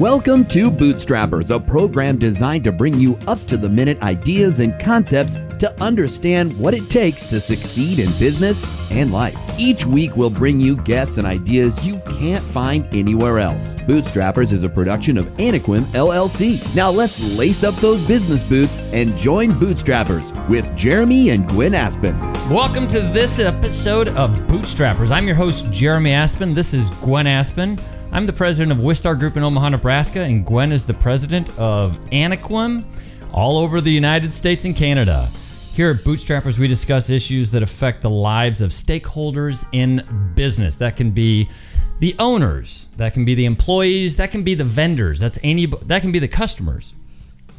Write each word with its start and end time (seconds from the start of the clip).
Welcome 0.00 0.44
to 0.46 0.72
Bootstrappers, 0.72 1.54
a 1.54 1.60
program 1.60 2.18
designed 2.18 2.64
to 2.64 2.72
bring 2.72 2.94
you 2.94 3.16
up 3.28 3.38
to 3.46 3.56
the 3.56 3.68
minute 3.68 4.02
ideas 4.02 4.58
and 4.58 4.76
concepts 4.80 5.36
to 5.60 5.72
understand 5.80 6.52
what 6.58 6.74
it 6.74 6.90
takes 6.90 7.24
to 7.26 7.38
succeed 7.38 8.00
in 8.00 8.10
business 8.18 8.74
and 8.90 9.12
life. 9.12 9.38
Each 9.56 9.86
week, 9.86 10.16
we'll 10.16 10.30
bring 10.30 10.58
you 10.58 10.78
guests 10.78 11.18
and 11.18 11.28
ideas 11.28 11.86
you 11.86 12.00
can't 12.10 12.42
find 12.42 12.92
anywhere 12.92 13.38
else. 13.38 13.76
Bootstrappers 13.76 14.52
is 14.52 14.64
a 14.64 14.68
production 14.68 15.16
of 15.16 15.26
Anaquim 15.36 15.84
LLC. 15.92 16.74
Now, 16.74 16.90
let's 16.90 17.22
lace 17.38 17.62
up 17.62 17.76
those 17.76 18.04
business 18.04 18.42
boots 18.42 18.80
and 18.80 19.16
join 19.16 19.52
Bootstrappers 19.52 20.48
with 20.48 20.74
Jeremy 20.76 21.30
and 21.30 21.48
Gwen 21.48 21.72
Aspen. 21.72 22.18
Welcome 22.50 22.88
to 22.88 22.98
this 23.00 23.38
episode 23.38 24.08
of 24.08 24.32
Bootstrappers. 24.48 25.12
I'm 25.12 25.28
your 25.28 25.36
host, 25.36 25.70
Jeremy 25.70 26.10
Aspen. 26.10 26.52
This 26.52 26.74
is 26.74 26.90
Gwen 26.90 27.28
Aspen. 27.28 27.78
I'm 28.14 28.26
the 28.26 28.32
president 28.32 28.70
of 28.70 28.78
Wistar 28.78 29.18
Group 29.18 29.36
in 29.36 29.42
Omaha, 29.42 29.70
Nebraska, 29.70 30.20
and 30.20 30.46
Gwen 30.46 30.70
is 30.70 30.86
the 30.86 30.94
president 30.94 31.50
of 31.58 31.98
Anaquim 32.12 32.84
all 33.32 33.58
over 33.58 33.80
the 33.80 33.90
United 33.90 34.32
States 34.32 34.64
and 34.64 34.76
Canada. 34.76 35.28
Here 35.72 35.90
at 35.90 36.04
Bootstrappers, 36.04 36.56
we 36.56 36.68
discuss 36.68 37.10
issues 37.10 37.50
that 37.50 37.64
affect 37.64 38.02
the 38.02 38.10
lives 38.10 38.60
of 38.60 38.70
stakeholders 38.70 39.66
in 39.72 40.00
business. 40.36 40.76
That 40.76 40.94
can 40.94 41.10
be 41.10 41.50
the 41.98 42.14
owners, 42.20 42.88
that 42.98 43.14
can 43.14 43.24
be 43.24 43.34
the 43.34 43.46
employees, 43.46 44.16
that 44.18 44.30
can 44.30 44.44
be 44.44 44.54
the 44.54 44.62
vendors, 44.62 45.18
that's 45.18 45.40
any 45.42 45.66
that 45.66 46.00
can 46.00 46.12
be 46.12 46.20
the 46.20 46.28
customers. 46.28 46.94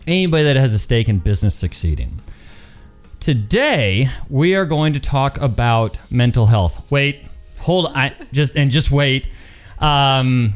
Anybody 0.07 0.45
that 0.45 0.55
has 0.55 0.73
a 0.73 0.79
stake 0.79 1.09
in 1.09 1.19
business 1.19 1.53
succeeding. 1.53 2.21
Today, 3.19 4.07
we 4.29 4.55
are 4.55 4.65
going 4.65 4.93
to 4.93 5.01
talk 5.01 5.37
about 5.41 5.99
mental 6.09 6.45
health. 6.45 6.89
Wait, 6.89 7.25
hold 7.59 7.91
I 7.93 8.13
just 8.31 8.55
and 8.55 8.71
just 8.71 8.89
wait. 8.89 9.27
Um 9.85 10.53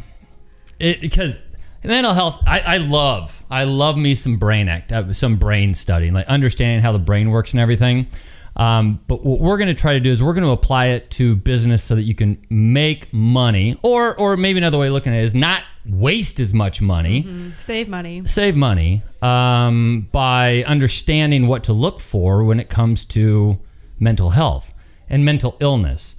it, 0.79 1.01
because 1.01 1.41
mental 1.83 2.13
health 2.13 2.41
I, 2.47 2.59
I 2.61 2.77
love 2.77 3.43
I 3.51 3.63
love 3.65 3.98
me 3.98 4.15
some 4.15 4.37
brain 4.37 4.67
act 4.67 4.91
uh, 4.91 5.12
some 5.13 5.35
brain 5.37 5.73
studying 5.73 6.13
like 6.13 6.27
understanding 6.27 6.81
how 6.81 6.91
the 6.91 6.99
brain 6.99 7.29
works 7.29 7.51
and 7.54 7.59
everything. 7.59 8.07
Um, 8.55 8.99
but 9.07 9.23
what 9.23 9.39
we're 9.39 9.57
going 9.57 9.70
to 9.70 9.79
try 9.81 9.93
to 9.93 10.01
do 10.01 10.12
is 10.12 10.21
we're 10.21 10.34
going 10.34 10.43
to 10.43 10.51
apply 10.51 10.87
it 10.87 11.09
to 11.12 11.35
business 11.35 11.81
so 11.81 11.95
that 11.95 12.01
you 12.01 12.13
can 12.15 12.37
make 12.49 13.13
money, 13.13 13.77
or 13.84 14.20
or 14.20 14.35
maybe 14.35 14.57
another 14.57 14.77
way 14.77 14.87
of 14.87 14.93
looking 14.93 15.13
at 15.13 15.20
it 15.20 15.23
is 15.23 15.35
not 15.35 15.63
waste 15.85 16.39
as 16.41 16.54
much 16.54 16.82
money, 16.82 17.26
Save 17.57 17.87
money. 17.87 18.23
save 18.26 18.57
money 18.57 19.01
um, 19.21 20.09
by 20.11 20.63
understanding 20.67 21.48
what 21.48 21.63
to 21.65 21.73
look 21.73 22.01
for 22.01 22.43
when 22.43 22.59
it 22.59 22.70
comes 22.70 23.05
to 23.05 23.59
mental 23.98 24.32
health 24.32 24.73
and 25.07 25.23
mental 25.23 25.55
illness. 25.61 26.15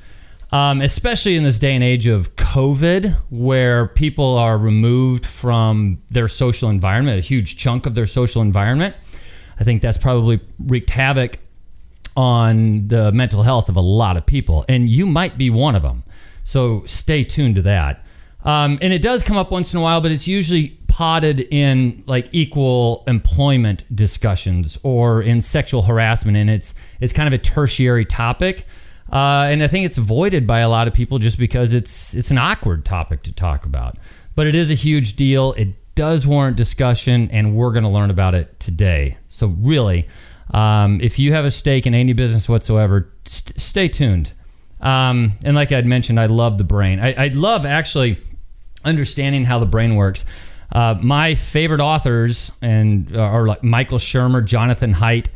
Um, 0.52 0.80
especially 0.80 1.36
in 1.36 1.44
this 1.44 1.60
day 1.60 1.74
and 1.74 1.84
age 1.84 2.08
of 2.08 2.34
COVID, 2.34 3.16
where 3.30 3.86
people 3.86 4.36
are 4.36 4.58
removed 4.58 5.24
from 5.24 6.02
their 6.10 6.26
social 6.26 6.70
environment, 6.70 7.18
a 7.18 7.22
huge 7.22 7.56
chunk 7.56 7.86
of 7.86 7.94
their 7.94 8.06
social 8.06 8.42
environment. 8.42 8.96
I 9.60 9.64
think 9.64 9.80
that's 9.80 9.98
probably 9.98 10.40
wreaked 10.58 10.90
havoc 10.90 11.38
on 12.16 12.88
the 12.88 13.12
mental 13.12 13.42
health 13.42 13.68
of 13.68 13.76
a 13.76 13.80
lot 13.80 14.16
of 14.16 14.26
people, 14.26 14.64
and 14.68 14.88
you 14.88 15.06
might 15.06 15.38
be 15.38 15.50
one 15.50 15.76
of 15.76 15.82
them. 15.82 16.02
So 16.42 16.84
stay 16.86 17.22
tuned 17.22 17.54
to 17.54 17.62
that. 17.62 18.04
Um, 18.44 18.78
and 18.82 18.92
it 18.92 19.02
does 19.02 19.22
come 19.22 19.36
up 19.36 19.52
once 19.52 19.72
in 19.72 19.78
a 19.78 19.82
while, 19.82 20.00
but 20.00 20.10
it's 20.10 20.26
usually 20.26 20.78
potted 20.88 21.40
in 21.52 22.02
like 22.06 22.28
equal 22.32 23.04
employment 23.06 23.84
discussions 23.94 24.78
or 24.82 25.22
in 25.22 25.40
sexual 25.40 25.82
harassment, 25.82 26.36
and 26.36 26.50
it's 26.50 26.74
it's 27.00 27.12
kind 27.12 27.26
of 27.26 27.32
a 27.32 27.38
tertiary 27.38 28.04
topic. 28.04 28.66
Uh, 29.12 29.48
and 29.50 29.62
I 29.62 29.69
think 29.69 29.86
it's 29.86 29.98
avoided 29.98 30.47
by 30.47 30.61
a 30.61 30.69
lot 30.69 30.86
of 30.86 30.94
people 30.94 31.19
just 31.19 31.39
because 31.39 31.72
it's 31.72 32.14
it's 32.14 32.30
an 32.30 32.39
awkward 32.39 32.84
topic 32.84 33.22
to 33.25 33.33
talk 33.33 33.66
about. 33.66 33.97
But 34.34 34.47
it 34.47 34.55
is 34.55 34.70
a 34.70 34.75
huge 34.75 35.16
deal. 35.16 35.53
It 35.55 35.69
does 35.94 36.27
warrant 36.27 36.56
discussion, 36.56 37.28
and 37.33 37.55
we're 37.55 37.72
going 37.72 37.83
to 37.83 37.91
learn 37.91 38.11
about 38.11 38.34
it 38.34 38.61
today. 38.61 39.19
So 39.28 39.48
really, 39.48 40.06
um, 40.53 41.00
if 41.00 41.19
you 41.19 41.32
have 41.32 41.44
a 41.44 41.50
stake 41.50 41.87
in 41.87 41.94
any 41.94 42.12
business 42.12 42.49
whatsoever, 42.49 43.12
st- 43.25 43.60
stay 43.60 43.88
tuned. 43.88 44.32
Um, 44.81 45.32
and 45.44 45.54
like 45.54 45.72
I'd 45.72 45.87
mentioned, 45.87 46.19
I 46.19 46.26
love 46.26 46.56
the 46.59 46.65
brain. 46.65 47.00
I, 47.00 47.25
I 47.25 47.28
love 47.28 47.66
actually 47.66 48.19
understanding 48.84 49.44
how 49.44 49.59
the 49.59 49.66
brain 49.66 49.97
works. 49.97 50.25
Uh, 50.72 50.97
my 51.03 51.34
favorite 51.34 51.81
authors 51.81 52.53
and 52.62 53.15
uh, 53.15 53.20
are 53.20 53.47
like 53.47 53.62
Michael 53.62 53.99
Shermer, 53.99 54.44
Jonathan 54.44 54.94
Haidt. 54.94 55.28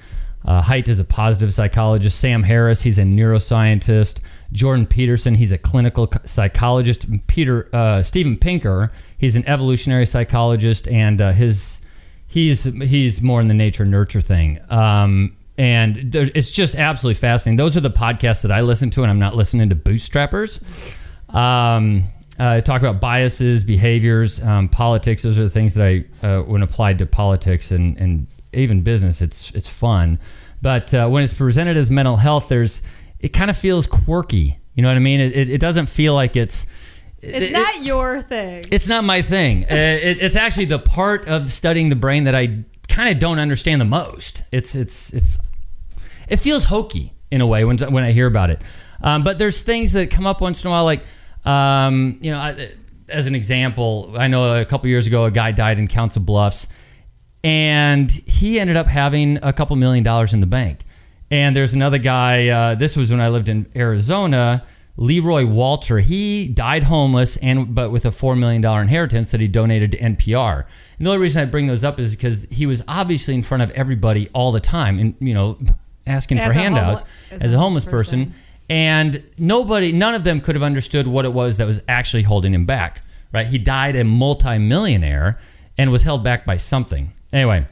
Uh, 0.45 0.63
Haidt 0.63 0.89
is 0.89 1.01
a 1.01 1.05
positive 1.05 1.55
psychologist. 1.55 2.19
Sam 2.19 2.43
Harris, 2.43 2.83
he's 2.83 2.99
a 2.99 3.03
neuroscientist. 3.05 4.21
Jordan 4.53 4.87
Peterson, 4.87 5.35
he's 5.35 5.53
a 5.53 5.59
clinical 5.59 6.13
psychologist. 6.25 7.07
Peter 7.27 7.69
uh, 7.75 8.03
Steven 8.03 8.37
Pinker, 8.37 8.93
he's 9.17 9.37
an 9.37 9.47
evolutionary 9.49 10.07
psychologist, 10.07 10.87
and 10.89 11.21
uh, 11.21 11.33
his 11.33 11.81
he's 12.27 12.65
he's 12.65 13.23
more 13.23 13.41
in 13.41 13.49
the 13.49 13.55
nature 13.55 13.87
nurture 13.87 14.21
thing. 14.21 14.61
Um, 14.69 15.37
and 15.57 16.13
there, 16.13 16.29
it's 16.35 16.51
just 16.51 16.75
absolutely 16.75 17.19
fascinating. 17.21 17.57
Those 17.57 17.77
are 17.77 17.81
the 17.81 17.91
podcasts 17.91 18.43
that 18.43 18.53
I 18.53 18.61
listen 18.61 18.91
to, 18.91 19.03
and 19.03 19.11
I'm 19.11 19.21
not 19.21 19.35
listening 19.37 19.71
to 19.71 19.77
bootstrappers. 19.77 20.61
Um, 21.35 22.03
uh, 22.39 22.61
talk 22.61 22.81
about 22.81 23.01
biases, 23.01 23.63
behaviors, 23.63 24.43
um, 24.43 24.69
politics. 24.69 25.23
Those 25.23 25.39
are 25.39 25.45
the 25.45 25.51
things 25.51 25.75
that 25.75 25.87
I, 25.87 26.27
uh, 26.27 26.43
when 26.43 26.63
applied 26.63 26.99
to 26.99 27.07
politics 27.07 27.71
and, 27.71 27.97
and 27.99 28.27
even 28.55 28.83
business, 28.83 29.21
it's 29.23 29.51
it's 29.53 29.69
fun. 29.69 30.19
But 30.63 30.93
uh, 30.95 31.09
when 31.09 31.25
it's 31.25 31.35
presented 31.37 31.77
as 31.77 31.91
mental 31.91 32.17
health, 32.17 32.49
there's 32.49 32.83
it 33.21 33.29
kind 33.33 33.51
of 33.51 33.57
feels 33.57 33.87
quirky. 33.87 34.59
You 34.75 34.83
know 34.83 34.89
what 34.89 34.97
I 34.97 35.01
mean? 35.01 35.21
It, 35.21 35.37
it, 35.37 35.51
it 35.51 35.61
doesn't 35.61 35.87
feel 35.87 36.15
like 36.15 36.37
it's. 36.37 36.67
It's 37.21 37.47
it- 37.51 37.53
not 37.53 37.83
your 37.83 38.21
thing. 38.21 38.65
it's 38.71 38.89
not 38.89 39.05
my 39.05 39.23
thing. 39.23 39.65
Uh, 39.65 39.67
it, 39.75 40.23
it's 40.23 40.37
actually 40.37 40.67
the 40.67 40.79
part 40.79 41.27
of 41.29 41.53
studying 41.53 41.89
the 41.89 41.97
brain 41.97 42.25
that 42.25 42.35
I 42.35 42.65
kind 42.89 43.09
of 43.09 43.19
don't 43.19 43.39
understand 43.39 43.81
the 43.81 43.85
most. 43.87 44.43
It's 44.53 44.75
it's 44.75 45.13
it's 45.15 45.39
it 46.29 46.37
feels 46.37 46.65
hokey 46.65 47.13
in 47.31 47.41
a 47.41 47.47
way 47.47 47.65
when 47.65 47.79
when 47.79 48.05
I 48.05 48.13
hear 48.13 48.27
about 48.27 48.51
it. 48.51 48.61
Um, 49.03 49.23
but 49.25 49.39
there's 49.39 49.63
things 49.63 49.93
that 49.95 50.11
come 50.11 50.27
up 50.27 50.41
once 50.41 50.65
in 50.65 50.69
a 50.69 50.71
while, 50.71 50.85
like 50.85 51.03
um, 51.45 52.19
you 52.23 52.31
know, 52.31 52.39
I, 52.39 52.57
as 53.09 53.27
an 53.27 53.35
example, 53.35 54.15
I 54.17 54.29
know 54.29 54.61
a 54.61 54.65
couple 54.65 54.89
years 54.89 55.07
ago 55.07 55.25
a 55.25 55.31
guy 55.31 55.53
died 55.53 55.79
in 55.79 55.89
Council 55.89 56.23
Bluffs, 56.23 56.67
and 57.45 58.11
he 58.27 58.59
ended 58.59 58.75
up 58.77 58.87
having 58.87 59.39
a 59.43 59.53
couple 59.53 59.77
million 59.77 60.03
dollars 60.03 60.33
in 60.33 60.41
the 60.41 60.47
bank. 60.47 60.81
And 61.31 61.55
there's 61.55 61.75
another 61.75 61.99
guy. 61.99 62.49
Uh, 62.49 62.75
this 62.75 62.97
was 62.97 63.11
when 63.11 63.21
I 63.21 63.29
lived 63.29 63.49
in 63.49 63.67
Arizona. 63.77 64.65
Leroy 64.97 65.45
Walter. 65.45 65.99
He 65.99 66.47
died 66.49 66.85
homeless 66.85 67.37
and 67.39 67.75
but 67.75 67.91
with 67.91 68.07
a 68.07 68.13
four 68.13 68.37
million 68.37 68.63
dollar 68.63 68.81
inheritance 68.81 69.33
that 69.33 69.41
he 69.41 69.49
donated 69.49 69.93
to 69.93 69.99
NPR. 69.99 70.65
And 70.99 71.07
the 71.07 71.11
only 71.11 71.21
reason 71.23 71.43
I 71.43 71.47
bring 71.47 71.67
those 71.67 71.85
up 71.85 71.99
is 71.99 72.15
because 72.15 72.47
he 72.51 72.67
was 72.67 72.83
obviously 72.87 73.35
in 73.35 73.43
front 73.43 73.63
of 73.63 73.71
everybody 73.73 74.29
all 74.33 74.53
the 74.53 74.61
time, 74.61 74.99
and 74.99 75.15
you 75.19 75.35
know, 75.35 75.59
asking 76.07 76.39
As 76.39 76.47
for 76.47 76.51
a 76.53 76.63
homo- 76.63 76.77
handouts 76.77 77.03
as 77.33 77.43
as, 77.43 77.53
a 77.53 77.59
homeless 77.59 77.85
person. 77.85 78.27
person. 78.27 78.41
And 78.71 79.23
nobody, 79.37 79.93
none 79.93 80.15
of 80.15 80.25
them 80.25 80.41
could 80.41 80.55
have 80.55 80.63
understood 80.63 81.07
what 81.07 81.27
it 81.27 81.33
was 81.35 81.59
that 81.59 81.67
was 81.67 81.85
actually 81.87 82.23
holding 82.23 82.55
him 82.55 82.65
back. 82.65 83.03
Right? 83.33 83.47
He 83.47 83.59
died 83.59 83.97
a 83.97 84.05
multimillionaire 84.05 85.39
and 85.77 85.91
was 85.91 86.05
held 86.05 86.23
back 86.23 86.47
by 86.47 86.57
something. 86.57 87.13
Anyway, 87.35 87.67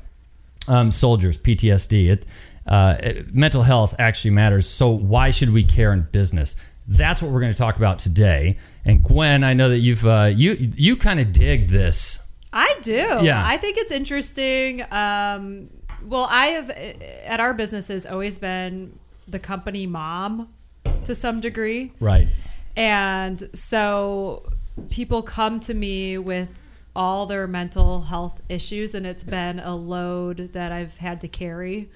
um, 0.68 0.90
soldiers, 0.90 1.38
PTSD. 1.38 2.08
It, 2.10 2.26
uh, 2.66 2.96
it- 3.00 3.34
mental 3.34 3.62
health 3.62 3.94
actually 3.98 4.32
matters. 4.32 4.68
So 4.68 4.90
why 4.90 5.30
should 5.30 5.50
we 5.50 5.64
care 5.64 5.92
in 5.92 6.08
business? 6.12 6.56
That's 6.88 7.22
what 7.22 7.30
we're 7.30 7.40
going 7.40 7.52
to 7.52 7.58
talk 7.58 7.76
about 7.76 8.00
today. 8.00 8.56
And 8.84 9.02
Gwen, 9.02 9.44
I 9.44 9.54
know 9.54 9.68
that 9.68 9.78
you've 9.78 10.04
uh, 10.04 10.30
you 10.34 10.56
you 10.76 10.96
kind 10.96 11.20
of 11.20 11.30
dig 11.30 11.68
this. 11.68 12.20
I 12.52 12.76
do. 12.82 12.92
Yeah. 12.92 13.42
I 13.46 13.56
think 13.56 13.78
it's 13.78 13.92
interesting. 13.92 14.82
Um, 14.90 15.70
well, 16.04 16.26
I 16.28 16.46
have 16.48 16.70
at 16.70 17.38
our 17.38 17.54
businesses 17.54 18.04
always 18.04 18.38
been 18.38 18.98
the 19.28 19.38
company 19.38 19.86
mom 19.86 20.52
to 21.04 21.14
some 21.14 21.40
degree. 21.40 21.92
Right. 22.00 22.26
And 22.76 23.42
so 23.54 24.42
people 24.90 25.22
come 25.22 25.60
to 25.60 25.74
me 25.74 26.18
with 26.18 26.58
all 26.94 27.26
their 27.26 27.46
mental 27.46 28.02
health 28.02 28.42
issues, 28.48 28.94
and 28.94 29.06
it's 29.06 29.24
been 29.24 29.58
a 29.58 29.74
load 29.74 30.52
that 30.52 30.72
I've 30.72 30.98
had 30.98 31.20
to 31.22 31.28
carry 31.28 31.90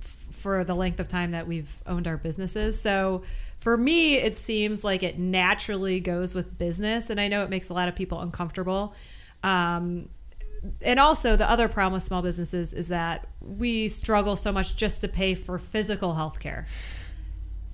f- 0.00 0.26
for 0.30 0.64
the 0.64 0.74
length 0.74 0.98
of 0.98 1.06
time 1.06 1.30
that 1.30 1.46
we've 1.46 1.82
owned 1.86 2.06
our 2.08 2.16
businesses. 2.16 2.80
So 2.80 3.22
for 3.56 3.76
me, 3.76 4.16
it 4.16 4.34
seems 4.34 4.84
like 4.84 5.02
it 5.02 5.18
naturally 5.18 6.00
goes 6.00 6.34
with 6.34 6.58
business, 6.58 7.10
and 7.10 7.20
I 7.20 7.28
know 7.28 7.42
it 7.44 7.50
makes 7.50 7.68
a 7.68 7.74
lot 7.74 7.88
of 7.88 7.94
people 7.94 8.20
uncomfortable. 8.20 8.94
Um, 9.42 10.08
and 10.82 10.98
also, 10.98 11.36
the 11.36 11.48
other 11.48 11.68
problem 11.68 11.92
with 11.92 12.02
small 12.02 12.22
businesses 12.22 12.74
is 12.74 12.88
that 12.88 13.28
we 13.40 13.86
struggle 13.86 14.34
so 14.34 14.50
much 14.50 14.74
just 14.74 15.00
to 15.02 15.08
pay 15.08 15.34
for 15.34 15.56
physical 15.58 16.14
health 16.14 16.40
care. 16.40 16.66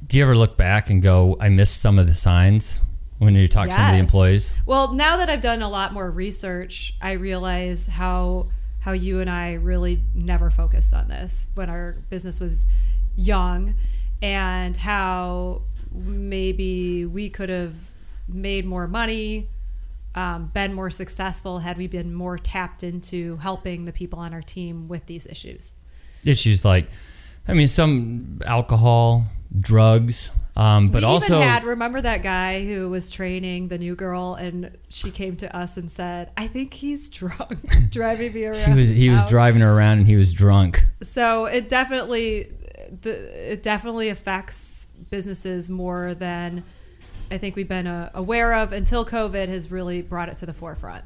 Do 0.07 0.19
you 0.19 0.25
ever 0.25 0.37
look 0.37 0.59
back 0.59 0.91
and 0.91 1.01
go, 1.01 1.39
I 1.41 1.49
missed 1.49 1.81
some 1.81 1.99
of 1.99 2.07
the 2.07 2.15
signs 2.15 2.81
when 3.19 3.35
you 3.35 3.49
talk 3.49 3.69
to 3.69 3.75
some 3.75 3.87
of 3.87 3.93
the 3.93 3.99
employees? 3.99 4.53
Well, 4.67 4.93
now 4.93 5.17
that 5.17 5.29
I've 5.29 5.41
done 5.41 5.63
a 5.63 5.69
lot 5.69 5.93
more 5.93 6.11
research, 6.11 6.95
I 7.01 7.13
realize 7.13 7.87
how 7.87 8.49
how 8.81 8.93
you 8.93 9.21
and 9.21 9.31
I 9.31 9.55
really 9.55 10.03
never 10.15 10.51
focused 10.51 10.93
on 10.93 11.09
this 11.09 11.49
when 11.55 11.71
our 11.71 11.97
business 12.11 12.39
was 12.39 12.67
young 13.17 13.75
and 14.21 14.77
how 14.77 15.63
maybe 15.91 17.07
we 17.07 17.31
could 17.31 17.49
have 17.49 17.75
made 18.29 18.67
more 18.67 18.87
money 18.87 19.49
um, 20.15 20.51
been 20.55 20.73
more 20.73 20.91
successful 20.91 21.59
had 21.59 21.77
we 21.77 21.87
been 21.87 22.15
more 22.15 22.39
tapped 22.39 22.83
into 22.83 23.37
helping 23.39 23.85
the 23.85 23.93
people 23.93 24.19
on 24.19 24.33
our 24.33 24.43
team 24.43 24.87
with 24.87 25.07
these 25.07 25.27
issues. 25.27 25.77
Issues 26.25 26.65
like, 26.65 26.87
I 27.49 27.55
mean, 27.55 27.69
some 27.69 28.39
alcohol, 28.47 29.27
drugs, 29.57 30.31
um, 30.57 30.89
but 30.89 31.03
we 31.03 31.07
also 31.07 31.35
even 31.35 31.49
had 31.49 31.65
remember 31.65 32.01
that 32.01 32.23
guy 32.23 32.65
who 32.65 32.89
was 32.89 33.11
training 33.11 33.69
the 33.69 33.79
new 33.79 33.97
girl, 33.97 34.35
and 34.35 34.77
she 34.89 35.11
came 35.11 35.37
to 35.39 35.57
us 35.57 35.77
and 35.77 35.91
said, 35.91 36.31
"I 36.37 36.47
think 36.47 36.75
he's 36.75 37.09
drunk, 37.11 37.91
driving 37.91 38.33
me 38.33 38.47
around." 38.47 38.73
he 38.73 38.81
was 38.81 38.91
he 38.91 39.11
was 39.11 39.27
driving 39.27 39.63
her 39.63 39.73
around 39.73 39.99
and 39.99 40.07
he 40.07 40.17
was 40.17 40.33
drunk. 40.33 40.85
So 41.03 41.47
it 41.47 41.69
definitely, 41.69 42.53
the, 43.03 43.53
it 43.53 43.63
definitely 43.63 44.09
affects 44.09 44.87
businesses 45.11 45.69
more 45.69 46.15
than 46.15 46.63
I 47.31 47.39
think 47.39 47.57
we've 47.57 47.69
been 47.69 47.89
uh, 47.89 48.11
aware 48.15 48.55
of 48.55 48.73
until 48.73 49.05
COVID 49.05 49.49
has 49.49 49.73
really 49.73 50.03
brought 50.03 50.29
it 50.29 50.37
to 50.39 50.47
the 50.47 50.53
forefront. 50.53 51.05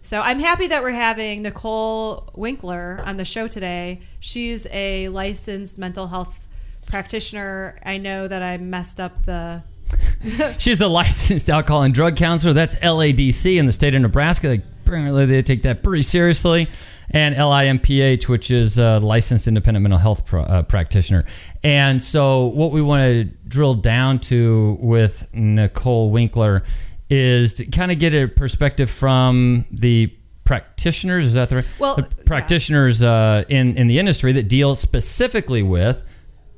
So 0.00 0.20
I'm 0.22 0.38
happy 0.38 0.68
that 0.68 0.82
we're 0.82 0.92
having 0.92 1.42
Nicole 1.42 2.30
Winkler 2.34 3.02
on 3.04 3.16
the 3.16 3.24
show 3.24 3.48
today. 3.48 4.00
She's 4.20 4.66
a 4.70 5.08
licensed 5.08 5.78
mental 5.78 6.06
health 6.06 6.45
practitioner. 6.86 7.78
I 7.84 7.98
know 7.98 8.28
that 8.28 8.42
I 8.42 8.58
messed 8.58 9.00
up 9.00 9.24
the 9.24 9.62
She's 10.58 10.80
a 10.80 10.88
licensed 10.88 11.48
alcohol 11.48 11.82
and 11.82 11.94
drug 11.94 12.16
counselor. 12.16 12.52
That's 12.52 12.76
LADC 12.76 13.58
in 13.58 13.66
the 13.66 13.72
state 13.72 13.94
of 13.94 14.02
Nebraska. 14.02 14.60
Apparently, 14.84 15.26
they 15.26 15.42
take 15.42 15.62
that 15.62 15.82
pretty 15.82 16.02
seriously. 16.02 16.68
And 17.10 17.36
LIMHP, 17.36 18.28
which 18.28 18.50
is 18.50 18.78
a 18.78 18.98
licensed 18.98 19.46
independent 19.46 19.82
mental 19.82 19.98
health 19.98 20.26
pro, 20.26 20.42
uh, 20.42 20.62
practitioner. 20.62 21.24
And 21.62 22.02
so, 22.02 22.46
what 22.46 22.72
we 22.72 22.82
want 22.82 23.02
to 23.02 23.24
drill 23.48 23.74
down 23.74 24.18
to 24.20 24.76
with 24.80 25.32
Nicole 25.32 26.10
Winkler 26.10 26.64
is 27.08 27.54
to 27.54 27.66
kind 27.66 27.92
of 27.92 28.00
get 28.00 28.12
a 28.12 28.26
perspective 28.26 28.90
from 28.90 29.64
the 29.70 30.12
practitioners. 30.44 31.24
Is 31.24 31.34
that 31.34 31.48
the 31.48 31.56
right? 31.56 31.66
Well, 31.78 31.94
the 31.96 32.02
yeah. 32.02 32.24
practitioners 32.26 33.04
uh, 33.04 33.44
in 33.48 33.76
in 33.76 33.86
the 33.86 34.00
industry 34.00 34.32
that 34.32 34.48
deal 34.48 34.74
specifically 34.74 35.62
with 35.62 36.02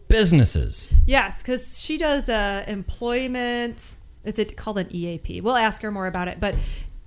businesses. 0.09 0.89
Yes, 1.07 1.43
because 1.43 1.81
she 1.81 1.97
does 1.99 2.29
uh, 2.29 2.65
employment. 2.67 3.97
Is 4.25 4.39
it 4.39 4.57
called 4.57 4.79
an 4.79 4.89
EAP. 4.91 5.41
We'll 5.41 5.57
ask 5.57 5.83
her 5.83 5.91
more 5.91 6.07
about 6.07 6.29
it. 6.29 6.41
But 6.41 6.55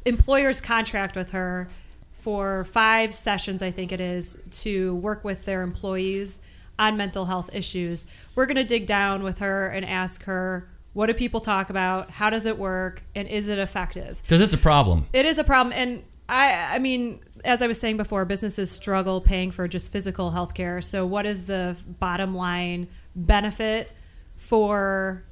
employers 0.06 0.62
contract 0.62 1.15
with 1.15 1.31
her 1.31 1.69
for 2.13 2.63
five 2.65 3.13
sessions, 3.13 3.62
I 3.62 3.71
think 3.71 3.92
it 3.92 4.00
is, 4.00 4.39
to 4.62 4.95
work 4.95 5.24
with 5.24 5.45
their 5.45 5.63
employees 5.63 6.42
on 6.80 6.98
mental 6.98 7.25
health 7.25 7.50
issues. 7.53 8.06
We're 8.36 8.45
going 8.45 8.56
to 8.56 8.63
dig 8.63 8.86
down 8.86 9.24
with 9.24 9.39
her 9.39 9.68
and 9.68 9.86
ask 9.86 10.24
her 10.24 10.69
what 10.94 11.07
do 11.07 11.13
people 11.13 11.39
talk 11.39 11.69
about, 11.69 12.09
how 12.09 12.30
does 12.30 12.45
it 12.45 12.57
work, 12.57 13.03
and 13.15 13.27
is 13.27 13.48
it 13.48 13.57
effective? 13.57 14.21
Because 14.24 14.42
it's 14.42 14.53
a 14.53 14.57
problem. 14.57 15.07
It 15.13 15.25
is 15.25 15.39
a 15.39 15.44
problem, 15.44 15.74
and 15.74 16.03
I, 16.27 16.75
I 16.75 16.80
mean, 16.80 17.21
as 17.43 17.61
I 17.61 17.67
was 17.67 17.79
saying 17.79 17.97
before, 17.97 18.25
businesses 18.25 18.71
struggle 18.71 19.21
paying 19.21 19.51
for 19.51 19.67
just 19.67 19.91
physical 19.91 20.31
health 20.31 20.53
care. 20.53 20.81
So, 20.81 21.05
what 21.05 21.25
is 21.25 21.45
the 21.45 21.77
bottom 21.99 22.35
line 22.35 22.88
benefit 23.15 23.91
for 24.35 25.23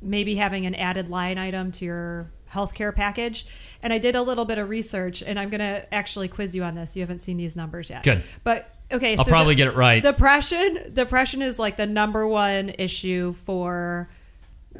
maybe 0.00 0.36
having 0.36 0.66
an 0.66 0.74
added 0.74 1.08
line 1.08 1.38
item 1.38 1.72
to 1.72 1.84
your 1.84 2.30
healthcare 2.52 2.94
package? 2.94 3.46
And 3.82 3.92
I 3.92 3.98
did 3.98 4.16
a 4.16 4.22
little 4.22 4.44
bit 4.44 4.58
of 4.58 4.68
research, 4.68 5.22
and 5.22 5.38
I'm 5.38 5.48
going 5.48 5.60
to 5.60 5.92
actually 5.94 6.28
quiz 6.28 6.54
you 6.54 6.62
on 6.62 6.74
this. 6.74 6.96
You 6.96 7.02
haven't 7.02 7.20
seen 7.20 7.36
these 7.36 7.56
numbers 7.56 7.90
yet. 7.90 8.02
Good. 8.02 8.22
but 8.44 8.70
okay, 8.90 9.16
I'll 9.16 9.24
probably 9.24 9.54
get 9.54 9.68
it 9.68 9.74
right. 9.74 10.02
Depression, 10.02 10.92
depression 10.92 11.42
is 11.42 11.58
like 11.58 11.76
the 11.76 11.86
number 11.86 12.26
one 12.26 12.70
issue 12.78 13.32
for 13.32 14.08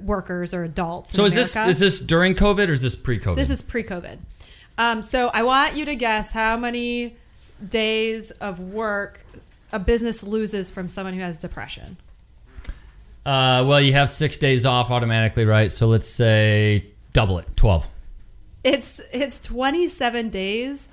workers 0.02 0.54
or 0.54 0.64
adults. 0.64 1.12
So 1.12 1.24
is 1.24 1.34
this 1.34 1.56
is 1.56 1.78
this 1.78 2.00
during 2.00 2.34
COVID 2.34 2.68
or 2.68 2.72
is 2.72 2.82
this 2.82 2.94
pre-COVID? 2.94 3.36
This 3.36 3.50
is 3.50 3.62
pre-COVID. 3.62 4.18
Um, 4.78 5.02
so 5.02 5.28
I 5.28 5.42
want 5.42 5.76
you 5.76 5.84
to 5.86 5.94
guess 5.94 6.32
how 6.32 6.56
many 6.56 7.16
days 7.66 8.30
of 8.32 8.60
work 8.60 9.24
a 9.72 9.78
business 9.78 10.22
loses 10.22 10.70
from 10.70 10.88
someone 10.88 11.14
who 11.14 11.20
has 11.20 11.38
depression. 11.38 11.96
uh, 13.24 13.64
well, 13.66 13.80
you 13.80 13.92
have 13.92 14.08
six 14.08 14.36
days 14.36 14.64
off 14.66 14.90
automatically, 14.90 15.44
right? 15.44 15.72
So 15.72 15.86
let's 15.86 16.06
say 16.08 16.86
double 17.12 17.38
it, 17.38 17.46
twelve. 17.56 17.88
It's 18.62 19.00
it's 19.12 19.38
27 19.40 20.28
days 20.30 20.88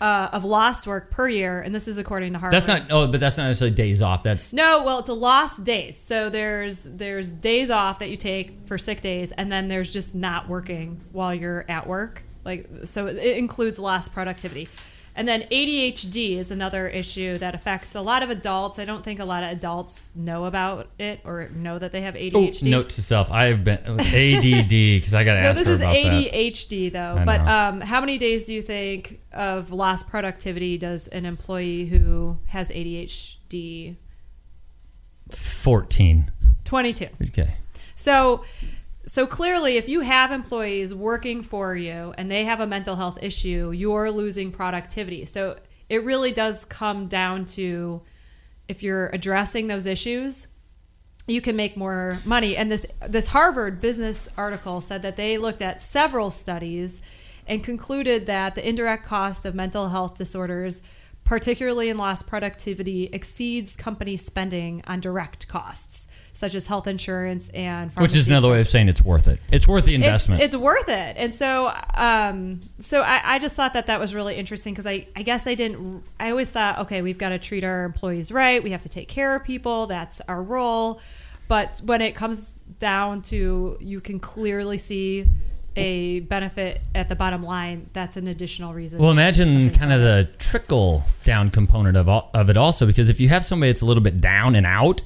uh, 0.00 0.30
of 0.32 0.44
lost 0.44 0.88
work 0.88 1.12
per 1.12 1.28
year, 1.28 1.60
and 1.60 1.72
this 1.72 1.86
is 1.86 1.96
according 1.96 2.32
to 2.32 2.40
Harvard. 2.40 2.56
That's 2.56 2.66
not. 2.66 2.82
Oh, 2.90 3.06
but 3.06 3.20
that's 3.20 3.38
not 3.38 3.44
necessarily 3.46 3.74
days 3.74 4.02
off. 4.02 4.24
That's 4.24 4.52
No, 4.52 4.82
well, 4.82 4.98
it's 4.98 5.08
a 5.08 5.14
lost 5.14 5.62
days. 5.62 5.96
So 5.96 6.28
there's 6.28 6.84
there's 6.84 7.30
days 7.30 7.70
off 7.70 8.00
that 8.00 8.10
you 8.10 8.16
take 8.16 8.66
for 8.66 8.76
sick 8.76 9.00
days, 9.00 9.30
and 9.32 9.50
then 9.52 9.68
there's 9.68 9.92
just 9.92 10.14
not 10.14 10.48
working 10.48 11.00
while 11.12 11.32
you're 11.32 11.64
at 11.68 11.86
work. 11.86 12.24
Like 12.44 12.68
so, 12.84 13.06
it 13.06 13.36
includes 13.38 13.78
lost 13.78 14.12
productivity. 14.12 14.68
And 15.14 15.28
then 15.28 15.42
ADHD 15.50 16.38
is 16.38 16.50
another 16.50 16.88
issue 16.88 17.36
that 17.36 17.54
affects 17.54 17.94
a 17.94 18.00
lot 18.00 18.22
of 18.22 18.30
adults. 18.30 18.78
I 18.78 18.86
don't 18.86 19.04
think 19.04 19.20
a 19.20 19.26
lot 19.26 19.42
of 19.44 19.50
adults 19.50 20.10
know 20.16 20.46
about 20.46 20.88
it 20.98 21.20
or 21.24 21.50
know 21.54 21.78
that 21.78 21.92
they 21.92 22.00
have 22.00 22.14
ADHD. 22.14 22.66
Oh, 22.68 22.70
note 22.70 22.88
to 22.90 23.02
self. 23.02 23.30
I 23.30 23.44
have 23.44 23.62
been 23.62 23.78
ADD 23.86 24.68
because 24.70 25.12
I 25.12 25.22
got 25.24 25.34
to 25.34 25.42
No, 25.42 25.48
ask 25.50 25.58
this 25.58 25.66
her 25.68 25.74
is 25.74 25.80
about 25.82 25.92
that. 25.92 26.12
ADHD 26.32 26.90
though. 26.92 27.16
I 27.18 27.24
But 27.26 27.40
um, 27.46 27.80
how 27.82 28.00
many 28.00 28.16
days 28.16 28.46
do 28.46 28.54
you 28.54 28.62
think 28.62 29.20
of 29.32 29.70
lost 29.70 30.08
productivity 30.08 30.78
does 30.78 31.08
an 31.08 31.26
employee 31.26 31.84
who 31.86 32.38
has 32.46 32.70
ADHD? 32.70 33.96
Fourteen. 35.30 36.30
22. 36.64 37.08
Okay. 37.28 37.54
So, 37.94 38.44
so 39.04 39.26
clearly, 39.26 39.76
if 39.76 39.88
you 39.88 40.00
have 40.00 40.30
employees 40.30 40.94
working 40.94 41.42
for 41.42 41.74
you 41.74 42.14
and 42.16 42.30
they 42.30 42.44
have 42.44 42.60
a 42.60 42.66
mental 42.66 42.96
health 42.96 43.18
issue, 43.20 43.72
you're 43.72 44.10
losing 44.10 44.52
productivity. 44.52 45.24
So 45.24 45.56
it 45.88 46.04
really 46.04 46.30
does 46.30 46.64
come 46.64 47.08
down 47.08 47.44
to 47.46 48.02
if 48.68 48.82
you're 48.82 49.08
addressing 49.08 49.66
those 49.66 49.86
issues, 49.86 50.48
you 51.26 51.40
can 51.40 51.56
make 51.56 51.76
more 51.76 52.18
money. 52.24 52.56
And 52.56 52.70
this 52.70 52.86
this 53.06 53.28
Harvard 53.28 53.80
business 53.80 54.28
article 54.36 54.80
said 54.80 55.02
that 55.02 55.16
they 55.16 55.36
looked 55.36 55.62
at 55.62 55.82
several 55.82 56.30
studies 56.30 57.02
and 57.46 57.62
concluded 57.64 58.26
that 58.26 58.54
the 58.54 58.66
indirect 58.66 59.04
cost 59.04 59.44
of 59.44 59.54
mental 59.54 59.88
health 59.88 60.16
disorders, 60.16 60.80
particularly 61.24 61.88
in 61.88 61.96
lost 61.96 62.26
productivity, 62.26 63.04
exceeds 63.12 63.76
company 63.76 64.16
spending 64.16 64.82
on 64.86 65.00
direct 65.00 65.46
costs 65.48 66.08
such 66.32 66.54
as 66.54 66.66
health 66.66 66.86
insurance 66.86 67.48
and 67.50 67.92
Which 67.92 68.16
is 68.16 68.28
another 68.28 68.50
way 68.50 68.60
of 68.60 68.68
saying 68.68 68.88
it's 68.88 69.02
worth 69.04 69.28
it. 69.28 69.38
It's 69.50 69.68
worth 69.68 69.84
the 69.84 69.94
It's, 69.94 70.04
investment. 70.04 70.42
it's 70.42 70.56
worth 70.56 70.88
it. 70.88 71.16
And 71.16 71.34
so, 71.34 71.72
um, 71.94 72.60
so 72.78 73.02
I, 73.02 73.34
I 73.34 73.38
just 73.38 73.54
thought 73.54 73.74
that 73.74 73.86
that 73.86 74.00
was 74.00 74.14
really 74.14 74.36
interesting 74.36 74.72
because 74.74 74.86
I, 74.86 75.06
I 75.14 75.22
guess 75.22 75.46
I 75.46 75.54
didn't, 75.54 76.02
I 76.18 76.30
always 76.30 76.50
thought, 76.50 76.78
okay, 76.80 77.02
we've 77.02 77.18
got 77.18 77.28
to 77.30 77.38
treat 77.38 77.64
our 77.64 77.84
employees 77.84 78.32
right. 78.32 78.62
We 78.62 78.70
have 78.70 78.82
to 78.82 78.88
take 78.88 79.08
care 79.08 79.36
of 79.36 79.44
people. 79.44 79.86
That's 79.86 80.20
our 80.22 80.42
role. 80.42 81.00
But 81.48 81.80
when 81.84 82.00
it 82.00 82.14
comes 82.14 82.62
down 82.78 83.22
to, 83.22 83.76
you 83.78 84.00
can 84.00 84.18
clearly 84.18 84.78
see 84.78 85.26
a 85.76 86.20
benefit 86.20 86.80
at 86.94 87.08
the 87.08 87.16
bottom 87.16 87.42
line. 87.42 87.88
That's 87.92 88.16
an 88.16 88.28
additional 88.28 88.74
reason. 88.74 88.98
Well, 88.98 89.10
imagine 89.10 89.70
kind 89.70 89.92
of 89.92 90.00
the 90.00 90.28
trickle 90.38 91.04
down 91.24 91.50
component 91.50 91.96
of 91.96 92.08
all, 92.08 92.30
of 92.34 92.50
it 92.50 92.56
also, 92.56 92.86
because 92.86 93.08
if 93.08 93.20
you 93.20 93.28
have 93.28 93.44
somebody 93.44 93.70
that's 93.72 93.82
a 93.82 93.86
little 93.86 94.02
bit 94.02 94.20
down 94.20 94.54
and 94.54 94.66
out, 94.66 95.02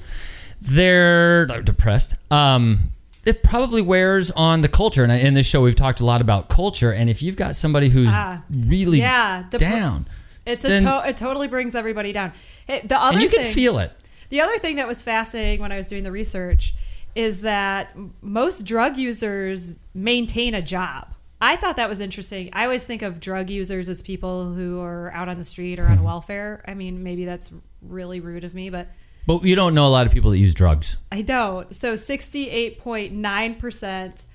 they're 0.61 1.45
depressed. 1.61 2.15
Um, 2.31 2.79
it 3.25 3.43
probably 3.43 3.81
wears 3.81 4.31
on 4.31 4.61
the 4.61 4.67
culture. 4.69 5.03
And 5.03 5.11
in 5.11 5.33
this 5.33 5.47
show, 5.47 5.61
we've 5.61 5.75
talked 5.75 5.99
a 5.99 6.05
lot 6.05 6.21
about 6.21 6.49
culture. 6.49 6.91
And 6.91 7.09
if 7.09 7.21
you've 7.21 7.35
got 7.35 7.55
somebody 7.55 7.89
who's 7.89 8.13
Ah, 8.13 8.43
really 8.49 8.99
yeah, 8.99 9.43
dep- 9.49 9.59
down, 9.59 10.07
It's 10.45 10.63
a 10.63 10.77
to- 10.79 11.03
it 11.05 11.17
totally 11.17 11.47
brings 11.47 11.75
everybody 11.75 12.13
down. 12.13 12.31
It, 12.67 12.87
the 12.87 12.97
other 12.97 13.15
and 13.15 13.21
you 13.23 13.29
thing, 13.29 13.39
can 13.43 13.53
feel 13.53 13.79
it. 13.79 13.91
The 14.29 14.41
other 14.41 14.57
thing 14.57 14.77
that 14.77 14.87
was 14.87 15.03
fascinating 15.03 15.61
when 15.61 15.71
I 15.71 15.77
was 15.77 15.87
doing 15.87 16.03
the 16.03 16.11
research 16.11 16.73
is 17.15 17.41
that 17.41 17.95
most 18.21 18.65
drug 18.65 18.97
users 18.97 19.75
maintain 19.97 20.53
a 20.53 20.61
job. 20.61 21.13
I 21.41 21.55
thought 21.55 21.75
that 21.75 21.89
was 21.89 21.99
interesting. 21.99 22.49
I 22.53 22.63
always 22.63 22.85
think 22.85 23.01
of 23.01 23.19
drug 23.19 23.49
users 23.49 23.89
as 23.89 24.01
people 24.01 24.53
who 24.53 24.79
are 24.81 25.11
out 25.13 25.27
on 25.27 25.37
the 25.37 25.43
street 25.43 25.79
or 25.79 25.85
Hmm. 25.87 25.93
on 25.93 26.03
welfare. 26.03 26.63
I 26.67 26.73
mean, 26.73 27.03
maybe 27.03 27.25
that's 27.25 27.51
really 27.81 28.19
rude 28.19 28.43
of 28.43 28.53
me, 28.55 28.69
but 28.69 28.87
But 29.27 29.43
you 29.43 29.55
don't 29.55 29.73
know 29.73 29.85
a 29.85 29.89
lot 29.89 30.07
of 30.07 30.13
people 30.13 30.31
that 30.31 30.37
use 30.37 30.53
drugs. 30.53 30.97
I 31.11 31.21
don't. 31.21 31.73
So 31.75 31.93
68.9% 31.95 34.25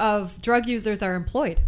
of 0.00 0.40
drug 0.42 0.66
users 0.66 1.02
are 1.02 1.14
employed. 1.14 1.60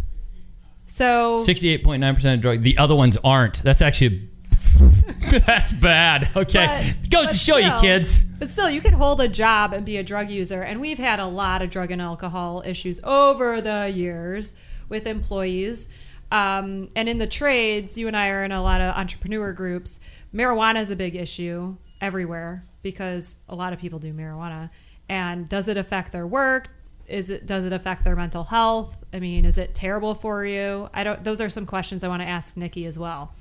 So 0.85 1.37
Sixty-eight 1.39 1.83
point 1.83 1.99
nine 1.99 2.15
percent 2.15 2.35
of 2.35 2.41
drug. 2.41 2.61
The 2.61 2.77
other 2.77 2.95
ones 2.95 3.17
aren't. 3.23 3.61
That's 3.61 3.81
actually 3.81 4.29
that's 5.45 5.71
bad. 5.73 6.29
Okay, 6.35 6.95
But- 7.01 7.09
goes 7.09 7.29
to 7.29 7.37
show 7.37 7.57
you, 7.57 7.71
kids. 7.79 8.23
But 8.23 8.49
still, 8.49 8.69
you 8.69 8.81
can 8.81 8.93
hold 8.93 9.19
a 9.21 9.27
job 9.27 9.73
and 9.73 9.85
be 9.85 9.97
a 9.97 10.03
drug 10.03 10.29
user. 10.29 10.61
And 10.61 10.79
we've 10.79 10.97
had 10.97 11.19
a 11.19 11.25
lot 11.25 11.61
of 11.61 11.69
drug 11.69 11.91
and 11.91 12.01
alcohol 12.01 12.63
issues 12.65 13.01
over 13.03 13.61
the 13.61 13.91
years 13.93 14.53
with 14.89 15.07
employees. 15.07 15.89
Um, 16.31 16.89
and 16.95 17.09
in 17.09 17.17
the 17.17 17.27
trades, 17.27 17.97
you 17.97 18.07
and 18.07 18.15
I 18.15 18.29
are 18.29 18.43
in 18.43 18.51
a 18.51 18.61
lot 18.61 18.81
of 18.81 18.95
entrepreneur 18.95 19.53
groups. 19.53 19.99
Marijuana 20.33 20.81
is 20.81 20.91
a 20.91 20.95
big 20.95 21.15
issue 21.15 21.77
everywhere 21.99 22.63
because 22.83 23.39
a 23.49 23.55
lot 23.55 23.73
of 23.73 23.79
people 23.79 23.99
do 23.99 24.13
marijuana. 24.13 24.69
And 25.09 25.47
does 25.49 25.67
it 25.67 25.77
affect 25.77 26.11
their 26.11 26.27
work? 26.27 26.69
is 27.07 27.29
it 27.29 27.45
does 27.45 27.65
it 27.65 27.73
affect 27.73 28.03
their 28.03 28.15
mental 28.15 28.43
health? 28.43 29.03
I 29.13 29.19
mean, 29.19 29.45
is 29.45 29.57
it 29.57 29.73
terrible 29.73 30.13
for 30.13 30.45
you? 30.45 30.89
I 30.93 31.03
don't. 31.03 31.23
Those 31.23 31.41
are 31.41 31.49
some 31.49 31.65
questions 31.65 32.03
I 32.03 32.07
want 32.07 32.21
to 32.21 32.27
ask 32.27 32.57
Nikki 32.57 32.85
as 32.85 32.99
well. 32.99 33.33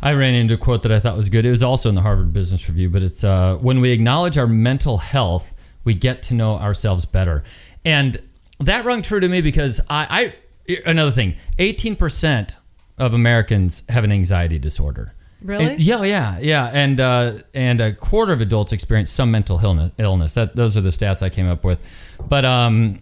I 0.00 0.12
ran 0.12 0.34
into 0.34 0.54
a 0.54 0.58
quote 0.58 0.82
that 0.84 0.92
I 0.92 1.00
thought 1.00 1.16
was 1.16 1.28
good. 1.28 1.44
It 1.44 1.50
was 1.50 1.62
also 1.62 1.88
in 1.88 1.94
the 1.94 2.02
Harvard 2.02 2.32
Business 2.32 2.68
Review, 2.68 2.88
but 2.88 3.02
it's 3.02 3.24
uh, 3.24 3.56
when 3.56 3.80
we 3.80 3.90
acknowledge 3.90 4.38
our 4.38 4.46
mental 4.46 4.98
health, 4.98 5.52
we 5.84 5.94
get 5.94 6.22
to 6.24 6.34
know 6.34 6.54
ourselves 6.54 7.04
better. 7.04 7.42
And 7.84 8.20
that 8.60 8.84
rung 8.84 9.02
true 9.02 9.20
to 9.20 9.28
me 9.28 9.40
because 9.40 9.80
I, 9.90 10.32
I 10.68 10.78
another 10.86 11.10
thing, 11.10 11.34
18% 11.58 12.54
of 12.98 13.14
Americans 13.14 13.82
have 13.88 14.04
an 14.04 14.12
anxiety 14.12 14.58
disorder. 14.58 15.14
Really? 15.42 15.64
And- 15.64 15.80
yeah, 15.80 16.02
yeah, 16.02 16.38
yeah, 16.40 16.70
and 16.72 17.00
uh, 17.00 17.32
and 17.54 17.80
a 17.80 17.92
quarter 17.92 18.32
of 18.32 18.40
adults 18.40 18.72
experience 18.72 19.10
some 19.10 19.30
mental 19.30 19.58
illness. 19.62 19.92
Illness. 19.98 20.34
That 20.34 20.56
those 20.56 20.76
are 20.76 20.80
the 20.80 20.90
stats 20.90 21.22
I 21.22 21.28
came 21.28 21.48
up 21.48 21.62
with. 21.62 21.80
But 22.28 22.44
um, 22.44 23.00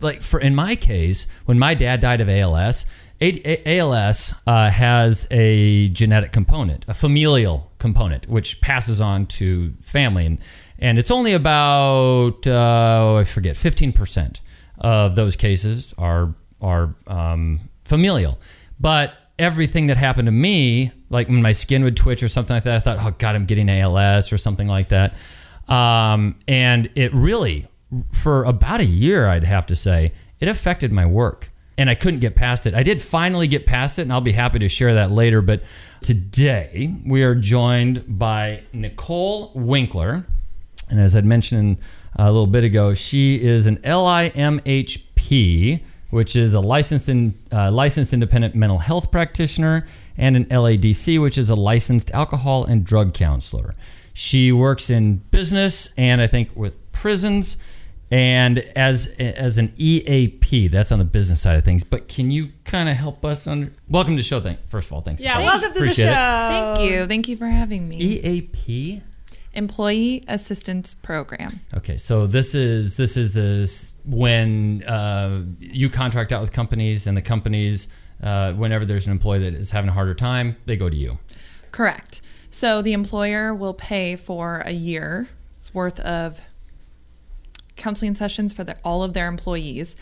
like 0.00 0.20
for 0.20 0.38
in 0.38 0.54
my 0.54 0.76
case, 0.76 1.26
when 1.46 1.58
my 1.58 1.72
dad 1.74 2.00
died 2.00 2.20
of 2.20 2.28
ALS, 2.28 2.84
ALS 3.20 4.34
uh, 4.46 4.70
has 4.70 5.26
a 5.30 5.88
genetic 5.88 6.32
component, 6.32 6.84
a 6.88 6.94
familial 6.94 7.70
component, 7.78 8.28
which 8.28 8.60
passes 8.60 9.00
on 9.00 9.26
to 9.26 9.72
family, 9.80 10.26
and 10.26 10.38
and 10.78 10.98
it's 10.98 11.10
only 11.10 11.32
about 11.32 12.46
uh, 12.46 13.16
I 13.16 13.24
forget 13.24 13.56
fifteen 13.56 13.92
percent 13.92 14.40
of 14.78 15.16
those 15.16 15.36
cases 15.36 15.94
are 15.98 16.34
are 16.60 16.94
um, 17.06 17.60
familial, 17.84 18.38
but 18.78 19.14
everything 19.38 19.86
that 19.88 19.96
happened 19.96 20.26
to 20.26 20.32
me, 20.32 20.92
like 21.10 21.28
when 21.28 21.42
my 21.42 21.52
skin 21.52 21.84
would 21.84 21.96
twitch 21.96 22.22
or 22.22 22.28
something 22.28 22.54
like 22.54 22.64
that, 22.64 22.76
I 22.76 22.80
thought, 22.80 22.98
oh 23.00 23.14
God, 23.18 23.34
I'm 23.34 23.44
getting 23.44 23.68
ALS 23.68 24.32
or 24.32 24.38
something 24.38 24.66
like 24.66 24.88
that. 24.88 25.14
Um, 25.68 26.36
and 26.48 26.90
it 26.94 27.12
really, 27.12 27.66
for 28.12 28.44
about 28.44 28.80
a 28.80 28.86
year, 28.86 29.26
I'd 29.26 29.44
have 29.44 29.66
to 29.66 29.76
say, 29.76 30.12
it 30.40 30.48
affected 30.48 30.92
my 30.92 31.06
work. 31.06 31.45
And 31.78 31.90
I 31.90 31.94
couldn't 31.94 32.20
get 32.20 32.34
past 32.34 32.66
it. 32.66 32.74
I 32.74 32.82
did 32.82 33.02
finally 33.02 33.48
get 33.48 33.66
past 33.66 33.98
it, 33.98 34.02
and 34.02 34.12
I'll 34.12 34.20
be 34.20 34.32
happy 34.32 34.58
to 34.60 34.68
share 34.68 34.94
that 34.94 35.10
later. 35.10 35.42
But 35.42 35.62
today, 36.02 36.94
we 37.06 37.22
are 37.22 37.34
joined 37.34 38.18
by 38.18 38.62
Nicole 38.72 39.52
Winkler. 39.54 40.26
And 40.88 41.00
as 41.00 41.14
I'd 41.14 41.26
mentioned 41.26 41.78
a 42.14 42.30
little 42.30 42.46
bit 42.46 42.64
ago, 42.64 42.94
she 42.94 43.42
is 43.42 43.66
an 43.66 43.76
LIMHP, 43.78 45.80
which 46.10 46.36
is 46.36 46.54
a 46.54 46.60
licensed 46.60 47.10
in, 47.10 47.34
uh, 47.52 47.70
licensed 47.70 48.14
independent 48.14 48.54
mental 48.54 48.78
health 48.78 49.10
practitioner, 49.10 49.84
and 50.16 50.34
an 50.34 50.46
LADC, 50.46 51.20
which 51.20 51.36
is 51.36 51.50
a 51.50 51.54
licensed 51.54 52.10
alcohol 52.12 52.64
and 52.64 52.84
drug 52.84 53.12
counselor. 53.12 53.74
She 54.14 54.50
works 54.50 54.88
in 54.88 55.16
business 55.30 55.90
and 55.98 56.22
I 56.22 56.26
think 56.26 56.56
with 56.56 56.90
prisons 56.92 57.58
and 58.10 58.58
as 58.76 59.08
as 59.18 59.58
an 59.58 59.72
EAP. 59.76 60.68
That's 60.68 60.92
on 60.92 60.98
the 60.98 61.04
business 61.04 61.40
side 61.42 61.56
of 61.56 61.64
things. 61.64 61.84
But 61.84 62.08
can 62.08 62.30
you 62.30 62.50
kind 62.64 62.88
of 62.88 62.96
help 62.96 63.24
us 63.24 63.46
under? 63.46 63.72
Welcome 63.88 64.16
to 64.16 64.22
show. 64.22 64.40
Thank 64.40 64.64
first 64.64 64.88
of 64.88 64.92
all, 64.92 65.00
thanks. 65.00 65.22
Yeah, 65.22 65.34
Nicole. 65.34 65.46
welcome 65.46 65.72
to 65.72 65.80
the 65.80 65.94
show. 65.94 66.02
it. 66.02 66.14
Thank 66.14 66.90
you. 66.90 67.06
Thank 67.06 67.28
you 67.28 67.36
for 67.36 67.46
having 67.46 67.88
me. 67.88 67.96
EAP. 67.96 69.02
Employee 69.54 70.22
Assistance 70.28 70.94
Program. 70.94 71.60
Okay, 71.74 71.96
so 71.96 72.26
this 72.26 72.54
is 72.54 72.98
this 72.98 73.16
is 73.16 73.32
this 73.32 73.94
when 74.04 74.82
uh, 74.82 75.42
you 75.58 75.88
contract 75.88 76.30
out 76.30 76.42
with 76.42 76.52
companies, 76.52 77.06
and 77.06 77.16
the 77.16 77.22
companies, 77.22 77.88
uh, 78.22 78.52
whenever 78.52 78.84
there's 78.84 79.06
an 79.06 79.12
employee 79.12 79.38
that 79.38 79.54
is 79.54 79.70
having 79.70 79.88
a 79.88 79.92
harder 79.92 80.12
time, 80.12 80.56
they 80.66 80.76
go 80.76 80.90
to 80.90 80.96
you. 80.96 81.18
Correct. 81.72 82.20
So 82.50 82.82
the 82.82 82.92
employer 82.92 83.54
will 83.54 83.74
pay 83.74 84.14
for 84.14 84.62
a 84.66 84.72
year's 84.72 85.28
worth 85.72 86.00
of 86.00 86.42
counseling 87.76 88.14
sessions 88.14 88.52
for 88.52 88.64
the, 88.64 88.76
all 88.84 89.02
of 89.02 89.12
their 89.12 89.28
employees. 89.28 89.96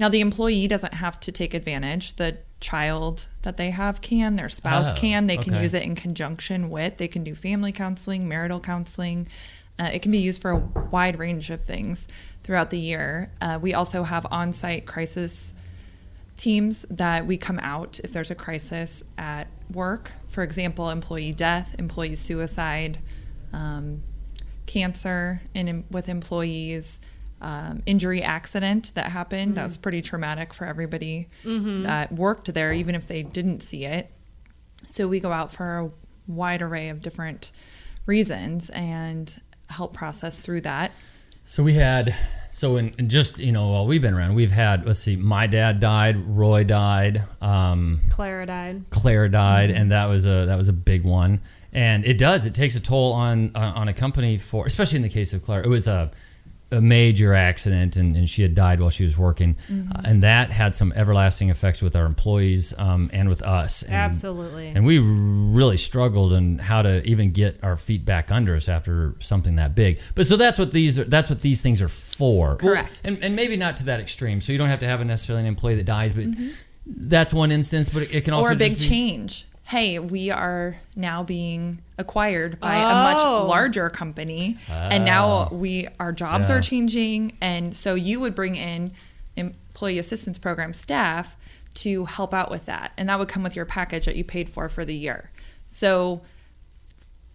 Now, 0.00 0.08
the 0.08 0.20
employee 0.20 0.68
doesn't 0.68 0.94
have 0.94 1.18
to 1.20 1.32
take 1.32 1.54
advantage. 1.54 2.16
The 2.16 2.38
child 2.60 3.28
that 3.42 3.56
they 3.56 3.70
have 3.70 4.00
can, 4.00 4.36
their 4.36 4.48
spouse 4.48 4.90
Oh, 4.90 4.94
can. 4.94 5.26
They 5.26 5.36
can 5.36 5.54
okay. 5.54 5.62
use 5.62 5.74
it 5.74 5.82
in 5.82 5.94
conjunction 5.94 6.70
with. 6.70 6.96
They 6.98 7.08
can 7.08 7.24
do 7.24 7.34
family 7.34 7.72
counseling, 7.72 8.28
marital 8.28 8.60
counseling. 8.60 9.28
Uh, 9.78 9.90
it 9.92 10.02
can 10.02 10.10
be 10.10 10.18
used 10.18 10.42
for 10.42 10.50
a 10.50 10.56
wide 10.56 11.18
range 11.18 11.50
of 11.50 11.62
things 11.62 12.08
throughout 12.42 12.70
the 12.70 12.78
year. 12.78 13.30
Uh, 13.40 13.58
we 13.60 13.74
also 13.74 14.02
have 14.04 14.26
on 14.30 14.52
site 14.52 14.86
crisis 14.86 15.54
teams 16.36 16.86
that 16.88 17.26
we 17.26 17.36
come 17.36 17.58
out 17.60 18.00
if 18.04 18.12
there's 18.12 18.30
a 18.30 18.34
crisis 18.34 19.02
at 19.16 19.48
work. 19.70 20.12
For 20.28 20.42
example, 20.42 20.90
employee 20.90 21.32
death, 21.32 21.74
employee 21.78 22.14
suicide, 22.14 22.98
um, 23.52 24.02
cancer 24.66 25.42
in, 25.54 25.84
with 25.90 26.08
employees, 26.08 27.00
um, 27.40 27.82
injury 27.86 28.22
accident 28.22 28.92
that 28.94 29.12
happened. 29.12 29.54
That 29.54 29.64
was 29.64 29.76
pretty 29.76 30.02
traumatic 30.02 30.52
for 30.52 30.64
everybody 30.64 31.28
that 31.44 32.12
worked 32.12 32.52
there, 32.54 32.72
even 32.72 32.94
if 32.94 33.06
they 33.06 33.22
didn't 33.22 33.60
see 33.60 33.84
it. 33.84 34.10
So 34.84 35.08
we 35.08 35.20
go 35.20 35.32
out 35.32 35.50
for 35.50 35.78
a 35.78 35.90
wide 36.26 36.62
array 36.62 36.88
of 36.88 37.02
different 37.02 37.52
reasons 38.06 38.70
and 38.70 39.40
help 39.70 39.92
process 39.92 40.40
through 40.40 40.62
that. 40.62 40.92
So 41.44 41.62
we 41.62 41.74
had, 41.74 42.14
so 42.50 42.76
in, 42.76 42.92
in 42.98 43.08
just 43.08 43.38
you 43.38 43.52
know 43.52 43.68
while 43.68 43.86
we've 43.86 44.02
been 44.02 44.14
around, 44.14 44.34
we've 44.34 44.52
had 44.52 44.86
let's 44.86 44.98
see, 44.98 45.16
my 45.16 45.46
dad 45.46 45.80
died, 45.80 46.16
Roy 46.16 46.64
died, 46.64 47.22
um, 47.40 48.00
Clara 48.10 48.44
died. 48.44 48.90
Claire 48.90 49.28
died, 49.28 49.70
and 49.70 49.90
that 49.90 50.06
was 50.06 50.26
a 50.26 50.44
that 50.46 50.58
was 50.58 50.68
a 50.68 50.74
big 50.74 51.04
one. 51.04 51.40
And 51.72 52.04
it 52.04 52.18
does 52.18 52.46
it 52.46 52.54
takes 52.54 52.76
a 52.76 52.80
toll 52.80 53.14
on 53.14 53.52
on 53.54 53.74
on 53.74 53.88
a 53.88 53.94
company 53.94 54.36
for 54.36 54.66
especially 54.66 54.96
in 54.96 55.02
the 55.02 55.08
case 55.08 55.32
of 55.32 55.40
Claire. 55.40 55.62
It 55.62 55.68
was 55.68 55.88
a 55.88 56.10
a 56.70 56.80
major 56.82 57.32
accident, 57.32 57.96
and, 57.96 58.14
and 58.14 58.28
she 58.28 58.42
had 58.42 58.54
died 58.54 58.78
while 58.78 58.90
she 58.90 59.02
was 59.04 59.16
working, 59.16 59.56
uh, 59.70 60.02
and 60.04 60.22
that 60.22 60.50
had 60.50 60.74
some 60.74 60.92
everlasting 60.94 61.48
effects 61.48 61.80
with 61.80 61.96
our 61.96 62.04
employees 62.04 62.74
um, 62.78 63.08
and 63.12 63.28
with 63.28 63.42
us. 63.42 63.82
And, 63.82 63.94
Absolutely. 63.94 64.68
and 64.68 64.84
we 64.84 64.98
really 64.98 65.78
struggled 65.78 66.34
on 66.34 66.58
how 66.58 66.82
to 66.82 67.02
even 67.06 67.32
get 67.32 67.58
our 67.62 67.76
feet 67.76 68.04
back 68.04 68.30
under 68.30 68.54
us 68.54 68.68
after 68.68 69.14
something 69.18 69.56
that 69.56 69.74
big. 69.74 69.98
But 70.14 70.26
so 70.26 70.36
that's 70.36 70.58
what 70.58 70.72
these 70.72 70.98
are. 70.98 71.04
That's 71.04 71.30
what 71.30 71.40
these 71.40 71.62
things 71.62 71.80
are 71.80 71.88
for. 71.88 72.48
Well, 72.48 72.56
Correct. 72.56 73.06
and, 73.06 73.18
and 73.24 73.34
maybe 73.34 73.56
not 73.56 73.78
to 73.78 73.84
that 73.86 74.00
extreme. 74.00 74.40
So 74.42 74.52
you 74.52 74.58
don't 74.58 74.68
have 74.68 74.80
to 74.80 74.86
have 74.86 75.00
a 75.00 75.04
necessarily 75.06 75.42
an 75.44 75.48
employee 75.48 75.76
that 75.76 75.86
dies, 75.86 76.12
but 76.12 76.24
that's 76.86 77.32
one 77.32 77.50
instance. 77.50 77.88
But 77.88 78.02
it, 78.02 78.14
it 78.14 78.24
can 78.24 78.34
also 78.34 78.50
or 78.50 78.52
a 78.52 78.56
big 78.56 78.74
be- 78.74 78.80
change. 78.80 79.46
Hey, 79.68 79.98
we 79.98 80.30
are 80.30 80.78
now 80.96 81.22
being 81.22 81.82
acquired 81.98 82.58
by 82.58 82.76
a 82.76 82.86
Oh. 82.86 83.02
much 83.12 83.48
larger 83.48 83.90
company, 83.90 84.56
and 84.66 85.04
now 85.04 85.28
ah. 85.28 85.48
we 85.52 85.86
our 86.00 86.10
jobs 86.10 86.48
Yeah. 86.48 86.56
are 86.56 86.60
changing, 86.62 87.36
and 87.42 87.74
so 87.76 87.94
you 87.94 88.18
would 88.20 88.34
bring 88.34 88.54
in 88.56 88.92
employee 89.36 89.98
assistance 89.98 90.38
program 90.38 90.72
staff 90.72 91.36
to 91.74 92.06
help 92.06 92.32
out 92.32 92.50
with 92.50 92.64
that, 92.64 92.92
and 92.96 93.10
that 93.10 93.18
would 93.18 93.28
come 93.28 93.42
with 93.42 93.54
your 93.54 93.66
package 93.66 94.06
that 94.06 94.16
you 94.16 94.24
paid 94.24 94.48
for 94.48 94.70
for 94.70 94.86
the 94.86 94.94
year. 94.94 95.30
So 95.66 96.22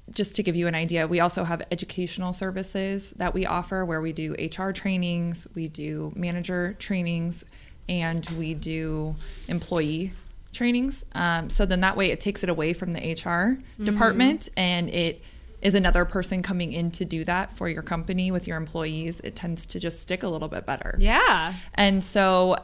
just 0.10 0.36
to 0.36 0.42
give 0.42 0.56
you 0.56 0.66
an 0.68 0.74
idea, 0.74 1.08
we 1.08 1.20
also 1.20 1.44
have 1.44 1.62
educational 1.70 2.34
services 2.34 3.14
that 3.16 3.36
we 3.36 3.46
offer 3.46 3.86
where 3.86 4.02
we 4.02 4.12
do 4.12 4.34
HR 4.40 4.72
trainings, 4.74 5.48
we 5.54 5.68
do 5.68 6.12
manager 6.16 6.76
trainings, 6.80 7.46
and 7.88 8.26
we 8.38 8.56
do 8.56 9.18
employee 9.48 10.14
trainings. 10.54 11.04
Um, 11.14 11.50
so 11.50 11.66
then 11.66 11.82
that 11.82 11.98
way 11.98 12.12
it 12.12 12.22
takes 12.22 12.44
it 12.44 12.50
away 12.50 12.74
from 12.74 12.94
the 12.94 13.00
HR 13.00 13.62
department 13.84 14.50
and 14.56 14.90
it 14.90 15.22
is 15.62 15.76
another 15.76 16.04
person 16.04 16.44
coming 16.44 16.74
in 16.74 16.92
to 16.92 17.06
do 17.06 17.24
that 17.24 17.52
for 17.52 17.70
your 17.70 17.82
company 17.82 18.32
with 18.32 18.48
your 18.48 18.58
employees. 18.58 19.22
It 19.22 19.36
tends 19.36 19.66
to 19.68 19.80
just 19.80 20.02
stick 20.02 20.22
a 20.22 20.28
little 20.28 20.50
bit 20.50 20.66
better. 20.66 20.96
Yeah. 21.00 21.54
And 21.74 22.04
so 22.04 22.58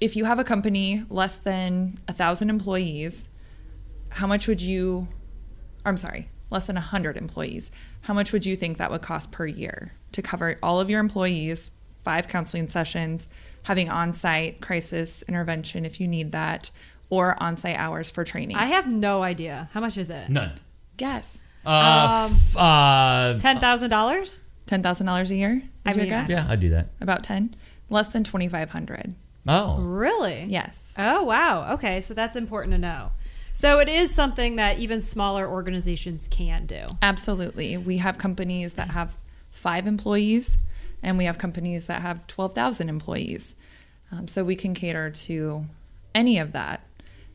if 0.00 0.16
you 0.16 0.24
have 0.24 0.38
a 0.38 0.44
company 0.44 1.04
less 1.10 1.38
than 1.38 1.98
a 2.08 2.12
thousand 2.12 2.50
employees, 2.50 3.28
how 4.10 4.26
much 4.26 4.48
would 4.48 4.62
you, 4.62 5.08
I'm 5.84 5.98
sorry, 5.98 6.30
less 6.50 6.66
than 6.66 6.76
a 6.78 6.82
hundred 6.82 7.16
employees, 7.16 7.70
how 8.02 8.14
much 8.14 8.32
would 8.32 8.46
you 8.46 8.56
think 8.56 8.78
that 8.78 8.90
would 8.90 9.02
cost 9.02 9.30
per 9.30 9.46
year 9.46 9.92
to 10.12 10.22
cover 10.22 10.58
all 10.62 10.80
of 10.80 10.88
your 10.88 11.00
employees, 11.00 11.70
five 12.02 12.28
counseling 12.28 12.68
sessions, 12.68 13.28
having 13.64 13.90
on-site 13.90 14.62
crisis 14.62 15.22
intervention 15.28 15.84
if 15.84 16.00
you 16.00 16.08
need 16.08 16.32
that, 16.32 16.70
or 17.10 17.40
on-site 17.42 17.76
hours 17.76 18.10
for 18.10 18.24
training? 18.24 18.56
I 18.56 18.66
have 18.66 18.86
no 18.86 19.22
idea. 19.22 19.68
How 19.72 19.80
much 19.80 19.96
is 19.98 20.10
it? 20.10 20.28
None. 20.28 20.52
guess. 20.96 21.44
Uh, 21.66 22.28
f- 22.30 22.56
uh, 22.56 23.36
Ten 23.38 23.58
thousand 23.58 23.90
dollars? 23.90 24.42
Ten 24.66 24.82
thousand 24.82 25.06
dollars 25.06 25.30
a 25.30 25.34
year? 25.34 25.62
I 25.84 25.90
Is 25.90 25.96
your 25.96 26.02
mean, 26.04 26.10
guess? 26.10 26.28
yeah, 26.30 26.46
I'd 26.48 26.60
do 26.60 26.68
that. 26.70 26.88
About 27.00 27.22
ten? 27.24 27.54
Less 27.90 28.08
than 28.08 28.24
twenty-five 28.24 28.70
hundred. 28.70 29.14
Oh, 29.46 29.80
Really? 29.80 30.44
Yes. 30.48 30.94
Oh 30.98 31.24
wow. 31.24 31.72
Okay, 31.74 32.00
so 32.00 32.12
that's 32.14 32.36
important 32.36 32.72
to 32.72 32.78
know. 32.78 33.10
So 33.52 33.80
it 33.80 33.88
is 33.88 34.14
something 34.14 34.56
that 34.56 34.78
even 34.78 35.00
smaller 35.00 35.48
organizations 35.48 36.28
can 36.28 36.66
do. 36.66 36.86
Absolutely. 37.02 37.76
We 37.76 37.96
have 37.96 38.16
companies 38.18 38.74
that 38.74 38.90
have 38.90 39.16
five 39.50 39.86
employees, 39.86 40.58
and 41.02 41.18
we 41.18 41.24
have 41.24 41.38
companies 41.38 41.86
that 41.86 42.02
have 42.02 42.26
12,000 42.28 42.88
employees. 42.88 43.56
Um, 44.12 44.28
so 44.28 44.44
we 44.44 44.54
can 44.54 44.74
cater 44.74 45.10
to 45.10 45.64
any 46.14 46.38
of 46.38 46.52
that. 46.52 46.84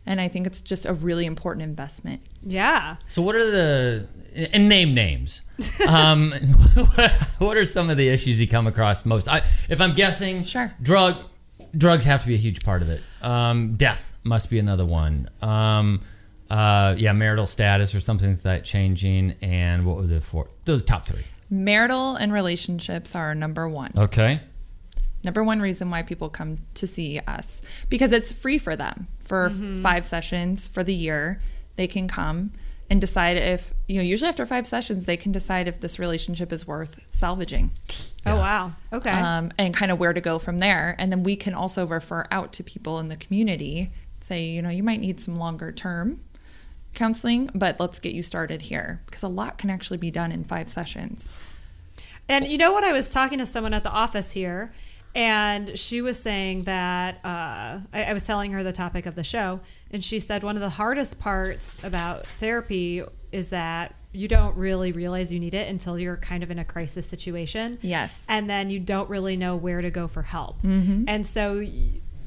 And 0.05 0.19
I 0.19 0.27
think 0.27 0.45
it's 0.47 0.61
just 0.61 0.85
a 0.85 0.93
really 0.93 1.25
important 1.25 1.63
investment. 1.63 2.21
Yeah. 2.41 2.97
So 3.07 3.21
what 3.21 3.35
are 3.35 3.49
the 3.51 4.49
and 4.53 4.67
name 4.69 4.93
names? 4.93 5.41
Um, 5.87 6.31
what 7.37 7.55
are 7.57 7.65
some 7.65 7.89
of 7.89 7.97
the 7.97 8.09
issues 8.09 8.41
you 8.41 8.47
come 8.47 8.67
across 8.67 9.05
most? 9.05 9.27
I, 9.27 9.37
if 9.69 9.79
I'm 9.79 9.93
guessing, 9.93 10.43
Sure. 10.43 10.73
drug 10.81 11.17
drugs 11.77 12.05
have 12.05 12.21
to 12.21 12.27
be 12.27 12.33
a 12.33 12.37
huge 12.37 12.63
part 12.63 12.81
of 12.81 12.89
it. 12.89 13.01
Um, 13.21 13.75
death 13.75 14.17
must 14.23 14.49
be 14.49 14.59
another 14.59 14.85
one. 14.85 15.29
Um, 15.41 16.01
uh, 16.49 16.95
yeah, 16.97 17.13
marital 17.13 17.45
status 17.45 17.95
or 17.95 17.99
something 17.99 18.31
like 18.31 18.41
that 18.41 18.63
changing. 18.63 19.35
And 19.41 19.85
what 19.85 19.97
were 19.97 20.03
the 20.07 20.19
four? 20.21 20.49
Those 20.65 20.83
top 20.83 21.05
three. 21.05 21.23
Marital 21.49 22.15
and 22.15 22.33
relationships 22.33 23.15
are 23.15 23.33
number 23.35 23.67
one. 23.69 23.91
Okay. 23.97 24.39
Number 25.23 25.43
one 25.43 25.61
reason 25.61 25.89
why 25.89 26.01
people 26.01 26.29
come 26.29 26.59
to 26.73 26.85
see 26.87 27.19
us 27.27 27.61
because 27.89 28.11
it's 28.11 28.31
free 28.31 28.57
for 28.57 28.75
them 28.75 29.07
for 29.19 29.49
five 29.49 30.03
sessions 30.05 30.67
for 30.67 30.83
the 30.83 30.93
year. 30.93 31.39
They 31.75 31.87
can 31.87 32.07
come 32.07 32.51
and 32.89 32.99
decide 32.99 33.37
if, 33.37 33.73
you 33.87 33.95
know, 33.95 34.03
usually 34.03 34.29
after 34.29 34.45
five 34.45 34.67
sessions, 34.67 35.05
they 35.05 35.17
can 35.17 35.31
decide 35.31 35.67
if 35.67 35.79
this 35.79 35.97
relationship 35.97 36.51
is 36.51 36.67
worth 36.67 37.05
salvaging 37.09 37.71
Oh 38.25 38.35
wow. 38.35 38.73
Okay. 38.91 39.09
um, 39.09 39.51
and 39.57 39.73
kind 39.73 39.91
of 39.91 39.99
where 39.99 40.13
to 40.13 40.21
go 40.21 40.37
from 40.39 40.59
there. 40.59 40.95
And 40.99 41.11
then 41.11 41.23
we 41.23 41.35
can 41.35 41.53
also 41.53 41.87
refer 41.87 42.25
out 42.29 42.53
to 42.53 42.63
people 42.63 42.99
in 42.99 43.07
the 43.07 43.15
community, 43.15 43.91
say, 44.19 44.43
you 44.43 44.61
know, 44.61 44.69
you 44.69 44.83
might 44.83 44.99
need 44.99 45.19
some 45.19 45.37
longer 45.37 45.71
term 45.71 46.19
counseling, 46.93 47.49
but 47.55 47.79
let's 47.79 47.99
get 47.99 48.13
you 48.13 48.21
started 48.21 48.63
here 48.63 49.01
because 49.05 49.23
a 49.23 49.27
lot 49.27 49.57
can 49.57 49.69
actually 49.69 49.97
be 49.97 50.11
done 50.11 50.31
in 50.31 50.43
five 50.43 50.67
sessions. 50.69 51.31
And 52.29 52.47
you 52.47 52.57
know 52.57 52.71
what? 52.71 52.83
I 52.83 52.91
was 52.93 53.09
talking 53.09 53.39
to 53.39 53.45
someone 53.45 53.73
at 53.73 53.83
the 53.83 53.89
office 53.91 54.31
here, 54.33 54.73
and 55.15 55.77
she 55.77 56.01
was 56.01 56.21
saying 56.21 56.63
that 56.63 57.15
uh, 57.23 57.79
I, 57.93 58.03
I 58.07 58.13
was 58.13 58.25
telling 58.25 58.51
her 58.51 58.63
the 58.63 58.73
topic 58.73 59.05
of 59.05 59.15
the 59.15 59.23
show, 59.23 59.59
and 59.91 60.03
she 60.03 60.19
said 60.19 60.43
one 60.43 60.55
of 60.55 60.61
the 60.61 60.69
hardest 60.69 61.19
parts 61.19 61.81
about 61.83 62.25
therapy 62.25 63.03
is 63.31 63.49
that 63.51 63.95
you 64.11 64.27
don't 64.27 64.55
really 64.55 64.91
realize 64.91 65.33
you 65.33 65.39
need 65.39 65.55
it 65.55 65.67
until 65.67 65.97
you're 65.97 66.17
kind 66.17 66.43
of 66.43 66.51
in 66.51 66.59
a 66.59 66.65
crisis 66.65 67.05
situation. 67.05 67.79
Yes. 67.81 68.25
And 68.29 68.47
then 68.47 68.69
you 68.69 68.79
don't 68.79 69.09
really 69.09 69.35
know 69.35 69.55
where 69.55 69.81
to 69.81 69.89
go 69.89 70.07
for 70.07 70.21
help. 70.21 70.57
And 71.07 71.25
so 71.25 71.65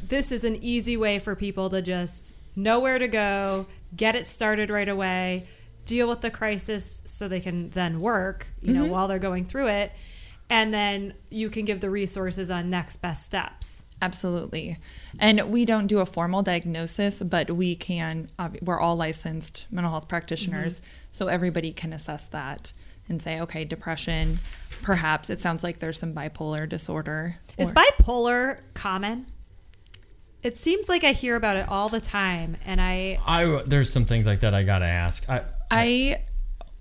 this 0.02 0.32
is 0.32 0.42
an 0.44 0.56
easy 0.62 0.96
way 0.96 1.20
for 1.20 1.36
people 1.36 1.70
to 1.70 1.82
just 1.82 2.34
know 2.56 2.80
where 2.80 2.98
to 2.98 3.06
go, 3.06 3.66
get 3.96 4.16
it 4.16 4.26
started 4.26 4.68
right 4.68 4.88
away, 4.88 5.46
deal 5.84 6.08
with 6.08 6.22
the 6.22 6.30
crisis 6.30 7.02
so 7.06 7.28
they 7.28 7.40
can 7.40 7.70
then 7.70 8.00
work, 8.00 8.48
you 8.62 8.72
know, 8.72 8.86
while 8.86 9.06
they're 9.06 9.20
going 9.20 9.44
through 9.44 9.68
it. 9.68 9.92
And 10.48 10.72
then 10.72 11.14
you 11.30 11.50
can 11.50 11.64
give 11.64 11.80
the 11.80 11.90
resources 11.90 12.50
on 12.50 12.70
next 12.70 12.96
best 12.96 13.24
steps. 13.24 13.84
Absolutely. 14.00 14.76
And 15.18 15.50
we 15.50 15.64
don't 15.64 15.86
do 15.86 16.00
a 16.00 16.06
formal 16.06 16.42
diagnosis, 16.42 17.22
but 17.22 17.50
we 17.50 17.74
can, 17.74 18.28
we're 18.60 18.78
all 18.78 18.96
licensed 18.96 19.66
mental 19.70 19.90
health 19.90 20.08
practitioners. 20.08 20.80
Mm-hmm. 20.80 20.88
So 21.12 21.28
everybody 21.28 21.72
can 21.72 21.92
assess 21.92 22.28
that 22.28 22.72
and 23.08 23.22
say, 23.22 23.40
okay, 23.40 23.64
depression, 23.64 24.38
perhaps 24.82 25.30
it 25.30 25.40
sounds 25.40 25.64
like 25.64 25.78
there's 25.78 25.98
some 25.98 26.12
bipolar 26.12 26.68
disorder. 26.68 27.38
Is 27.56 27.70
or- 27.70 27.74
bipolar 27.74 28.58
common? 28.74 29.26
It 30.42 30.56
seems 30.56 30.88
like 30.88 31.02
I 31.02 31.10
hear 31.10 31.34
about 31.34 31.56
it 31.56 31.68
all 31.68 31.88
the 31.88 32.00
time, 32.00 32.56
and 32.64 32.80
I 32.80 33.18
I 33.26 33.62
there's 33.66 33.92
some 33.92 34.04
things 34.04 34.26
like 34.26 34.40
that 34.40 34.54
I 34.54 34.62
gotta 34.62 34.84
ask. 34.84 35.28
I, 35.28 35.42
I 35.72 36.22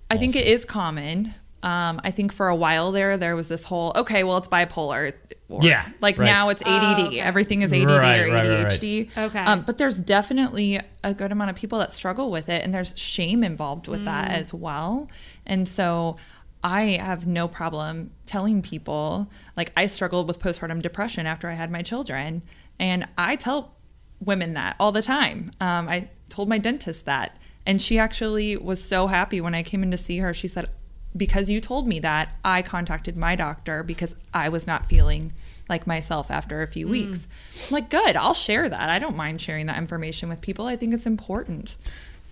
I 0.08 0.18
think 0.18 0.36
it 0.36 0.46
is 0.46 0.64
common. 0.64 1.34
Um, 1.66 2.00
I 2.04 2.10
think 2.12 2.32
for 2.32 2.46
a 2.48 2.54
while 2.54 2.92
there, 2.92 3.16
there 3.16 3.34
was 3.34 3.48
this 3.48 3.64
whole 3.64 3.92
okay, 3.96 4.22
well, 4.24 4.36
it's 4.38 4.48
bipolar. 4.48 5.12
Or, 5.48 5.62
Yeah, 5.62 5.86
like 6.00 6.16
right. 6.18 6.24
now 6.24 6.48
it's 6.48 6.62
ADD. 6.64 7.06
okay. 7.08 7.20
Everything 7.20 7.62
is 7.62 7.72
ADD 7.72 7.86
Right, 7.86 8.20
or 8.20 8.32
right, 8.32 8.46
right, 8.46 8.62
right. 8.64 8.66
ADHD. 8.72 9.16
Okay. 9.16 9.38
Um, 9.40 9.62
but 9.62 9.76
there's 9.78 10.00
definitely 10.02 10.78
a 11.02 11.12
good 11.12 11.32
amount 11.32 11.50
of 11.50 11.56
people 11.56 11.78
that 11.80 11.90
struggle 11.92 12.30
with 12.30 12.48
it, 12.48 12.64
and 12.64 12.72
there's 12.72 12.96
shame 12.98 13.42
involved 13.42 13.88
with 13.88 14.04
that 14.04 14.30
as 14.30 14.54
well. 14.54 15.08
And 15.44 15.66
so 15.66 16.16
I 16.62 16.98
have 17.00 17.26
no 17.26 17.46
problem 17.48 18.10
telling 18.26 18.62
people, 18.62 19.30
like, 19.56 19.70
I 19.76 19.86
struggled 19.86 20.26
with 20.28 20.40
postpartum 20.40 20.82
depression 20.82 21.26
after 21.26 21.48
I 21.48 21.54
had 21.54 21.70
my 21.70 21.82
children. 21.82 22.42
And 22.78 23.06
I 23.16 23.36
tell 23.36 23.74
women 24.20 24.52
that 24.54 24.74
all 24.80 24.90
the 24.92 25.02
time. 25.02 25.50
Um, 25.60 25.88
I 25.88 26.10
told 26.28 26.48
my 26.48 26.58
dentist 26.58 27.06
that. 27.06 27.36
And 27.64 27.80
she 27.80 27.98
actually 27.98 28.56
was 28.56 28.82
so 28.82 29.06
happy 29.06 29.40
when 29.40 29.54
I 29.54 29.62
came 29.62 29.82
in 29.82 29.90
to 29.92 29.96
see 29.96 30.18
her. 30.18 30.34
She 30.34 30.48
said, 30.48 30.66
Because 31.16 31.48
you 31.48 31.60
told 31.60 31.86
me 31.86 31.98
that, 32.00 32.36
I 32.44 32.62
contacted 32.62 33.16
my 33.16 33.36
doctor 33.36 33.82
because 33.82 34.14
I 34.34 34.48
was 34.48 34.66
not 34.66 34.86
feeling 34.86 35.32
like 35.68 35.86
myself 35.86 36.30
after 36.30 36.62
a 36.62 36.66
few 36.66 36.86
weeks. 36.88 37.26
I'm 37.68 37.74
like, 37.74 37.90
good, 37.90 38.16
I'll 38.16 38.34
share 38.34 38.68
that. 38.68 38.88
I 38.88 38.98
don't 38.98 39.16
mind 39.16 39.40
sharing 39.40 39.66
that 39.66 39.78
information 39.78 40.28
with 40.28 40.40
people. 40.40 40.66
I 40.66 40.76
think 40.76 40.94
it's 40.94 41.06
important. 41.06 41.76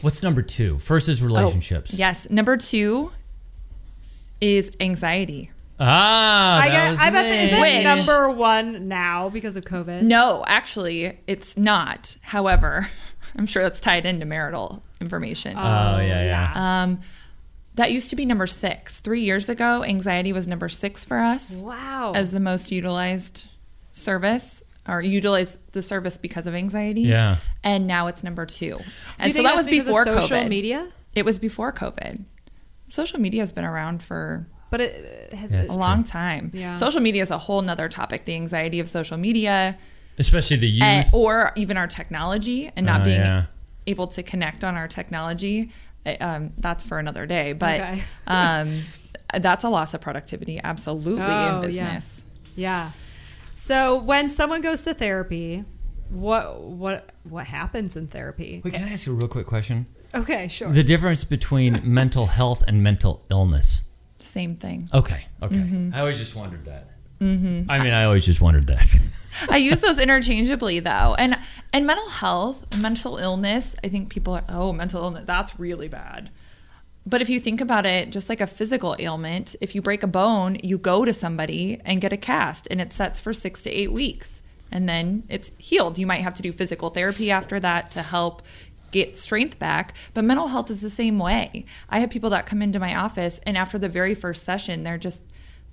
what's 0.02 0.22
number 0.22 0.42
two? 0.42 0.78
First 0.78 1.08
is 1.08 1.22
relationships. 1.22 1.94
Oh, 1.94 1.96
yes. 1.96 2.28
Number 2.30 2.56
two 2.56 3.10
is 4.40 4.70
anxiety. 4.80 5.50
Ah, 5.80 6.60
I, 6.60 6.68
that 6.68 6.72
get, 6.72 6.90
was 6.90 7.00
I 7.00 7.10
bet 7.10 7.26
is 7.26 7.52
it 7.52 7.82
number 7.82 8.30
one 8.30 8.86
now 8.86 9.28
because 9.28 9.56
of 9.56 9.64
COVID? 9.64 10.02
No, 10.02 10.44
actually, 10.46 11.18
it's 11.26 11.56
not. 11.56 12.16
However, 12.22 12.88
I'm 13.36 13.46
sure 13.46 13.62
that's 13.64 13.80
tied 13.80 14.06
into 14.06 14.24
marital 14.24 14.84
information. 15.00 15.56
Oh 15.56 15.98
yeah, 15.98 16.22
yeah. 16.24 16.82
Um, 16.82 17.00
that 17.74 17.90
used 17.92 18.10
to 18.10 18.16
be 18.16 18.24
number 18.24 18.46
six. 18.46 19.00
Three 19.00 19.20
years 19.22 19.48
ago, 19.48 19.82
anxiety 19.84 20.32
was 20.32 20.46
number 20.46 20.68
six 20.68 21.04
for 21.04 21.18
us 21.18 21.60
Wow. 21.62 22.12
as 22.14 22.32
the 22.32 22.40
most 22.40 22.70
utilized 22.72 23.46
service 23.92 24.62
or 24.87 25.00
utilized 25.00 25.58
the 25.72 25.82
service 25.82 26.18
because 26.18 26.46
of 26.46 26.54
anxiety. 26.54 27.02
Yeah. 27.02 27.37
And 27.62 27.87
now 27.87 28.06
it's 28.06 28.22
number 28.22 28.44
two. 28.46 28.78
And 29.18 29.32
so 29.34 29.42
that 29.42 29.56
was 29.56 29.66
before 29.66 30.04
social 30.04 30.37
COVID. 30.38 30.48
media, 30.48 30.88
It 31.14 31.24
was 31.24 31.38
before 31.38 31.72
COVID. 31.72 32.24
Social 32.88 33.18
media 33.18 33.40
has 33.42 33.52
been 33.52 33.64
around 33.64 34.02
for 34.02 34.46
but 34.70 34.80
it 34.80 35.32
has. 35.32 35.52
Yeah, 35.52 35.60
a 35.60 35.62
it's 35.62 35.74
long 35.76 36.02
time. 36.02 36.50
Yeah. 36.52 36.74
Social 36.74 37.00
media 37.00 37.22
is 37.22 37.30
a 37.30 37.38
whole 37.38 37.62
nother 37.62 37.88
topic. 37.88 38.24
The 38.24 38.34
anxiety 38.34 38.80
of 38.80 38.88
social 38.88 39.16
media, 39.16 39.78
Especially 40.18 40.56
the 40.56 40.66
youth. 40.68 40.82
eh, 40.82 41.04
or 41.12 41.52
even 41.54 41.76
our 41.76 41.87
technology, 41.87 42.70
and 42.74 42.84
not 42.84 43.02
Oh, 43.02 43.04
being 43.04 43.20
yeah. 43.20 43.44
able 43.87 44.08
to 44.08 44.22
connect 44.24 44.64
on 44.64 44.74
our 44.74 44.88
technology. 44.88 45.70
Eh, 46.06 46.16
Um, 46.20 46.52
that's 46.58 46.84
for 46.84 46.98
another 46.98 47.26
day. 47.26 47.52
But 47.52 47.80
Okay. 47.80 48.02
um, 48.26 48.70
that's 49.34 49.64
a 49.64 49.68
loss 49.68 49.94
of 49.94 50.00
productivity, 50.00 50.60
absolutely, 50.62 51.22
Oh, 51.22 51.48
in 51.48 51.54
yeah. 51.54 51.60
business. 51.60 52.24
Yeah. 52.56 52.90
So 53.52 53.98
when 53.98 54.28
someone 54.30 54.60
goes 54.62 54.82
to 54.84 54.94
therapy, 54.94 55.64
what 56.10 56.60
what 56.60 57.10
what 57.24 57.46
happens 57.46 57.96
in 57.96 58.06
therapy? 58.08 58.60
Wait, 58.64 58.74
can 58.74 58.84
I 58.84 58.90
ask 58.92 59.06
you 59.06 59.12
a 59.12 59.16
real 59.16 59.28
quick 59.28 59.46
question? 59.46 59.86
Okay, 60.14 60.46
sure. 60.48 60.68
The 60.68 60.84
difference 60.84 61.24
between 61.24 61.80
mental 61.84 62.26
health 62.26 62.62
and 62.68 62.82
mental 62.82 63.24
illness. 63.30 63.82
Same 64.18 64.54
thing. 64.54 64.88
Okay, 64.94 65.24
okay. 65.42 65.56
Mm-hmm. 65.56 65.90
I 65.94 66.00
always 66.00 66.18
just 66.18 66.36
wondered 66.36 66.64
that. 66.66 66.88
Mm-hmm. 67.24 67.70
I 67.70 67.82
mean, 67.82 67.94
I 67.94 68.04
always 68.04 68.26
just 68.26 68.42
wondered 68.42 68.66
that. 68.66 69.00
I 69.48 69.56
use 69.56 69.80
those 69.80 69.98
interchangeably 69.98 70.78
though. 70.80 71.16
And 71.18 71.38
and 71.72 71.87
mental 71.87 72.08
health, 72.08 72.76
mental 72.76 73.16
illness, 73.16 73.74
I 73.82 73.88
think 73.88 74.10
people 74.10 74.34
are 74.34 74.44
oh, 74.48 74.72
mental 74.72 75.02
illness, 75.02 75.24
that's 75.24 75.58
really 75.58 75.88
bad. 75.88 76.30
But 77.06 77.20
if 77.20 77.28
you 77.28 77.38
think 77.40 77.60
about 77.60 77.84
it, 77.84 78.10
just 78.10 78.28
like 78.28 78.40
a 78.40 78.46
physical 78.46 78.96
ailment, 78.98 79.56
if 79.60 79.74
you 79.74 79.82
break 79.82 80.02
a 80.02 80.06
bone, 80.06 80.58
you 80.62 80.78
go 80.78 81.04
to 81.04 81.12
somebody 81.12 81.80
and 81.84 82.00
get 82.00 82.12
a 82.12 82.16
cast 82.16 82.66
and 82.70 82.80
it 82.80 82.92
sets 82.92 83.20
for 83.20 83.32
6 83.32 83.62
to 83.62 83.70
8 83.70 83.92
weeks 83.92 84.42
and 84.72 84.88
then 84.88 85.24
it's 85.28 85.52
healed. 85.58 85.98
You 85.98 86.06
might 86.06 86.22
have 86.22 86.34
to 86.34 86.42
do 86.42 86.52
physical 86.52 86.90
therapy 86.90 87.30
after 87.30 87.60
that 87.60 87.90
to 87.92 88.02
help 88.02 88.42
get 88.90 89.16
strength 89.16 89.58
back, 89.58 89.92
but 90.14 90.24
mental 90.24 90.48
health 90.48 90.70
is 90.70 90.80
the 90.80 90.90
same 90.90 91.18
way. 91.18 91.64
I 91.90 91.98
have 91.98 92.10
people 92.10 92.30
that 92.30 92.46
come 92.46 92.62
into 92.62 92.78
my 92.78 92.94
office 92.94 93.38
and 93.44 93.58
after 93.58 93.78
the 93.78 93.88
very 93.88 94.14
first 94.14 94.44
session, 94.44 94.82
they're 94.82 94.98
just 94.98 95.22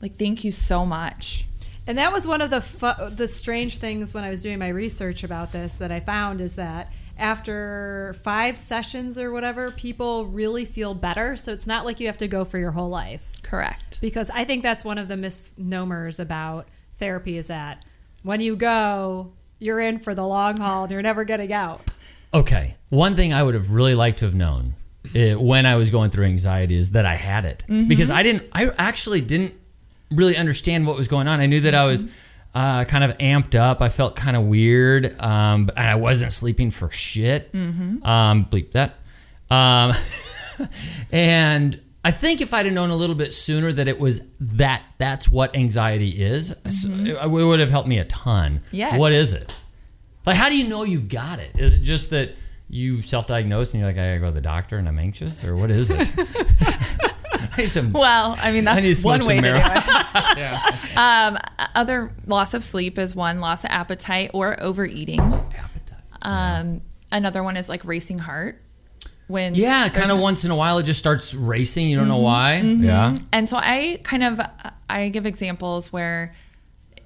like 0.01 0.15
thank 0.15 0.43
you 0.43 0.51
so 0.51 0.85
much. 0.85 1.45
And 1.87 1.97
that 1.97 2.13
was 2.13 2.27
one 2.27 2.41
of 2.41 2.49
the 2.49 2.61
fu- 2.61 3.09
the 3.09 3.27
strange 3.27 3.77
things 3.77 4.13
when 4.13 4.23
I 4.23 4.29
was 4.29 4.41
doing 4.41 4.59
my 4.59 4.69
research 4.69 5.23
about 5.23 5.51
this 5.51 5.75
that 5.75 5.91
I 5.91 5.99
found 5.99 6.39
is 6.39 6.55
that 6.55 6.91
after 7.17 8.15
five 8.23 8.57
sessions 8.57 9.17
or 9.17 9.31
whatever, 9.31 9.71
people 9.71 10.25
really 10.25 10.65
feel 10.65 10.93
better. 10.93 11.35
So 11.35 11.51
it's 11.53 11.67
not 11.67 11.85
like 11.85 11.99
you 11.99 12.07
have 12.07 12.17
to 12.17 12.27
go 12.27 12.45
for 12.45 12.57
your 12.57 12.71
whole 12.71 12.89
life. 12.89 13.41
Correct. 13.43 13.99
Because 14.01 14.31
I 14.31 14.43
think 14.43 14.63
that's 14.63 14.83
one 14.83 14.97
of 14.97 15.07
the 15.07 15.17
misnomers 15.17 16.19
about 16.19 16.67
therapy 16.95 17.37
is 17.37 17.47
that 17.47 17.85
when 18.23 18.41
you 18.41 18.55
go, 18.55 19.33
you're 19.59 19.79
in 19.79 19.99
for 19.99 20.15
the 20.15 20.25
long 20.25 20.57
haul 20.57 20.83
and 20.83 20.91
you're 20.91 21.01
never 21.01 21.23
getting 21.23 21.53
out. 21.53 21.81
Okay. 22.33 22.75
One 22.89 23.15
thing 23.15 23.33
I 23.33 23.43
would 23.43 23.53
have 23.53 23.71
really 23.71 23.95
liked 23.95 24.19
to 24.19 24.25
have 24.25 24.35
known 24.35 24.73
eh, 25.13 25.35
when 25.35 25.65
I 25.65 25.75
was 25.75 25.91
going 25.91 26.09
through 26.09 26.25
anxiety 26.25 26.75
is 26.75 26.91
that 26.91 27.05
I 27.05 27.15
had 27.15 27.45
it 27.45 27.63
because 27.87 28.09
I 28.09 28.23
didn't. 28.23 28.47
I 28.53 28.71
actually 28.77 29.21
didn't 29.21 29.53
really 30.11 30.37
understand 30.37 30.85
what 30.85 30.97
was 30.97 31.07
going 31.07 31.27
on. 31.27 31.39
I 31.39 31.45
knew 31.45 31.61
that 31.61 31.73
I 31.73 31.85
was 31.85 32.05
uh, 32.53 32.83
kind 32.85 33.03
of 33.03 33.17
amped 33.17 33.55
up. 33.55 33.81
I 33.81 33.89
felt 33.89 34.15
kind 34.15 34.35
of 34.35 34.43
weird, 34.43 35.19
um, 35.19 35.65
but 35.67 35.77
I 35.77 35.95
wasn't 35.95 36.33
sleeping 36.33 36.71
for 36.71 36.89
shit. 36.89 37.49
Um, 37.53 38.45
bleep 38.45 38.71
that. 38.71 38.95
Um, 39.49 39.93
and 41.11 41.79
I 42.03 42.11
think 42.11 42.41
if 42.41 42.53
I'd 42.53 42.65
have 42.65 42.73
known 42.73 42.89
a 42.89 42.95
little 42.95 43.15
bit 43.15 43.33
sooner 43.33 43.71
that 43.71 43.87
it 43.87 43.99
was 43.99 44.21
that 44.39 44.83
that's 44.97 45.29
what 45.29 45.55
anxiety 45.55 46.09
is, 46.09 46.55
so 46.69 46.89
it 46.89 47.29
would 47.29 47.59
have 47.59 47.69
helped 47.69 47.87
me 47.87 47.99
a 47.99 48.05
ton. 48.05 48.61
Yes. 48.71 48.97
What 48.99 49.11
is 49.11 49.33
it? 49.33 49.55
Like, 50.25 50.35
how 50.35 50.49
do 50.49 50.57
you 50.57 50.67
know 50.67 50.83
you've 50.83 51.09
got 51.09 51.39
it? 51.39 51.57
Is 51.57 51.73
it 51.73 51.79
just 51.79 52.09
that 52.11 52.35
you 52.69 53.01
self-diagnose 53.01 53.73
and 53.73 53.81
you're 53.81 53.89
like, 53.89 53.97
I 53.97 54.09
gotta 54.09 54.19
go 54.19 54.25
to 54.27 54.31
the 54.31 54.41
doctor 54.41 54.77
and 54.77 54.87
I'm 54.87 54.99
anxious, 54.99 55.43
or 55.43 55.55
what 55.55 55.71
is 55.71 55.89
it? 55.91 56.07
I 57.51 57.57
need 57.61 57.69
some. 57.69 57.91
Well, 57.91 58.35
I 58.39 58.51
mean, 58.51 58.67
I 58.67 58.75
need 58.75 58.81
to 58.81 58.87
that's 58.87 58.99
smoke 59.01 59.21
one 59.21 59.27
way 59.27 59.35
to 59.35 59.41
do 59.41 59.55
it. 59.55 59.61
yeah. 60.37 60.61
Um, 60.97 61.37
other 61.75 62.13
loss 62.25 62.53
of 62.53 62.63
sleep 62.63 62.97
is 62.97 63.15
one, 63.15 63.39
loss 63.39 63.63
of 63.63 63.71
appetite 63.71 64.31
or 64.33 64.61
overeating. 64.61 65.19
Appetite. 65.19 65.99
Um, 66.21 66.81
another 67.11 67.43
one 67.43 67.57
is 67.57 67.69
like 67.69 67.85
racing 67.85 68.19
heart. 68.19 68.61
When 69.27 69.55
Yeah, 69.55 69.87
kind 69.87 70.11
of 70.11 70.19
once 70.19 70.43
in 70.43 70.51
a 70.51 70.55
while 70.55 70.77
it 70.79 70.83
just 70.83 70.99
starts 70.99 71.33
racing. 71.33 71.87
You 71.87 71.97
don't 71.97 72.09
know 72.09 72.17
why. 72.17 72.57
Yeah. 72.57 73.15
And 73.31 73.47
so 73.47 73.57
I 73.57 73.99
kind 74.03 74.23
of 74.23 74.41
I 74.89 75.07
give 75.07 75.25
examples 75.25 75.93
where 75.93 76.33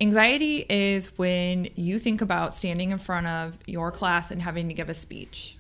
anxiety 0.02 0.66
is 0.68 1.16
when 1.18 1.68
you 1.76 2.00
think 2.00 2.22
about 2.22 2.56
standing 2.56 2.92
in 2.92 2.98
front 2.98 3.28
of 3.28 3.60
your 3.68 3.92
class 3.92 4.32
and 4.32 4.42
having 4.42 4.68
to 4.70 4.74
give 4.74 4.90
a 4.90 4.94
speech. 4.96 5.58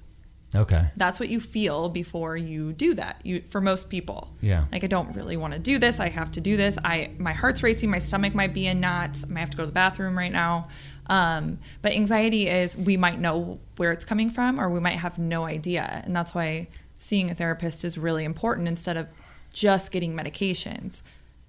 Okay. 0.55 0.85
That's 0.95 1.19
what 1.19 1.29
you 1.29 1.39
feel 1.39 1.89
before 1.89 2.37
you 2.37 2.73
do 2.73 2.93
that. 2.95 3.21
You 3.23 3.41
for 3.49 3.61
most 3.61 3.89
people. 3.89 4.33
Yeah. 4.41 4.65
Like 4.71 4.83
I 4.83 4.87
don't 4.87 5.15
really 5.15 5.37
want 5.37 5.53
to 5.53 5.59
do 5.59 5.77
this. 5.77 5.99
I 5.99 6.09
have 6.09 6.31
to 6.31 6.41
do 6.41 6.57
this. 6.57 6.77
I 6.83 7.11
my 7.17 7.33
heart's 7.33 7.63
racing, 7.63 7.89
my 7.89 7.99
stomach 7.99 8.33
might 8.33 8.53
be 8.53 8.67
in 8.67 8.79
knots. 8.79 9.23
I 9.23 9.27
might 9.27 9.39
have 9.41 9.49
to 9.51 9.57
go 9.57 9.63
to 9.63 9.67
the 9.67 9.73
bathroom 9.73 10.17
right 10.17 10.31
now. 10.31 10.67
Um, 11.07 11.59
but 11.81 11.91
anxiety 11.91 12.47
is 12.47 12.75
we 12.75 12.97
might 12.97 13.19
know 13.19 13.59
where 13.77 13.91
it's 13.91 14.05
coming 14.05 14.29
from 14.29 14.59
or 14.59 14.69
we 14.69 14.79
might 14.79 14.93
have 14.93 15.19
no 15.19 15.45
idea. 15.45 16.01
And 16.03 16.15
that's 16.15 16.33
why 16.33 16.67
seeing 16.95 17.29
a 17.29 17.35
therapist 17.35 17.85
is 17.85 17.97
really 17.97 18.23
important 18.23 18.67
instead 18.67 18.97
of 18.97 19.09
just 19.53 19.91
getting 19.91 20.15
medications. 20.15 21.01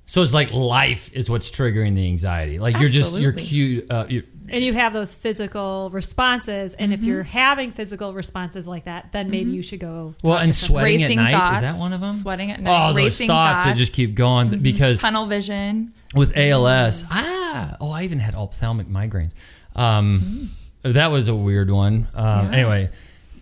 So 0.07 0.23
it's 0.23 0.35
like 0.35 0.53
life 0.53 1.13
is 1.13 1.29
what's 1.29 1.51
triggering 1.51 1.95
the 1.95 2.07
anxiety. 2.07 2.59
Like 2.59 2.79
you're 2.79 2.89
just 2.89 3.19
you're 3.19 3.33
Absolutely. 3.33 3.79
cute. 3.81 3.91
Uh, 3.91 4.07
you're, 4.09 4.23
and 4.51 4.65
you 4.65 4.73
have 4.73 4.93
those 4.93 5.15
physical 5.15 5.91
responses 5.93 6.75
and 6.75 6.93
if 6.93 7.03
you're 7.03 7.23
having 7.23 7.73
physical 7.73 8.13
responses 8.15 8.67
like 8.69 8.85
that 8.85 9.13
then 9.13 9.31
maybe 9.31 9.51
you 9.51 9.63
should 9.63 9.81
go 9.81 10.15
well, 10.23 10.39
and 10.39 10.53
to 10.53 10.57
sweating 10.57 11.01
Racing 11.03 11.19
at 11.19 11.23
night 11.23 11.33
thoughts, 11.33 11.57
is 11.57 11.63
that 11.63 11.79
one 11.79 11.93
of 11.93 12.01
them? 12.01 12.13
sweating 12.13 12.51
at 12.51 12.61
night, 12.61 12.89
Oh, 12.89 12.89
those 12.89 12.97
racing 12.97 13.29
thoughts, 13.29 13.61
that. 13.65 13.71
Mm-hmm. 13.71 13.79
just 13.79 13.93
keep 13.93 14.15
going 14.15 14.59
because 14.61 15.01
Tunnel 15.01 15.27
vision. 15.27 15.93
with 16.15 16.37
ALS, 16.37 17.05
ah, 17.11 17.77
oh, 17.81 17.91
I 17.91 18.03
even 18.05 18.19
had 18.19 18.35
ophthalmic 18.35 18.87
migraines. 18.87 19.33
Um, 19.75 20.49
That 20.83 21.11
was 21.11 21.29
a 21.29 21.35
weird 21.35 21.71
one. 21.71 22.07
Um, 22.15 22.25
Mm-hmm. 22.25 22.53
Yeah. 22.53 22.59
Anyway, 22.59 22.91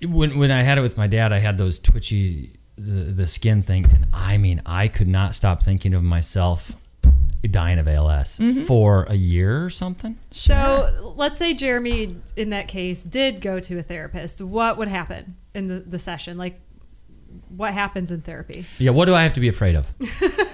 when 0.06 0.38
when 0.38 0.50
I 0.50 0.62
had 0.62 0.78
it 0.78 0.80
with 0.80 0.96
my 0.96 1.06
dad, 1.06 1.32
I 1.32 1.38
had 1.38 1.58
those 1.58 1.78
twitchy 1.78 2.50
the, 2.76 3.12
the 3.12 3.26
skin 3.28 3.62
thing, 3.62 3.84
and 3.84 4.06
I 4.12 4.36
mean, 4.38 4.60
I 4.66 4.88
could 4.88 5.08
not 5.08 5.34
stop 5.34 5.62
thinking 5.62 5.94
of 5.94 6.02
myself 6.02 6.72
dying 7.48 7.78
of 7.78 7.86
ALS 7.88 8.38
Mm-hmm. 8.38 8.60
for 8.62 9.04
a 9.04 9.14
year 9.14 9.64
or 9.64 9.70
something. 9.70 10.16
so 10.30 11.14
let's 11.16 11.38
say 11.38 11.54
jeremy 11.54 12.16
in 12.36 12.50
that 12.50 12.68
case 12.68 13.02
did 13.02 13.40
go 13.40 13.60
to 13.60 13.78
a 13.78 13.82
therapist 13.82 14.40
what 14.42 14.76
would 14.78 14.88
happen 14.88 15.36
in 15.54 15.68
the, 15.68 15.80
the 15.80 15.98
session 15.98 16.36
like 16.38 16.60
what 17.48 17.72
happens 17.72 18.10
in 18.10 18.20
therapy 18.20 18.64
Yeah, 18.78 18.90
what 18.92 19.04
do 19.06 19.14
I 19.14 19.22
have 19.22 19.32
to 19.34 19.40
be 19.40 19.48
afraid 19.48 19.76
of? 19.76 19.92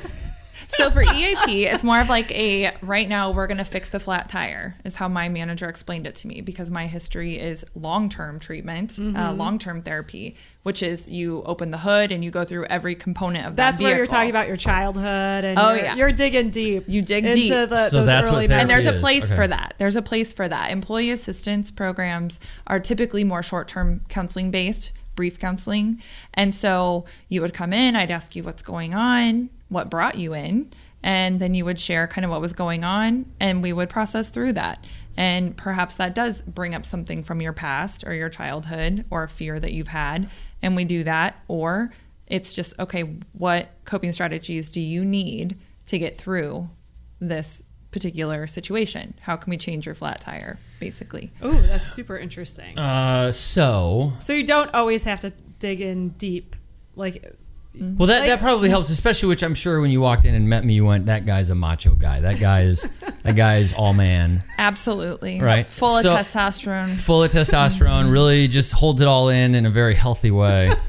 So 0.71 0.91
for 0.91 1.03
EAP, 1.03 1.67
it's 1.67 1.85
more 1.85 2.01
of 2.01 2.09
like 2.09 2.31
a 2.33 2.73
right 2.81 3.09
now 3.09 3.31
we're 3.33 3.47
going 3.47 3.59
to 3.59 3.65
fix 3.65 3.89
the 3.89 4.01
flat 4.01 4.29
tire, 4.29 4.77
is 4.85 4.97
how 4.97 5.09
my 5.09 5.29
manager 5.29 5.69
explained 5.69 6.07
it 6.07 6.15
to 6.17 6.29
me 6.29 6.41
because 6.41 6.71
my 6.71 6.87
history 6.87 7.39
is 7.39 7.65
long 7.75 8.09
term 8.09 8.39
treatment, 8.39 8.91
Mm-hmm. 8.91 9.17
uh, 9.17 9.33
long 9.33 9.59
term 9.59 9.83
therapy, 9.83 10.37
which 10.63 10.83
is 10.83 11.09
you 11.09 11.43
open 11.45 11.71
the 11.71 11.79
hood 11.79 12.13
and 12.13 12.25
you 12.25 12.31
go 12.31 12.45
through 12.45 12.65
every 12.67 12.95
component 12.95 13.47
of 13.47 13.57
that. 13.57 13.71
that's 13.73 13.81
where 13.81 13.97
you're 13.97 14.07
talking 14.07 14.31
about 14.31 14.47
your 14.49 14.57
childhood 14.57 15.45
and 15.45 15.59
Oh, 15.59 15.73
you're, 15.75 15.85
yeah. 15.85 15.95
you're 15.97 16.13
digging 16.13 16.51
deep 16.51 16.85
You 16.87 17.03
dig 17.03 17.25
into 17.27 17.37
deep. 17.37 17.51
the, 17.51 17.77
So 17.89 17.99
those 17.99 18.07
that's 18.07 18.29
early 18.29 18.47
therapy 18.47 18.63
And 18.63 18.71
there's 18.71 18.87
a 18.87 18.93
place 18.93 19.27
Okay. 19.27 19.37
for 19.37 19.47
that. 19.49 19.75
There's 19.79 19.97
a 19.97 20.03
place 20.03 20.33
for 20.33 20.49
that. 20.49 20.71
Employee 20.71 21.11
assistance 21.11 21.71
programs 21.71 22.41
are 22.67 22.79
typically 22.81 23.25
more 23.25 23.43
short 23.43 23.69
term 23.69 24.03
counseling 24.09 24.51
based, 24.51 24.93
brief 25.17 25.39
counseling. 25.39 26.01
And 26.35 26.55
so 26.55 27.05
you 27.29 27.41
would 27.43 27.53
come 27.55 27.73
in, 27.73 27.97
I'd 27.97 28.11
ask 28.11 28.37
you 28.37 28.43
what's 28.43 28.63
going 28.63 28.95
on, 28.95 29.51
what 29.71 29.89
brought 29.89 30.19
you 30.19 30.35
in, 30.35 30.71
and 31.03 31.41
then 31.41 31.55
you 31.55 31.65
would 31.65 31.81
share 31.81 32.07
kind 32.07 32.27
of 32.27 32.31
what 32.31 32.43
was 32.43 32.53
going 32.53 32.85
on, 32.85 33.33
and 33.41 33.63
we 33.63 33.73
would 33.73 33.89
process 33.89 34.29
through 34.29 34.53
that. 34.53 34.85
And 35.17 35.57
perhaps 35.57 35.97
that 35.97 36.15
does 36.15 36.43
bring 36.43 36.75
up 36.75 36.85
something 36.85 37.23
from 37.23 37.41
your 37.41 37.53
past 37.55 38.05
or 38.07 38.13
your 38.13 38.29
childhood 38.29 39.05
or 39.11 39.25
a 39.25 39.29
fear 39.29 39.59
that 39.59 39.73
you've 39.73 39.89
had. 39.89 40.29
And 40.63 40.77
we 40.77 40.85
do 40.85 41.03
that. 41.05 41.43
Or 41.49 41.93
it's 42.27 42.53
just, 42.55 42.79
okay, 42.79 43.17
what 43.33 43.71
coping 43.85 44.13
strategies 44.13 44.71
do 44.71 44.81
you 44.81 45.05
need 45.05 45.59
to 45.87 45.99
get 45.99 46.17
through 46.17 46.71
this 47.19 47.63
particular 47.91 48.47
situation? 48.47 49.15
How 49.23 49.37
can 49.37 49.51
we 49.51 49.57
change 49.57 49.85
your 49.85 49.95
flat 49.95 50.21
tire, 50.21 50.59
basically? 50.79 51.33
Ooh, 51.45 51.61
that's 51.63 51.93
super 51.93 52.17
interesting 52.17 52.79
Uh, 52.79 53.33
so 53.33 54.13
so 54.21 54.33
you 54.33 54.45
don't 54.45 54.73
always 54.75 55.05
have 55.05 55.21
to 55.21 55.31
dig 55.59 55.81
in 55.81 56.11
deep 56.11 56.57
like 56.95 57.35
Mm-hmm. 57.77 57.99
Well, 57.99 58.09
that, 58.09 58.27
that 58.27 58.41
probably 58.41 58.67
mm-hmm. 58.67 58.73
helps, 58.73 58.91
especially 58.91 59.29
which 59.29 59.43
I'm 59.43 59.55
sure 59.55 59.81
when 59.81 59.91
you 59.91 60.01
walked 60.01 60.25
in 60.25 60.35
and 60.35 60.49
met 60.49 60.65
me, 60.65 60.75
you 60.75 60.85
went, 60.85 61.07
"That 61.07 61.25
guy's 61.25 61.51
a 61.51 61.55
macho 61.55 61.95
guy. 61.95 62.21
That 62.21 62.41
guy 62.41 62.63
is, 62.63 62.83
that 63.23 63.37
guy 63.37 63.57
is 63.57 63.75
all 63.75 63.95
man, 63.95 64.39
Absolutely. 64.59 65.41
Right. 65.41 65.69
Full 65.71 65.89
So- 65.89 66.13
of 66.13 66.19
testosterone. 66.19 67.01
full 67.01 67.23
of 67.23 67.31
testosterone. 67.31 68.05
Mm-hmm. 68.05 68.11
Really, 68.11 68.49
just 68.49 68.73
holds 68.73 69.01
it 69.01 69.07
all 69.09 69.29
in 69.29 69.55
in 69.55 69.67
a 69.67 69.71
very 69.71 69.95
healthy 69.95 70.31
way." 70.31 70.73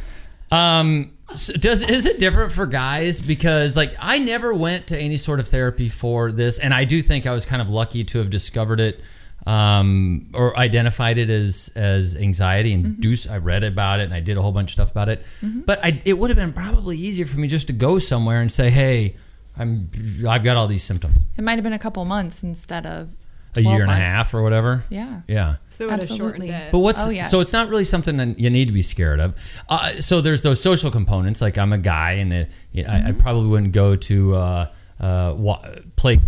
Um, 0.52 1.14
so 1.34 1.54
does 1.54 1.82
is 1.82 2.06
it 2.06 2.20
different 2.20 2.52
for 2.52 2.66
guys? 2.66 3.22
Because 3.22 3.78
like 3.78 3.94
I 4.02 4.20
never 4.20 4.54
went 4.54 4.88
to 4.88 5.00
any 5.00 5.18
sort 5.18 5.40
of 5.40 5.48
therapy 5.48 5.90
for 5.90 6.32
this, 6.32 6.60
and 6.60 6.74
I 6.74 6.84
do 6.84 7.02
think 7.02 7.26
I 7.26 7.34
was 7.34 7.46
kind 7.46 7.62
of 7.62 7.70
lucky 7.70 8.04
to 8.04 8.18
have 8.18 8.30
discovered 8.30 8.80
it. 8.80 9.02
Um, 9.48 10.30
or 10.34 10.56
identified 10.58 11.18
it 11.18 11.30
as 11.30 11.72
as 11.76 12.16
anxiety 12.16 12.74
and 12.74 12.86
Mm-hmm. 12.86 13.02
Deuce. 13.02 13.28
I 13.30 13.38
read 13.38 13.64
about 13.64 14.00
it 14.00 14.04
and 14.04 14.14
I 14.14 14.20
did 14.20 14.38
a 14.38 14.42
whole 14.42 14.52
bunch 14.52 14.70
of 14.70 14.74
stuff 14.74 14.92
about 14.92 15.10
it. 15.10 15.26
But 15.42 15.84
I, 15.84 16.00
it 16.06 16.18
would 16.18 16.30
have 16.30 16.38
been 16.38 16.54
probably 16.54 16.98
easier 16.98 17.26
for 17.26 17.40
me 17.40 17.48
just 17.48 17.68
to 17.68 17.74
go 17.74 17.98
somewhere 18.00 18.42
and 18.42 18.52
say, 18.52 18.70
"Hey, 18.70 19.16
I'm 19.58 19.90
I've 20.28 20.44
got 20.44 20.58
all 20.58 20.68
these 20.68 20.84
symptoms." 20.84 21.20
It 21.38 21.44
might 21.44 21.56
have 21.56 21.64
been 21.64 21.74
a 21.74 21.80
couple 21.80 22.06
months 22.06 22.44
instead 22.44 22.86
of 22.86 23.14
A 23.56 23.62
12 23.64 23.74
year 23.76 23.82
and 23.84 23.92
a 23.92 23.96
half 23.96 24.34
or 24.36 24.44
whatever. 24.44 24.86
Yeah. 24.90 25.22
Yeah. 25.28 25.56
so 25.70 25.86
it 25.86 25.90
shortened 25.90 26.02
Absolutely. 26.04 26.50
it 26.50 26.72
But 26.72 26.80
what's 26.80 27.08
Oh, 27.08 27.10
yes. 27.10 27.32
so 27.32 27.40
it's 27.40 27.52
not 27.54 27.68
really 27.70 27.84
something 27.86 28.18
that 28.18 28.40
you 28.40 28.50
need 28.52 28.66
to 28.68 28.74
be 28.74 28.84
scared 28.84 29.20
of. 29.20 29.34
Uh, 29.70 29.94
so 29.96 30.22
there's 30.22 30.44
those 30.44 30.62
social 30.62 30.92
components. 30.92 31.42
Like 31.42 31.58
I'm 31.58 31.74
a 31.74 31.78
guy, 31.80 32.14
and 32.14 32.32
uh, 32.32 32.44
you 32.74 32.84
know, 32.84 32.90
I, 32.92 33.10
I 33.10 33.12
probably 33.14 33.50
wouldn't 33.50 33.74
go 33.74 33.96
to 33.96 34.36
uh, 34.36 34.72
uh, 35.00 35.34
wa- 35.38 35.66
play 35.96 36.20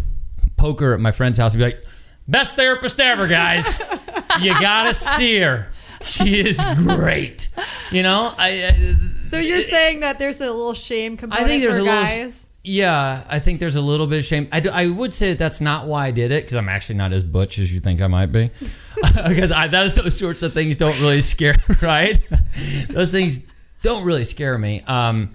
poker 0.57 0.93
at 0.93 0.99
my 0.99 1.11
friend's 1.11 1.37
house 1.37 1.53
and 1.53 1.59
be 1.59 1.65
like, 1.65 1.83
"Best 2.27 2.55
therapist 2.55 2.99
ever, 2.99 3.27
guys. 3.27 3.79
you 4.41 4.51
gotta 4.59 4.93
see 4.93 5.39
her. 5.39 5.71
She 6.01 6.39
is 6.39 6.63
great." 6.75 7.49
You 7.91 8.03
know, 8.03 8.33
I, 8.37 8.69
I 8.69 9.23
so 9.23 9.37
you're 9.39 9.61
saying 9.61 10.01
that 10.01 10.19
there's 10.19 10.41
a 10.41 10.51
little 10.51 10.73
shame 10.73 11.17
component 11.17 11.45
I 11.45 11.47
think 11.47 11.63
there's 11.63 11.75
for 11.75 11.81
a 11.81 11.83
little. 11.83 12.03
guys 12.03 12.49
Yeah, 12.63 13.23
I 13.27 13.39
think 13.39 13.59
there's 13.59 13.75
a 13.75 13.81
little 13.81 14.05
bit 14.05 14.19
of 14.19 14.25
shame. 14.25 14.47
I, 14.51 14.59
do- 14.59 14.69
I 14.69 14.87
would 14.87 15.13
say 15.13 15.29
that 15.29 15.39
that's 15.39 15.59
not 15.59 15.87
why 15.87 16.07
I 16.07 16.11
did 16.11 16.31
it 16.31 16.43
because 16.43 16.55
I'm 16.55 16.69
actually 16.69 16.95
not 16.95 17.13
as 17.13 17.23
butch 17.23 17.57
as 17.57 17.73
you 17.73 17.79
think 17.79 18.01
I 18.01 18.07
might 18.07 18.27
be. 18.31 18.51
Because 19.27 19.49
those, 19.71 19.95
those 19.95 20.17
sorts 20.17 20.43
of 20.43 20.53
things 20.53 20.77
don't 20.77 20.99
really 21.01 21.21
scare, 21.21 21.55
right? 21.81 22.17
those 22.89 23.11
things 23.11 23.41
don't 23.81 24.05
really 24.05 24.23
scare 24.23 24.57
me. 24.57 24.81
Um, 24.81 25.31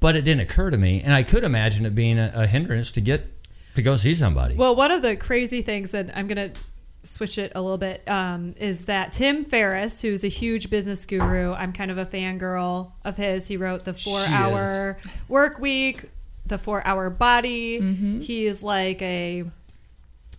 but 0.00 0.14
it 0.14 0.22
didn't 0.22 0.42
occur 0.42 0.70
to 0.70 0.78
me, 0.78 1.00
and 1.02 1.12
I 1.12 1.22
could 1.24 1.42
imagine 1.42 1.84
it 1.84 1.94
being 1.94 2.18
a, 2.18 2.30
a 2.34 2.46
hindrance 2.46 2.92
to 2.92 3.00
get 3.00 3.37
to 3.78 3.82
go 3.82 3.96
see 3.96 4.14
somebody. 4.14 4.56
Well, 4.56 4.74
one 4.74 4.90
of 4.90 5.02
the 5.02 5.16
crazy 5.16 5.62
things, 5.62 5.94
and 5.94 6.12
I'm 6.14 6.26
going 6.26 6.52
to 6.52 6.60
switch 7.04 7.38
it 7.38 7.52
a 7.54 7.62
little 7.62 7.78
bit, 7.78 8.02
um, 8.08 8.54
is 8.58 8.86
that 8.86 9.12
Tim 9.12 9.44
Ferriss, 9.44 10.02
who's 10.02 10.24
a 10.24 10.28
huge 10.28 10.68
business 10.68 11.06
guru, 11.06 11.54
I'm 11.54 11.72
kind 11.72 11.90
of 11.90 11.96
a 11.96 12.04
fangirl 12.04 12.92
of 13.04 13.16
his. 13.16 13.46
He 13.48 13.56
wrote 13.56 13.84
the 13.84 13.94
four 13.94 14.20
She 14.20 14.32
hour 14.32 14.98
work 15.28 15.60
week, 15.60 16.10
the 16.44 16.58
four 16.58 16.84
hour 16.86 17.08
body. 17.08 17.80
Mm-hmm. 17.80 18.20
He 18.20 18.46
is 18.46 18.62
like 18.62 19.00
a 19.00 19.44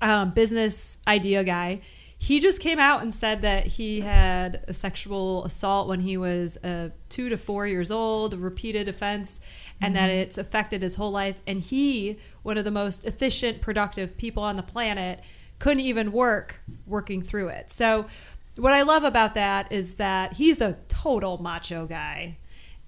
um, 0.01 0.31
business 0.31 0.97
idea 1.07 1.43
guy. 1.43 1.81
He 2.21 2.41
just 2.41 2.59
came 2.59 2.79
out 2.79 3.01
and 3.01 3.13
said 3.13 3.41
that 3.43 3.65
he 3.65 4.01
had 4.01 4.65
a 4.67 4.73
sexual 4.73 5.45
assault 5.45 5.87
when 5.87 6.01
he 6.01 6.17
was 6.17 6.57
uh, 6.57 6.89
two 7.07 7.29
to 7.29 7.37
four 7.37 7.65
years 7.65 7.91
old, 7.91 8.33
a 8.33 8.37
repeated 8.37 8.89
offense, 8.89 9.39
and 9.79 9.95
that 9.95 10.09
it's 10.09 10.37
affected 10.37 10.83
his 10.83 10.95
whole 10.95 11.11
life. 11.11 11.39
And 11.47 11.61
he, 11.61 12.17
one 12.49 12.57
of 12.57 12.65
the 12.65 12.71
most 12.71 13.05
efficient, 13.05 13.61
productive 13.61 14.17
people 14.17 14.41
on 14.41 14.55
the 14.55 14.63
planet, 14.63 15.19
couldn't 15.59 15.81
even 15.81 16.11
work 16.11 16.61
working 16.87 17.21
through 17.21 17.49
it. 17.49 17.69
So, 17.69 18.07
what 18.55 18.73
I 18.73 18.81
love 18.81 19.03
about 19.03 19.35
that 19.35 19.71
is 19.71 19.95
that 19.95 20.33
he's 20.33 20.59
a 20.59 20.73
total 20.87 21.37
macho 21.37 21.85
guy. 21.85 22.39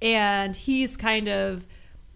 And 0.02 0.56
he's 0.56 0.97
kind 0.97 1.30
of 1.30 1.67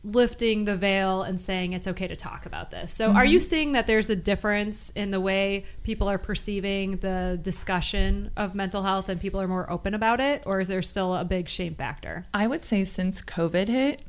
lifting 0.03 0.65
the 0.65 0.75
veil 0.75 1.21
and 1.21 1.39
saying 1.39 1.73
it's 1.73 1.87
okay 1.87 2.07
to 2.07 2.15
talk 2.15 2.47
about 2.47 2.71
this. 2.71 2.91
So, 2.91 3.11
are 3.11 3.23
you 3.23 3.37
mm-hmm. 3.37 3.43
seeing 3.43 3.71
that 3.73 3.85
there's 3.85 4.09
a 4.09 4.15
difference 4.15 4.89
in 4.89 5.11
the 5.11 5.21
way 5.21 5.65
people 5.83 6.09
are 6.09 6.17
perceiving 6.17 6.97
the 6.97 7.37
discussion 7.39 8.31
of 8.35 8.55
mental 8.55 8.81
health 8.81 9.07
and 9.07 9.21
people 9.21 9.39
are 9.39 9.47
more 9.47 9.69
open 9.69 9.93
about 9.93 10.19
it? 10.19 10.41
Or 10.47 10.61
is 10.61 10.67
there 10.67 10.81
still 10.81 11.13
a 11.13 11.23
big 11.23 11.47
shame 11.47 11.75
factor? 11.75 12.25
I 12.33 12.47
would 12.47 12.63
say 12.63 12.85
since 12.85 13.21
COVID 13.23 13.67
hit, 13.67 14.01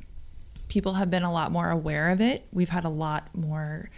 people 0.68 0.94
have 0.94 1.10
been 1.10 1.22
a 1.22 1.32
lot 1.32 1.52
more 1.52 1.70
aware 1.70 2.08
of 2.10 2.20
it. 2.20 2.46
We've 2.52 2.68
had 2.70 2.84
a 2.84 2.88
lot 2.90 3.28
more 3.34 3.88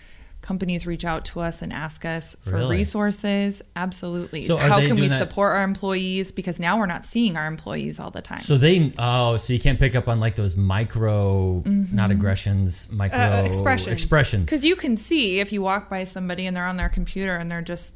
companies 0.40 0.86
reach 0.86 1.04
out 1.04 1.24
to 1.24 1.40
us 1.40 1.60
and 1.62 1.72
ask 1.72 2.04
us 2.04 2.36
for 2.42 2.52
Really? 2.52 2.76
resources. 2.76 3.60
Absolutely. 3.74 4.44
So 4.44 4.56
How 4.56 4.80
can 4.80 4.94
we 4.96 5.08
that- 5.08 5.18
support 5.18 5.52
our 5.56 5.64
employees? 5.64 6.30
Because 6.30 6.60
now 6.60 6.78
we're 6.78 6.86
not 6.86 7.04
seeing 7.04 7.36
our 7.36 7.46
employees 7.46 7.98
all 7.98 8.10
the 8.12 8.22
time. 8.22 8.38
So 8.38 8.56
they 8.56 8.92
oh, 8.98 9.36
so 9.36 9.52
you 9.52 9.58
can't 9.58 9.78
pick 9.80 9.96
up 9.96 10.06
on 10.08 10.20
like 10.20 10.36
those 10.36 10.56
micro, 10.56 11.62
not 11.66 12.10
aggressions, 12.12 12.90
micro 12.92 13.18
Uh, 13.18 13.42
expressions. 13.46 13.92
expressions. 14.00 14.44
Because 14.48 14.64
you 14.64 14.76
can 14.76 14.96
see 14.96 15.40
if 15.40 15.52
you 15.52 15.60
walk 15.60 15.90
by 15.90 16.04
somebody 16.04 16.46
and 16.46 16.56
they're 16.56 16.66
on 16.66 16.76
their 16.76 16.88
computer 16.88 17.34
and 17.36 17.50
they're 17.50 17.60
just 17.60 17.92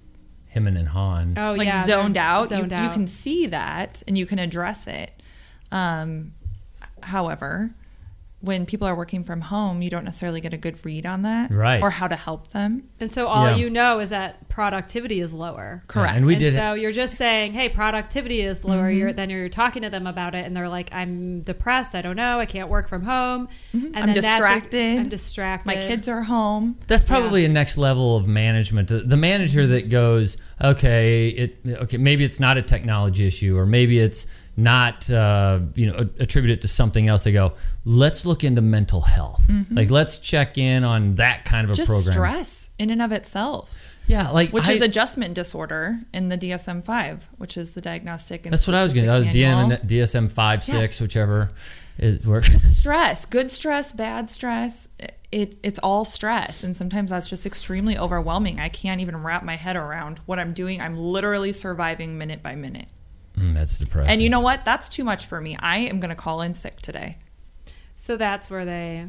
Him 0.48 0.66
and 0.66 0.88
Han. 0.88 1.34
Oh 1.38 1.54
like 1.54 1.66
yeah, 1.68 1.84
zoned 1.86 2.16
out, 2.16 2.48
Zoned 2.48 2.72
you, 2.72 2.76
out. 2.76 2.84
you 2.84 2.90
can 2.90 3.06
see 3.06 3.46
that 3.46 4.02
and 4.08 4.18
you 4.18 4.26
can 4.26 4.38
address 4.40 4.86
it. 4.88 5.12
Um, 5.70 6.32
however, 7.04 7.74
when 8.42 8.66
people 8.66 8.86
are 8.86 8.94
working 8.94 9.22
from 9.24 9.40
home, 9.40 9.82
you 9.82 9.88
don't 9.88 10.04
necessarily 10.04 10.40
get 10.40 10.52
a 10.52 10.56
good 10.56 10.84
read 10.84 11.06
on 11.06 11.22
that, 11.22 11.50
Right. 11.50 11.80
Or 11.82 11.90
how 11.90 12.08
to 12.08 12.16
help 12.16 12.50
them. 12.50 12.82
and 13.00 13.12
so 13.12 13.26
all 13.28 13.46
Yeah. 13.50 13.56
you 13.56 13.70
know 13.70 14.00
is 14.00 14.10
that 14.10 14.48
productivity 14.48 15.20
is 15.20 15.32
lower. 15.32 15.82
Correct. 15.86 16.16
and 16.16 16.26
we 16.26 16.34
and 16.34 16.40
did. 16.42 16.54
so 16.54 16.74
you're 16.74 16.92
just 16.92 17.14
saying, 17.16 17.54
"Hey, 17.54 17.68
productivity 17.68 18.40
is 18.42 18.64
lower." 18.64 18.88
Mm-hmm. 18.90 18.98
You're 18.98 19.12
then 19.12 19.30
you're 19.30 19.48
talking 19.48 19.82
to 19.82 19.90
them 19.90 20.06
about 20.06 20.34
it, 20.34 20.44
and 20.44 20.54
they're 20.56 20.68
like, 20.68 20.92
"I'm 20.92 21.40
depressed. 21.42 21.94
I 21.94 22.02
don't 22.02 22.16
know. 22.16 22.38
I 22.40 22.46
can't 22.46 22.68
work 22.68 22.88
from 22.88 23.02
home. 23.04 23.48
And 23.72 23.82
Mm-hmm. 23.82 23.96
I'm 23.96 24.06
then 24.06 24.14
that's 24.14 24.26
a- 24.26 24.30
distracted. 24.30 24.98
I'm 24.98 25.08
distracted. 25.08 25.66
My 25.66 25.76
kids 25.76 26.08
are 26.08 26.22
home. 26.22 26.76
That's 26.88 27.02
probably 27.02 27.44
a 27.44 27.48
next 27.48 27.78
level 27.78 28.16
of 28.16 28.26
management. 28.26 28.88
The, 28.88 28.96
the 28.98 29.16
manager 29.16 29.66
that 29.68 29.88
goes, 29.88 30.36
okay, 30.60 31.28
it 31.28 31.58
okay, 31.66 31.96
maybe 31.96 32.24
it's 32.24 32.40
not 32.40 32.56
a 32.58 32.62
technology 32.62 33.26
issue, 33.26 33.56
or 33.56 33.66
maybe 33.66 33.98
it's 33.98 34.26
not, 34.56 35.10
uh, 35.10 35.60
you 35.74 35.86
know, 35.86 36.08
attribute 36.20 36.50
it 36.50 36.60
to 36.62 36.68
something 36.68 37.08
else. 37.08 37.24
They 37.24 37.32
go, 37.32 37.54
let's 37.84 38.26
look 38.26 38.44
into 38.44 38.60
mental 38.60 39.00
health. 39.00 39.42
Like, 39.70 39.90
let's 39.90 40.18
check 40.18 40.58
in 40.58 40.84
on 40.84 41.14
that 41.16 41.44
kind 41.44 41.64
of 41.64 41.70
a 41.70 41.72
Mm-hmm. 41.72 41.76
Just 41.76 41.88
program. 41.90 42.12
stress 42.12 42.68
in 42.78 42.90
and 42.90 43.00
of 43.00 43.12
itself, 43.12 43.96
Yeah, 44.06 44.28
like 44.30 44.50
which 44.50 44.68
I- 44.68 44.72
is 44.72 44.80
adjustment 44.82 45.34
disorder 45.34 46.00
in 46.12 46.28
the 46.28 46.36
DSM 46.36 46.82
five, 46.84 47.28
which 47.38 47.56
is 47.56 47.72
the 47.72 47.80
diagnostic. 47.80 48.44
And 48.44 48.52
That's 48.52 48.66
what 48.66 48.74
I 48.76 48.82
was 48.82 48.92
getting. 48.92 49.08
That 49.08 49.18
was 49.18 49.26
DSM 49.90 50.28
five 50.30 50.66
Yeah. 50.68 50.74
six, 50.80 51.00
whichever 51.00 51.50
it 51.98 52.24
works. 52.26 52.50
stress 52.78 53.26
good 53.26 53.50
stress 53.50 53.92
bad 53.92 54.28
stress 54.30 54.88
it, 55.30 55.56
it's 55.62 55.78
all 55.80 56.06
stress 56.06 56.64
and 56.64 56.74
sometimes 56.74 57.10
that's 57.10 57.28
just 57.28 57.44
extremely 57.44 57.98
overwhelming 57.98 58.58
i 58.58 58.68
can't 58.70 59.00
even 59.02 59.14
wrap 59.18 59.42
my 59.42 59.56
head 59.56 59.76
around 59.76 60.18
what 60.24 60.38
i'm 60.38 60.54
doing 60.54 60.80
i'm 60.80 60.96
literally 60.96 61.52
surviving 61.52 62.16
minute 62.16 62.42
by 62.42 62.54
minute 62.56 62.88
Mm, 63.42 63.54
that's 63.54 63.78
depressing. 63.78 64.12
and 64.12 64.22
you 64.22 64.30
know 64.30 64.40
what 64.40 64.64
that's 64.64 64.88
too 64.88 65.02
much 65.04 65.26
for 65.26 65.40
me 65.40 65.56
i 65.60 65.78
am 65.78 65.98
going 66.00 66.10
to 66.10 66.14
call 66.26 66.40
in 66.42 66.54
sick 66.54 66.76
today 66.76 67.18
So 67.96 68.16
that's 68.16 68.48
where 68.50 68.64
they 68.64 69.06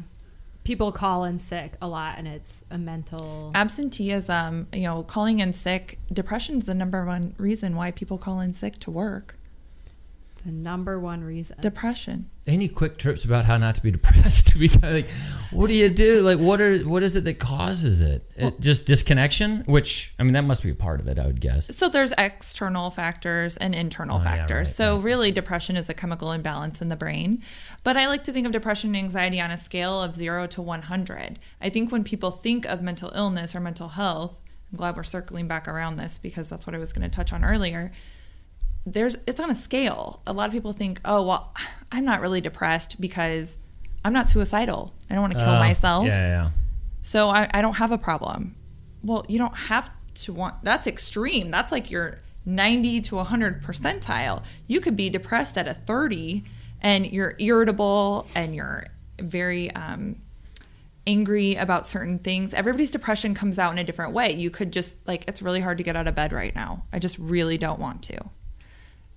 people 0.64 0.92
call 0.92 1.24
in 1.24 1.36
sick 1.38 1.74
a 1.82 1.86
lot, 1.86 2.16
and 2.18 2.26
it's 2.26 2.64
a 2.70 2.78
mental. 2.78 3.50
absenteeism 3.54 4.66
you 4.72 4.82
know 4.82 5.02
calling 5.02 5.38
in 5.40 5.52
sick 5.52 5.98
depression 6.12 6.56
is 6.58 6.64
the 6.66 6.74
number 6.74 7.04
one 7.04 7.34
reason 7.38 7.76
why 7.76 7.90
people 7.90 8.18
call 8.18 8.40
in 8.40 8.52
sick 8.52 8.78
to 8.80 8.90
work 8.90 9.36
The 10.44 10.52
number 10.52 11.00
one 11.00 11.24
reason. 11.24 11.56
depression 11.60 12.30
any 12.46 12.68
quick 12.68 12.98
trips 12.98 13.24
about 13.24 13.44
how 13.46 13.56
not 13.56 13.74
to 13.76 13.82
be 13.82 13.90
depressed? 13.90 14.44
To 14.54 14.58
be 14.58 14.68
like, 14.68 15.08
what 15.50 15.66
do 15.66 15.72
you 15.74 15.88
do? 15.88 16.20
Like, 16.20 16.38
what 16.38 16.60
are 16.60 16.76
what 16.80 17.02
is 17.02 17.16
it 17.16 17.24
that 17.24 17.38
causes 17.40 18.00
it? 18.00 18.30
it? 18.36 18.60
Just 18.60 18.84
disconnection, 18.84 19.64
which 19.66 20.14
I 20.18 20.22
mean, 20.22 20.32
that 20.34 20.44
must 20.44 20.62
be 20.62 20.70
a 20.70 20.74
part 20.74 21.00
of 21.00 21.08
it, 21.08 21.18
I 21.18 21.26
would 21.26 21.40
guess. 21.40 21.74
So 21.76 21.88
there's 21.88 22.12
external 22.18 22.90
factors 22.90 23.56
and 23.56 23.74
internal 23.74 24.18
Oh, 24.18 24.22
yeah, 24.22 24.36
factors. 24.36 24.68
right, 24.68 24.76
so 24.76 24.98
really 24.98 25.32
depression 25.32 25.76
is 25.76 25.88
a 25.88 25.94
chemical 25.94 26.30
imbalance 26.30 26.80
in 26.82 26.88
the 26.88 26.96
brain. 26.96 27.42
But 27.82 27.96
I 27.96 28.06
like 28.06 28.22
to 28.24 28.32
think 28.32 28.46
of 28.46 28.52
depression 28.52 28.90
and 28.90 28.96
anxiety 28.96 29.40
on 29.40 29.50
a 29.50 29.56
scale 29.56 30.00
of 30.02 30.14
0 30.14 30.46
to 30.48 30.62
100. 30.62 31.38
I 31.60 31.68
think 31.68 31.90
when 31.90 32.04
people 32.04 32.30
think 32.30 32.64
of 32.66 32.82
mental 32.82 33.10
illness 33.14 33.54
or 33.56 33.60
mental 33.60 33.88
health, 33.88 34.40
I'm 34.70 34.76
glad 34.76 34.94
we're 34.96 35.02
circling 35.04 35.48
back 35.48 35.66
around 35.66 35.96
this 35.96 36.18
because 36.18 36.48
that's 36.48 36.66
what 36.66 36.74
I 36.76 36.78
was 36.78 36.92
going 36.92 37.08
to 37.08 37.14
touch 37.14 37.32
on 37.32 37.44
earlier. 37.44 37.90
There's 38.86 39.16
it's 39.26 39.40
on 39.40 39.50
a 39.50 39.54
scale. 39.54 40.20
A 40.26 40.32
lot 40.32 40.46
of 40.46 40.52
people 40.52 40.72
think, 40.72 41.00
"Oh, 41.04 41.22
well, 41.22 41.54
I'm 41.92 42.04
not 42.04 42.20
really 42.20 42.40
depressed 42.40 43.00
because 43.00 43.58
I'm 44.04 44.12
not 44.12 44.28
suicidal. 44.28 44.92
I 45.08 45.14
don't 45.14 45.22
want 45.22 45.32
to 45.34 45.38
kill 45.38 45.54
Oh, 45.54 45.58
myself." 45.58 46.06
Yeah, 46.06 46.18
yeah. 46.28 46.50
So 47.02 47.28
I, 47.28 47.48
I 47.52 47.60
don't 47.62 47.76
have 47.76 47.92
a 47.92 47.98
problem. 47.98 48.54
Well, 49.02 49.24
you 49.28 49.38
don't 49.38 49.56
have 49.56 49.90
to 50.14 50.32
want 50.32 50.62
that's 50.62 50.86
extreme. 50.86 51.50
That's 51.50 51.70
like 51.72 51.90
your 51.90 52.20
90 52.46 53.00
to 53.02 53.16
100 53.16 53.62
percentile. 53.62 54.42
You 54.66 54.80
could 54.80 54.96
be 54.96 55.08
depressed 55.10 55.56
at 55.56 55.66
a 55.66 55.74
30 55.74 56.44
and 56.82 57.10
you're 57.10 57.34
irritable 57.38 58.26
and 58.34 58.54
you're 58.54 58.84
very 59.18 59.70
um, 59.72 60.16
angry 61.06 61.54
about 61.54 61.86
certain 61.86 62.18
things. 62.18 62.52
Everybody's 62.52 62.90
depression 62.90 63.34
comes 63.34 63.58
out 63.58 63.72
in 63.72 63.78
a 63.78 63.84
different 63.84 64.12
way. 64.12 64.32
You 64.32 64.50
could 64.50 64.72
just, 64.72 64.96
like, 65.06 65.24
it's 65.26 65.40
really 65.40 65.60
hard 65.60 65.78
to 65.78 65.84
get 65.84 65.96
out 65.96 66.06
of 66.06 66.14
bed 66.14 66.32
right 66.32 66.54
now. 66.54 66.84
I 66.92 66.98
just 66.98 67.18
really 67.18 67.56
don't 67.56 67.78
want 67.78 68.02
to. 68.04 68.18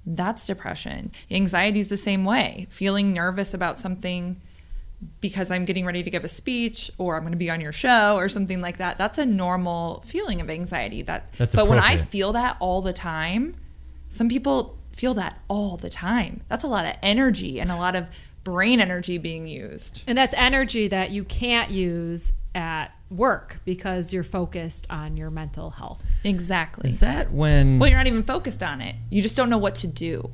That's 0.10 0.48
depression. 0.48 1.12
Anxiety 1.30 1.82
is 1.82 1.89
the 1.89 1.98
same 1.98 2.24
way. 2.24 2.65
Feeling 2.70 3.12
nervous 3.12 3.54
about 3.54 3.78
something 3.78 4.39
because 5.20 5.52
I'm 5.52 5.65
getting 5.65 5.86
ready 5.86 6.02
to 6.02 6.10
give 6.10 6.24
a 6.24 6.30
speech 6.30 6.89
or 6.98 7.17
I'm 7.17 7.24
going 7.24 7.34
to 7.34 7.38
be 7.38 7.50
on 7.50 7.60
your 7.60 7.74
show 7.74 8.15
or 8.15 8.30
something 8.30 8.62
like 8.62 8.78
that. 8.78 8.98
That's 8.98 9.17
a 9.17 9.26
normal 9.26 10.02
feeling 10.06 10.39
of 10.39 10.50
anxiety. 10.50 11.02
That 11.02 11.32
That's 11.34 11.54
but 11.54 11.67
when 11.67 11.80
I 11.80 11.98
feel 11.98 12.32
that 12.32 12.56
all 12.60 12.82
the 12.82 12.93
time, 12.93 13.56
some 14.08 14.30
people 14.30 14.78
feel 14.93 15.13
that 15.15 15.39
all 15.50 15.76
the 15.76 15.89
time. 15.89 16.41
That's 16.48 16.63
a 16.63 16.67
lot 16.67 16.86
of 16.86 16.93
energy 17.04 17.60
and 17.60 17.70
a 17.70 17.76
lot 17.76 17.96
of 17.96 18.10
brain 18.43 18.80
energy 18.80 19.17
being 19.17 19.46
used. 19.46 20.04
and 20.08 20.17
that's 20.17 20.34
energy 20.38 20.88
that 20.88 21.12
you 21.12 21.26
can't 21.26 21.70
use 21.70 22.32
at 22.58 22.91
work 23.10 23.62
because 23.63 24.12
you're 24.12 24.24
focused 24.24 24.86
on 24.89 25.15
your 25.15 25.30
mental 25.30 25.70
health. 25.70 26.04
Exactly. 26.26 26.89
Is 26.89 27.00
that 27.00 27.32
when 27.32 27.80
Well, 27.80 27.88
you're 27.89 27.98
not 27.98 28.08
even 28.08 28.24
focused 28.24 28.62
on 28.62 28.82
it. 28.82 28.96
You 29.10 29.22
just 29.22 29.38
don't 29.38 29.50
know 29.50 29.58
what 29.60 29.76
to 29.76 29.88
do. 29.88 30.30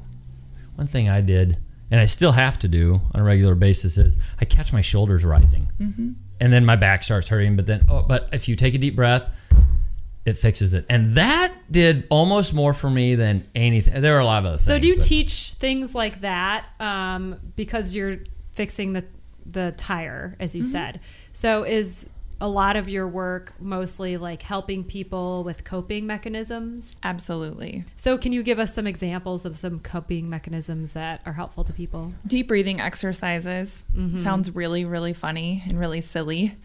one 0.75 0.87
thing 0.87 1.07
I 1.07 1.21
did, 1.21 1.57
and 1.91 1.99
I 2.01 2.05
still 2.05 2.31
have 2.31 2.57
to 2.59 2.67
do 2.67 2.99
on 3.13 3.21
a 3.21 3.23
regular 3.23 3.53
basis, 3.53 3.97
is 3.99 4.17
I 4.41 4.45
catch 4.45 4.73
my 4.73 4.81
shoulders 4.81 5.23
rising, 5.23 5.67
Mm-hmm. 5.79 6.13
and 6.39 6.51
then 6.53 6.65
my 6.65 6.75
back 6.75 7.03
starts 7.03 7.27
hurting. 7.27 7.55
But 7.55 7.67
then, 7.67 7.83
oh, 7.87 8.01
but 8.01 8.29
if 8.33 8.47
you 8.47 8.55
take 8.55 8.73
a 8.73 8.79
deep 8.79 8.95
breath, 8.95 9.29
it 10.25 10.33
fixes 10.37 10.73
it, 10.73 10.85
and 10.89 11.15
that 11.15 11.53
did 11.69 12.07
almost 12.09 12.53
more 12.55 12.73
for 12.73 12.89
me 12.89 13.13
than 13.15 13.45
anything. 13.53 14.01
There 14.01 14.15
are 14.15 14.19
a 14.21 14.25
lot 14.25 14.39
of 14.39 14.45
other 14.47 14.57
So 14.57 14.73
things. 14.73 14.81
do 14.81 14.87
you 14.87 14.95
but- 14.95 15.05
teach 15.05 15.53
things 15.59 15.93
like 15.93 16.21
that 16.21 16.65
um, 16.79 17.35
because 17.55 17.95
you're 17.95 18.15
fixing 18.53 18.93
the 18.93 19.03
the 19.45 19.73
tire, 19.77 20.35
as 20.39 20.55
you 20.55 20.63
said? 20.63 21.01
So 21.33 21.63
is 21.65 22.07
a 22.41 22.47
lot 22.47 22.75
of 22.75 22.89
your 22.89 23.07
work 23.07 23.53
mostly 23.59 24.17
like 24.17 24.41
helping 24.41 24.83
people 24.83 25.43
with 25.43 25.63
coping 25.63 26.05
mechanisms? 26.05 26.99
Absolutely. 27.03 27.85
So 27.95 28.17
can 28.17 28.31
you 28.31 28.43
give 28.43 28.59
us 28.59 28.73
some 28.73 28.87
examples 28.87 29.45
of 29.45 29.57
some 29.57 29.79
coping 29.79 30.29
mechanisms 30.29 30.93
that 30.93 31.21
are 31.25 31.33
helpful 31.33 31.63
to 31.63 31.73
people? 31.73 32.13
Deep 32.25 32.47
breathing 32.47 32.79
exercises 32.79 33.83
mm-hmm. 33.95 34.17
sounds 34.17 34.53
really, 34.53 34.85
really 34.85 35.13
funny 35.13 35.63
and 35.67 35.79
really 35.79 36.01
silly, 36.01 36.55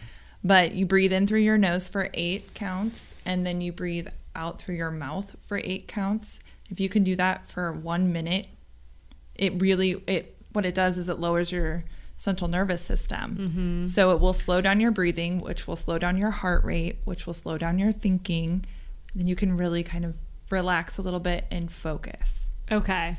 but 0.42 0.74
you 0.74 0.87
breathe 0.87 1.12
in 1.12 1.26
through 1.26 1.40
your 1.40 1.59
nose 1.59 1.88
for 1.88 2.11
eight 2.14 2.54
counts 2.54 3.14
and 3.24 3.46
then 3.46 3.61
you 3.61 3.72
breathe 3.72 4.09
out 4.35 4.61
through 4.61 4.76
your 4.76 4.90
mouth 4.90 5.37
for 5.44 5.61
eight 5.64 5.88
counts. 5.88 6.40
If 6.70 6.81
you 6.81 6.88
can 6.88 7.04
do 7.04 7.16
that 7.16 7.46
for 7.46 7.72
one 7.72 8.12
minute, 8.12 8.46
it 9.35 9.61
really 9.61 10.02
it 10.07 10.35
what 10.52 10.66
it 10.66 10.74
does 10.74 10.98
is 10.98 11.09
it 11.09 11.20
lowers 11.20 11.52
your 11.52 11.85
central 12.18 12.50
nervous 12.50 12.83
system. 12.83 13.87
So 13.87 14.11
it 14.11 14.20
will 14.20 14.33
slow 14.33 14.61
down 14.61 14.81
your 14.81 14.90
breathing, 14.90 15.40
which 15.40 15.68
will 15.68 15.76
slow 15.76 15.98
down 15.98 16.18
your 16.18 16.33
heart 16.33 16.64
rate, 16.64 16.98
which 17.04 17.26
will 17.26 17.33
slow 17.33 17.57
down 17.57 17.78
your 17.78 17.92
thinking. 17.92 18.64
Then 19.14 19.28
you 19.28 19.37
can 19.37 19.57
really 19.57 19.85
kind 19.85 20.04
of 20.04 20.16
relax 20.50 20.98
a 20.98 21.02
little 21.02 21.20
bit 21.20 21.44
and 21.50 21.70
focus. 21.70 22.48
Okay. 22.70 23.18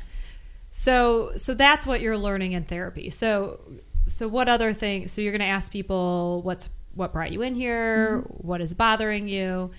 So 0.70 1.32
so 1.36 1.54
that's 1.54 1.86
what 1.86 2.02
you're 2.02 2.18
learning 2.18 2.52
in 2.52 2.64
therapy. 2.64 3.08
So 3.08 3.60
so 4.06 4.28
what 4.28 4.50
other 4.50 4.74
things 4.74 5.12
so 5.12 5.22
you're 5.22 5.32
going 5.32 5.40
to 5.40 5.46
ask 5.46 5.72
people 5.72 6.42
what's 6.42 6.68
what 6.94 7.12
brought 7.12 7.32
you 7.32 7.40
in 7.40 7.54
here, 7.54 8.18
what 8.26 8.60
is 8.60 8.74
bothering 8.74 9.28
you, 9.28 9.70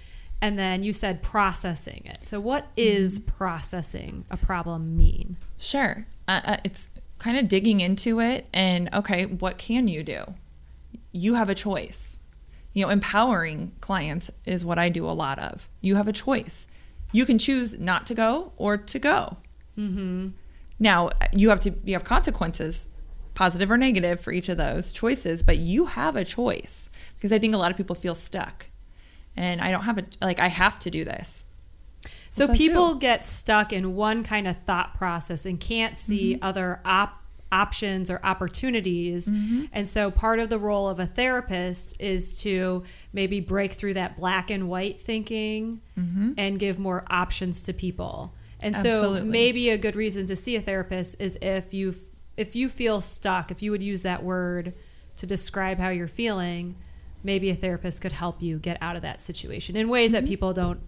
and 0.41 0.57
then 0.57 0.81
you 0.81 0.93
said 0.93 1.21
processing 1.21 2.01
it. 2.05 2.25
So 2.25 2.39
what 2.39 2.69
is 2.75 3.19
processing 3.19 4.25
a 4.31 4.37
problem 4.37 4.97
mean? 4.97 5.37
Sure. 5.59 6.07
Uh, 6.27 6.41
uh, 6.43 6.57
it's 6.63 6.89
kind 7.21 7.37
of 7.37 7.47
digging 7.47 7.79
into 7.79 8.19
it 8.19 8.47
and 8.51 8.89
okay, 8.95 9.27
what 9.27 9.59
can 9.59 9.87
you 9.87 10.01
do? 10.01 10.33
You 11.11 11.35
have 11.35 11.49
a 11.49 11.55
choice. 11.55 12.17
You 12.73 12.83
know, 12.83 12.89
empowering 12.89 13.73
clients 13.79 14.31
is 14.43 14.65
what 14.65 14.79
I 14.79 14.89
do 14.89 15.05
a 15.05 15.11
lot 15.11 15.37
of. 15.37 15.69
You 15.81 15.97
have 15.97 16.07
a 16.07 16.13
choice. 16.13 16.67
You 17.11 17.27
can 17.27 17.37
choose 17.37 17.79
not 17.79 18.07
to 18.07 18.15
go 18.15 18.53
or 18.57 18.75
to 18.75 18.97
go. 18.97 19.37
Mm-hmm. 19.77 20.29
Now 20.79 21.11
you 21.31 21.49
have 21.49 21.59
to 21.59 21.75
you 21.83 21.93
have 21.93 22.03
consequences, 22.03 22.89
positive 23.35 23.69
or 23.69 23.77
negative, 23.77 24.19
for 24.19 24.31
each 24.31 24.49
of 24.49 24.57
those 24.57 24.91
choices, 24.91 25.43
but 25.43 25.59
you 25.59 25.85
have 25.85 26.15
a 26.15 26.25
choice 26.25 26.89
because 27.15 27.31
I 27.31 27.37
think 27.37 27.53
a 27.53 27.57
lot 27.57 27.69
of 27.69 27.77
people 27.77 27.95
feel 27.95 28.15
stuck, 28.15 28.65
and 29.37 29.61
I 29.61 29.69
don't 29.69 29.83
have 29.83 29.99
a 29.99 30.05
like 30.21 30.39
I 30.39 30.47
have 30.47 30.79
to 30.79 30.89
do 30.89 31.05
this. 31.05 31.45
So 32.31 32.47
people 32.57 32.95
get 32.95 33.25
stuck 33.25 33.71
in 33.73 33.95
one 33.95 34.23
kind 34.23 34.47
of 34.47 34.57
thought 34.63 34.93
process 34.95 35.45
and 35.45 35.59
can't 35.59 35.97
see 35.97 36.33
other 36.41 36.79
op- 36.85 37.21
options 37.51 38.09
or 38.09 38.19
opportunities. 38.23 39.27
And 39.73 39.85
so 39.87 40.09
part 40.11 40.39
of 40.39 40.49
the 40.49 40.57
role 40.57 40.87
of 40.89 40.97
a 40.99 41.05
therapist 41.05 42.01
is 42.01 42.41
to 42.43 42.83
maybe 43.11 43.41
break 43.41 43.73
through 43.73 43.95
that 43.95 44.15
black 44.17 44.49
and 44.49 44.69
white 44.69 44.99
thinking 45.01 45.81
and 46.37 46.57
give 46.57 46.79
more 46.79 47.03
options 47.09 47.63
to 47.63 47.73
people. 47.73 48.33
And 48.63 48.75
so 48.83 49.13
maybe 49.25 49.69
a 49.69 49.77
good 49.77 49.95
reason 49.97 50.25
to 50.27 50.35
see 50.35 50.55
a 50.55 50.61
therapist 50.61 51.19
is 51.21 51.37
if 51.41 51.73
you 51.73 51.93
if 52.37 52.55
you 52.55 52.69
feel 52.69 53.01
stuck, 53.01 53.51
if 53.51 53.61
you 53.61 53.71
would 53.71 53.83
use 53.83 54.03
that 54.03 54.23
word 54.23 54.73
to 55.17 55.27
describe 55.27 55.77
how 55.79 55.89
you're 55.89 56.07
feeling, 56.07 56.75
maybe 57.23 57.49
a 57.49 57.55
therapist 57.55 58.01
could 58.01 58.13
help 58.13 58.41
you 58.41 58.57
get 58.57 58.77
out 58.81 58.95
of 58.95 59.01
that 59.01 59.19
situation 59.19 59.75
in 59.75 59.89
ways 59.89 60.13
that 60.13 60.25
people 60.25 60.53
don't 60.53 60.79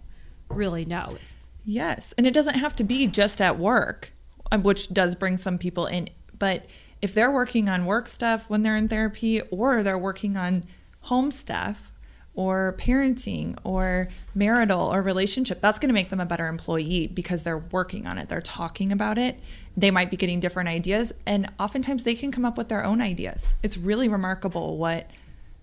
really 0.55 0.85
knows. 0.85 1.37
Yes. 1.65 2.13
And 2.17 2.27
it 2.27 2.33
doesn't 2.33 2.55
have 2.55 2.75
to 2.77 2.83
be 2.83 3.07
just 3.07 3.39
at 3.41 3.57
work, 3.57 4.11
uh, 4.51 4.57
which 4.57 4.93
does 4.93 5.15
bring 5.15 5.37
some 5.37 5.57
people 5.57 5.85
in. 5.85 6.09
But 6.37 6.65
if 7.01 7.13
they're 7.13 7.31
working 7.31 7.69
on 7.69 7.85
work 7.85 8.07
stuff 8.07 8.49
when 8.49 8.63
they're 8.63 8.75
in 8.77 8.87
therapy, 8.87 9.41
or 9.51 9.83
they're 9.83 9.97
working 9.97 10.35
on 10.37 10.63
home 11.01 11.31
stuff, 11.31 11.91
or 12.35 12.75
parenting, 12.79 13.55
or 13.63 14.07
marital 14.33 14.91
or 14.91 15.01
relationship, 15.03 15.61
that's 15.61 15.77
going 15.77 15.89
to 15.89 15.93
make 15.93 16.09
them 16.09 16.19
a 16.19 16.25
better 16.25 16.47
employee 16.47 17.05
because 17.07 17.43
they're 17.43 17.59
working 17.59 18.07
on 18.07 18.17
it. 18.17 18.27
They're 18.27 18.41
talking 18.41 18.91
about 18.91 19.17
it. 19.19 19.39
They 19.77 19.91
might 19.91 20.09
be 20.09 20.17
getting 20.17 20.39
different 20.39 20.67
ideas. 20.69 21.13
And 21.27 21.47
oftentimes 21.59 22.03
they 22.03 22.15
can 22.15 22.31
come 22.31 22.43
up 22.43 22.57
with 22.57 22.69
their 22.69 22.83
own 22.83 23.01
ideas. 23.01 23.53
It's 23.61 23.77
really 23.77 24.07
remarkable 24.09 24.77
what 24.77 25.11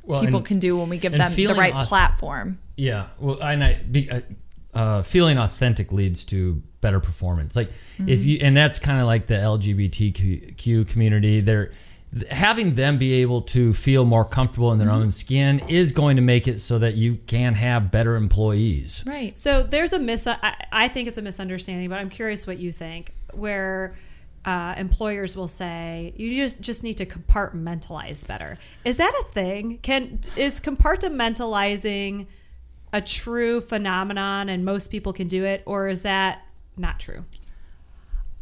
Well, 0.05 0.21
people 0.21 0.39
and- 0.39 0.47
can 0.47 0.59
do 0.61 0.79
when 0.79 0.89
we 0.89 0.99
give 0.99 1.13
and 1.13 1.21
them 1.21 1.35
the 1.35 1.49
right 1.55 1.75
auth- 1.75 1.87
platform. 1.89 2.59
Yeah, 2.77 3.07
well, 3.19 3.43
and 3.43 3.63
I 3.65 3.75
be, 3.91 4.09
uh, 4.11 4.21
uh, 4.75 5.03
feeling 5.03 5.39
authentic 5.39 5.93
leads 5.93 6.25
to 6.27 6.63
better 6.81 7.01
performance. 7.01 7.57
Like 7.57 7.71
if 8.07 8.25
you, 8.25 8.39
and 8.41 8.57
that's 8.57 8.79
kind 8.79 9.01
of 9.01 9.07
like 9.07 9.27
the 9.27 9.35
LGBTQ 9.35 10.89
community. 10.89 11.41
They're 11.41 11.73
having 12.31 12.75
them 12.75 12.99
be 12.99 13.15
able 13.15 13.43
to 13.43 13.73
feel 13.73 14.05
more 14.05 14.25
comfortable 14.25 14.73
in 14.73 14.79
their 14.79 14.91
own 14.91 15.13
skin 15.13 15.61
is 15.69 15.93
going 15.93 16.17
to 16.17 16.23
make 16.23 16.49
it 16.49 16.59
so 16.59 16.79
that 16.79 16.97
you 16.97 17.19
can 17.27 17.55
have 17.55 17.91
better 17.91 18.17
employees. 18.17 19.05
Right. 19.07 19.37
So 19.39 19.63
there's 19.63 19.93
a 19.93 19.99
mis. 19.99 20.27
I, 20.27 20.57
I 20.73 20.89
think 20.89 21.09
it's 21.09 21.19
a 21.19 21.23
misunderstanding, 21.23 21.89
but 21.89 22.01
I'm 22.01 22.11
curious 22.11 22.47
what 22.47 22.59
you 22.59 22.73
think. 22.73 23.15
Where 23.33 23.97
uh, 24.45 24.75
employers 24.77 25.37
will 25.37 25.49
say 25.49 26.13
you 26.17 26.35
just 26.35 26.61
just 26.61 26.83
need 26.83 26.95
to 26.95 27.07
compartmentalize 27.07 28.27
better. 28.27 28.59
Is 28.85 28.97
that 28.97 29.13
a 29.21 29.33
thing? 29.33 29.79
Can 29.79 30.21
is 30.37 30.61
compartmentalizing 30.61 32.27
a 32.93 33.01
true 33.01 33.61
phenomenon 33.61 34.49
and 34.49 34.65
most 34.65 34.91
people 34.91 35.13
can 35.13 35.29
do 35.29 35.45
it, 35.45 35.63
or 35.67 35.89
is 35.89 36.03
that 36.03 36.43
not 36.77 36.99
true? 37.01 37.25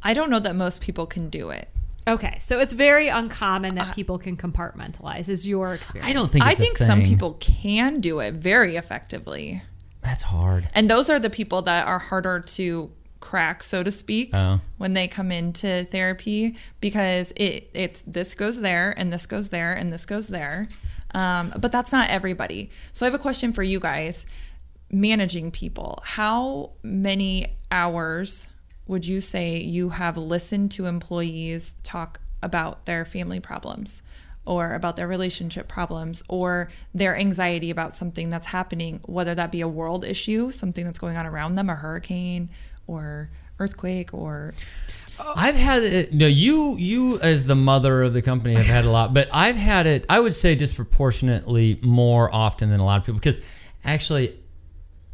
I 0.03 0.15
don't 0.15 0.31
know 0.31 0.39
that 0.41 0.55
most 0.55 0.83
people 0.83 1.07
can 1.07 1.29
do 1.29 1.51
it. 1.51 1.69
Okay, 2.07 2.37
so 2.41 2.59
it's 2.59 2.73
very 2.73 3.09
uncommon 3.09 3.75
that 3.75 3.95
people 3.95 4.17
can 4.19 4.37
compartmentalize. 4.37 5.29
Is 5.29 5.47
your 5.47 5.75
experience? 5.75 6.11
I 6.11 6.15
don't 6.15 6.29
think. 6.31 6.45
I 6.45 6.53
It's 6.53 6.61
a 6.61 6.63
think 6.63 6.79
some 6.79 7.03
people 7.03 7.35
can 7.35 8.01
do 8.01 8.21
it 8.21 8.33
very 8.35 8.77
effectively. 8.77 9.63
That's 10.01 10.23
hard. 10.23 10.69
And 10.75 10.89
those 10.89 11.11
are 11.11 11.19
the 11.19 11.29
people 11.29 11.61
that 11.63 11.87
are 11.87 11.99
harder 11.99 12.41
to 12.41 12.91
crack, 13.21 13.63
so 13.63 13.83
to 13.83 13.91
speak, 13.91 14.31
Oh. 14.33 14.61
when 14.79 14.95
they 14.95 15.07
come 15.09 15.31
into 15.31 15.85
therapy 15.85 16.57
because 16.81 17.33
it 17.37 17.69
it's 17.75 18.03
this 18.07 18.35
goes 18.35 18.61
there 18.63 18.95
and 18.97 19.13
this 19.13 19.27
goes 19.27 19.51
there 19.51 19.75
and 19.75 19.93
this 19.93 20.07
goes 20.07 20.29
there. 20.29 20.69
Um, 21.15 21.53
but 21.59 21.73
that's 21.73 21.93
not 21.93 22.11
everybody. 22.11 22.71
So 22.93 23.05
I 23.05 23.11
have 23.11 23.15
a 23.15 23.23
question 23.23 23.53
for 23.53 23.63
you 23.63 23.81
guys. 23.81 24.27
Managing 24.91 25.51
people, 25.51 26.03
how 26.03 26.73
many 26.83 27.57
hours 27.71 28.49
would 28.87 29.07
you 29.07 29.21
say 29.21 29.59
you 29.59 29.91
have 29.91 30.17
listened 30.17 30.71
to 30.73 30.87
employees 30.87 31.77
talk 31.83 32.21
about 32.43 32.87
their 32.87 33.05
family 33.05 33.39
problems 33.39 34.03
or 34.47 34.73
about 34.73 34.97
their 34.97 35.07
relationship 35.07 35.69
problems 35.69 36.23
or 36.27 36.71
their 36.95 37.15
anxiety 37.15 37.69
about 37.69 37.95
something 37.95 38.31
that's 38.31 38.47
happening, 38.47 39.01
whether 39.05 39.35
that 39.35 39.53
be 39.53 39.61
a 39.61 39.69
world 39.69 40.07
issue, 40.07 40.51
something 40.51 40.87
that's 40.87 40.99
going 40.99 41.19
on 41.19 41.27
around 41.27 41.55
them, 41.55 41.69
a 41.69 41.75
hurricane 41.75 42.49
or 42.87 43.31
earthquake 43.59 44.15
or 44.15 44.55
Oh. 45.21 45.33
I've 45.37 45.57
had 45.57 45.83
it. 45.83 46.13
No, 46.13 46.27
you 46.27 46.77
you 46.77 47.19
as 47.21 47.47
the 47.47 47.55
mother 47.55 48.03
of 48.03 48.13
the 48.13 48.23
company 48.23 48.55
have 48.55 48.67
had 48.67 48.85
a 48.85 48.91
lot, 48.91 49.13
but 49.13 49.29
I've 49.33 49.57
had 49.57 49.87
it. 49.87 50.07
I 50.09 50.21
would 50.21 50.35
say 50.35 50.55
disproportionately 50.55 51.79
more 51.83 52.33
often 52.33 52.71
than 52.71 52.81
a 52.81 52.85
lot 52.85 52.99
of 52.99 53.05
people 53.05 53.19
because 53.19 53.41
actually, 53.85 54.39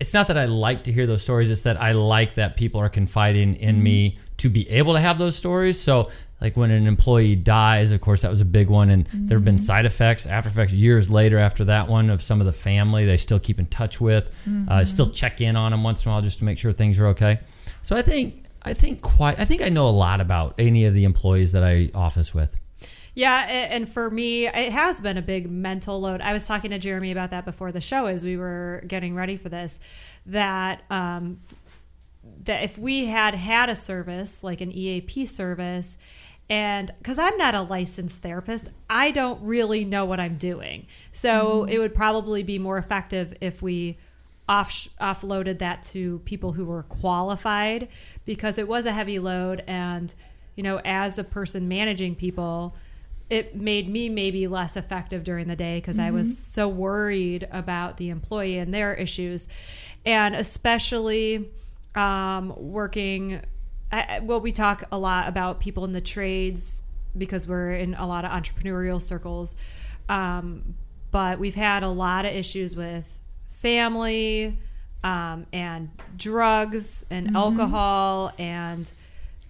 it's 0.00 0.12
not 0.12 0.28
that 0.28 0.36
I 0.36 0.44
like 0.46 0.84
to 0.84 0.92
hear 0.92 1.06
those 1.06 1.22
stories. 1.22 1.50
It's 1.50 1.62
that 1.62 1.80
I 1.80 1.92
like 1.92 2.34
that 2.34 2.56
people 2.56 2.80
are 2.80 2.88
confiding 2.88 3.54
in 3.54 3.82
me 3.82 4.10
mm-hmm. 4.10 4.24
to 4.38 4.48
be 4.50 4.68
able 4.68 4.94
to 4.94 5.00
have 5.00 5.18
those 5.18 5.36
stories. 5.36 5.80
So, 5.80 6.10
like 6.40 6.56
when 6.56 6.70
an 6.70 6.86
employee 6.86 7.36
dies, 7.36 7.90
of 7.92 8.02
course, 8.02 8.22
that 8.22 8.30
was 8.30 8.42
a 8.42 8.46
big 8.46 8.68
one, 8.68 8.90
and 8.90 9.06
there 9.06 9.38
have 9.38 9.44
been 9.44 9.54
mm-hmm. 9.54 9.62
side 9.62 9.86
effects, 9.86 10.26
after 10.26 10.50
effects 10.50 10.72
years 10.72 11.10
later 11.10 11.38
after 11.38 11.64
that 11.64 11.88
one 11.88 12.10
of 12.10 12.22
some 12.22 12.40
of 12.40 12.46
the 12.46 12.52
family 12.52 13.06
they 13.06 13.16
still 13.16 13.38
keep 13.38 13.58
in 13.58 13.66
touch 13.66 14.00
with, 14.00 14.28
uh, 14.28 14.50
mm-hmm. 14.50 14.84
still 14.84 15.08
check 15.08 15.40
in 15.40 15.56
on 15.56 15.70
them 15.70 15.82
once 15.82 16.04
in 16.04 16.10
a 16.10 16.12
while 16.12 16.20
just 16.20 16.40
to 16.40 16.44
make 16.44 16.58
sure 16.58 16.72
things 16.72 17.00
are 17.00 17.06
okay. 17.06 17.40
So 17.80 17.96
I 17.96 18.02
think 18.02 18.43
I 18.64 18.72
think 18.74 19.02
quite 19.02 19.38
I 19.38 19.44
think 19.44 19.62
I 19.62 19.68
know 19.68 19.86
a 19.86 19.90
lot 19.90 20.20
about 20.20 20.54
any 20.58 20.84
of 20.84 20.94
the 20.94 21.04
employees 21.04 21.52
that 21.52 21.62
I 21.62 21.90
office 21.94 22.34
with. 22.34 22.56
Yeah, 23.16 23.46
and 23.70 23.88
for 23.88 24.10
me, 24.10 24.48
it 24.48 24.72
has 24.72 25.00
been 25.00 25.16
a 25.16 25.22
big 25.22 25.48
mental 25.48 26.00
load. 26.00 26.20
I 26.20 26.32
was 26.32 26.48
talking 26.48 26.72
to 26.72 26.80
Jeremy 26.80 27.12
about 27.12 27.30
that 27.30 27.44
before 27.44 27.70
the 27.70 27.80
show 27.80 28.06
as 28.06 28.24
we 28.24 28.36
were 28.36 28.82
getting 28.88 29.14
ready 29.14 29.36
for 29.36 29.48
this. 29.48 29.78
That 30.26 30.82
um, 30.90 31.40
that 32.42 32.64
if 32.64 32.76
we 32.76 33.06
had 33.06 33.34
had 33.34 33.68
a 33.68 33.76
service 33.76 34.42
like 34.42 34.60
an 34.60 34.72
EAP 34.72 35.26
service, 35.26 35.96
and 36.50 36.92
because 36.98 37.18
I'm 37.18 37.36
not 37.38 37.54
a 37.54 37.62
licensed 37.62 38.20
therapist, 38.20 38.72
I 38.90 39.12
don't 39.12 39.40
really 39.42 39.84
know 39.84 40.04
what 40.04 40.18
I'm 40.18 40.34
doing. 40.34 40.86
So 41.12 41.64
it 41.64 41.78
would 41.78 41.94
probably 41.94 42.42
be 42.42 42.58
more 42.58 42.78
effective 42.78 43.34
if 43.40 43.62
we 43.62 43.96
off 44.48 44.88
offloaded 45.00 45.58
that 45.58 45.82
to 45.82 46.18
people 46.20 46.52
who 46.52 46.64
were 46.64 46.82
qualified 46.82 47.88
because 48.24 48.58
it 48.58 48.68
was 48.68 48.86
a 48.86 48.92
heavy 48.92 49.18
load. 49.18 49.62
And 49.66 50.14
you 50.54 50.62
know 50.62 50.80
as 50.84 51.18
a 51.18 51.24
person 51.24 51.68
managing 51.68 52.14
people 52.14 52.76
it 53.30 53.56
made 53.56 53.88
me 53.88 54.08
maybe 54.08 54.46
less 54.46 54.76
effective 54.76 55.24
during 55.24 55.48
the 55.48 55.56
day 55.56 55.78
because 55.78 55.98
I 55.98 56.10
was 56.10 56.38
so 56.38 56.68
worried 56.68 57.48
about 57.50 57.96
the 57.96 58.10
employee 58.10 58.58
and 58.58 58.72
their 58.72 58.94
issues. 58.94 59.48
And 60.04 60.34
especially 60.34 61.50
um, 61.94 62.52
working 62.56 63.40
I- 63.90 64.20
well 64.22 64.40
we 64.40 64.52
talk 64.52 64.84
a 64.92 64.98
lot 64.98 65.26
about 65.26 65.58
people 65.58 65.84
in 65.84 65.92
the 65.92 66.00
trades 66.00 66.82
because 67.16 67.48
we're 67.48 67.72
in 67.72 67.94
a 67.94 68.06
lot 68.06 68.24
of 68.24 68.30
entrepreneurial 68.30 69.00
circles. 69.00 69.54
Um, 70.08 70.74
but 71.10 71.38
we've 71.38 71.54
had 71.54 71.82
a 71.82 71.88
lot 71.88 72.24
of 72.24 72.32
issues 72.32 72.76
with 72.76 73.18
family 73.64 74.58
um, 75.02 75.46
and 75.50 75.88
drugs 76.18 77.06
and 77.10 77.28
mm-hmm. 77.28 77.36
alcohol 77.36 78.30
and 78.38 78.92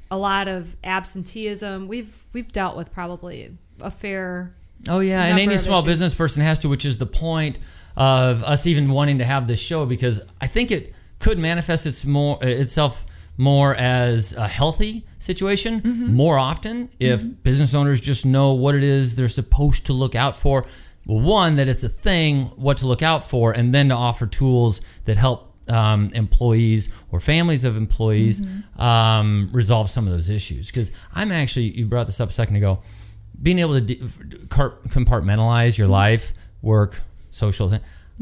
a 0.08 0.16
lot 0.16 0.46
of 0.46 0.76
absenteeism. 0.84 1.88
We've 1.88 2.24
we've 2.32 2.52
dealt 2.52 2.76
with 2.76 2.92
probably 2.92 3.58
a 3.80 3.90
fair. 3.90 4.54
Oh 4.88 5.00
yeah, 5.00 5.24
and 5.24 5.40
any 5.40 5.58
small 5.58 5.78
issues. 5.78 5.92
business 5.92 6.14
person 6.14 6.42
has 6.42 6.60
to, 6.60 6.68
which 6.68 6.84
is 6.84 6.98
the 6.98 7.06
point 7.06 7.58
of 7.96 8.44
us 8.44 8.68
even 8.68 8.90
wanting 8.90 9.18
to 9.18 9.24
have 9.24 9.48
this 9.48 9.60
show 9.60 9.84
because 9.84 10.20
I 10.40 10.46
think 10.46 10.70
it 10.70 10.94
could 11.18 11.38
manifest 11.38 11.84
its 11.84 12.04
more 12.04 12.38
itself 12.40 13.06
more 13.36 13.74
as 13.74 14.32
a 14.36 14.46
healthy 14.46 15.04
situation 15.18 15.80
mm-hmm. 15.80 16.14
more 16.14 16.38
often 16.38 16.88
if 17.00 17.20
mm-hmm. 17.20 17.32
business 17.42 17.74
owners 17.74 18.00
just 18.00 18.24
know 18.24 18.52
what 18.52 18.76
it 18.76 18.84
is 18.84 19.16
they're 19.16 19.26
supposed 19.26 19.86
to 19.86 19.92
look 19.92 20.14
out 20.14 20.36
for. 20.36 20.66
Well, 21.06 21.20
one 21.20 21.56
that 21.56 21.68
it's 21.68 21.84
a 21.84 21.88
thing, 21.88 22.44
what 22.56 22.78
to 22.78 22.86
look 22.86 23.02
out 23.02 23.24
for, 23.24 23.52
and 23.52 23.74
then 23.74 23.88
to 23.88 23.94
offer 23.94 24.26
tools 24.26 24.80
that 25.04 25.16
help 25.16 25.52
um, 25.68 26.10
employees 26.14 26.88
or 27.10 27.20
families 27.20 27.64
of 27.64 27.76
employees 27.76 28.42
um, 28.78 29.50
resolve 29.52 29.90
some 29.90 30.06
of 30.06 30.12
those 30.12 30.30
issues. 30.30 30.68
Because 30.68 30.90
I'm 31.14 31.30
actually, 31.32 31.76
you 31.76 31.86
brought 31.86 32.06
this 32.06 32.20
up 32.20 32.30
a 32.30 32.32
second 32.32 32.56
ago 32.56 32.80
being 33.42 33.58
able 33.58 33.74
to 33.74 33.80
de- 33.80 33.96
compartmentalize 33.96 35.76
your 35.76 35.88
life, 35.88 36.34
work, 36.62 37.00
social 37.30 37.68
thing. 37.68 37.80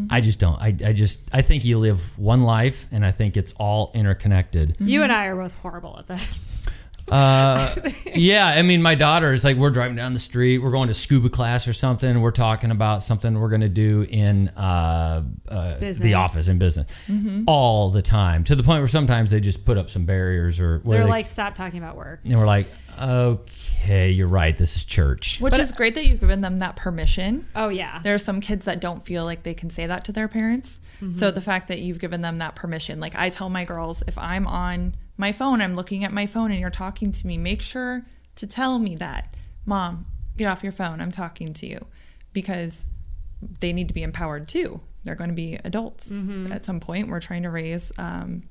I 0.09 0.23
just 0.23 0.39
don't. 0.39 0.61
I, 0.61 0.69
I 0.87 0.93
just 0.95 1.21
I 1.35 1.43
think 1.43 1.67
you 1.67 1.79
live 1.79 2.19
one 2.19 2.43
life, 2.43 2.87
and 2.93 3.05
I 3.05 3.11
think 3.11 3.37
it's 3.37 3.53
all 3.59 3.91
interconnected. 3.95 4.77
You 4.81 5.03
and 5.03 5.13
I 5.13 5.27
are 5.27 5.37
both 5.37 5.55
horrible 5.57 5.99
at 5.99 6.07
that. 6.07 6.39
Uh, 7.09 7.75
yeah, 8.15 8.47
I 8.47 8.63
mean, 8.63 8.81
my 8.83 8.95
daughter 8.95 9.33
is 9.33 9.45
like, 9.45 9.57
we're 9.57 9.71
driving 9.71 9.97
down 9.97 10.13
the 10.13 10.19
street, 10.19 10.59
we're 10.59 10.71
going 10.71 10.89
to 10.89 10.95
scuba 10.95 11.29
class 11.29 11.67
or 11.69 11.73
something. 11.73 12.21
We're 12.21 12.31
talking 12.31 12.71
about 12.71 13.03
something 13.03 13.39
we're 13.39 13.49
going 13.51 13.61
to 13.63 13.69
do 13.69 14.07
in 14.09 14.49
uh, 14.51 15.23
uh, 15.49 15.79
the 15.79 16.15
office 16.15 16.49
in 16.49 16.59
business 16.59 16.89
all 17.47 17.91
the 17.91 18.03
time, 18.03 18.45
to 18.45 18.55
the 18.57 18.63
point 18.63 18.81
where 18.81 18.89
sometimes 18.89 19.31
they 19.31 19.41
just 19.41 19.65
put 19.65 19.77
up 19.79 19.91
some 19.91 20.05
barriers 20.05 20.61
or 20.61 20.79
where 20.81 20.99
They're 20.99 21.05
they- 21.07 21.11
like, 21.11 21.27
stop 21.27 21.55
talking 21.55 21.79
about 21.79 21.97
work. 21.97 22.21
and 22.25 22.39
we're 22.39 22.47
like, 22.47 22.67
okay, 23.01 24.11
you're 24.11 24.29
right. 24.29 24.57
This 24.57 24.77
is 24.77 24.85
church. 24.85 25.41
which 25.41 25.59
is 25.59 25.73
great 25.73 25.95
that 25.95 26.07
you've 26.07 26.21
given 26.21 26.41
them 26.41 26.59
that 26.59 26.77
permission. 26.77 27.47
Oh 27.57 27.69
yeah. 27.69 27.99
There 28.03 28.15
are 28.15 28.19
some 28.19 28.41
kids 28.41 28.65
that 28.67 28.81
don't 28.81 29.05
feel 29.05 29.25
like 29.25 29.43
they 29.43 29.55
can 29.55 29.71
say 29.71 29.87
that 29.87 30.05
to 30.05 30.13
their 30.13 30.29
parents. 30.29 30.79
So 31.15 31.33
the 31.33 31.41
fact 31.41 31.67
that 31.67 31.81
you've 31.81 31.99
given 31.99 32.21
them 32.21 32.39
that 32.39 32.55
permission, 32.55 33.01
like 33.01 33.17
I 33.19 33.29
tell 33.29 33.51
my 33.51 33.65
girls, 33.65 34.05
if 34.07 34.17
I'm 34.17 34.47
on 34.47 34.95
my 35.17 35.33
phone, 35.33 35.61
I'm 35.61 35.75
looking 35.75 36.05
at 36.05 36.13
my 36.13 36.27
phone 36.27 36.51
and 36.51 36.61
you're 36.61 36.71
talking 36.71 37.13
to 37.13 37.27
me, 37.27 37.39
make 37.39 37.63
sure 37.63 38.07
to 38.37 38.47
tell 38.47 38.79
me 38.79 38.97
that 38.97 39.37
Mom, 39.65 40.07
get 40.37 40.47
off 40.47 40.63
your 40.63 40.73
phone. 40.73 41.01
I'm 41.01 41.11
talking 41.13 41.53
to 41.55 41.67
you. 41.67 41.87
Because 42.33 42.87
they 43.61 43.73
need 43.73 43.89
to 43.89 43.95
be 43.95 44.03
empowered 44.03 44.49
too. 44.49 44.81
They're 45.05 45.15
going 45.15 45.31
to 45.31 45.37
be 45.37 45.59
adults 45.65 46.11
at 46.53 46.65
some 46.65 46.81
point. 46.81 47.09
We're 47.09 47.21
trying 47.21 47.43
to 47.43 47.51
raise 47.51 47.93
um, 47.99 48.45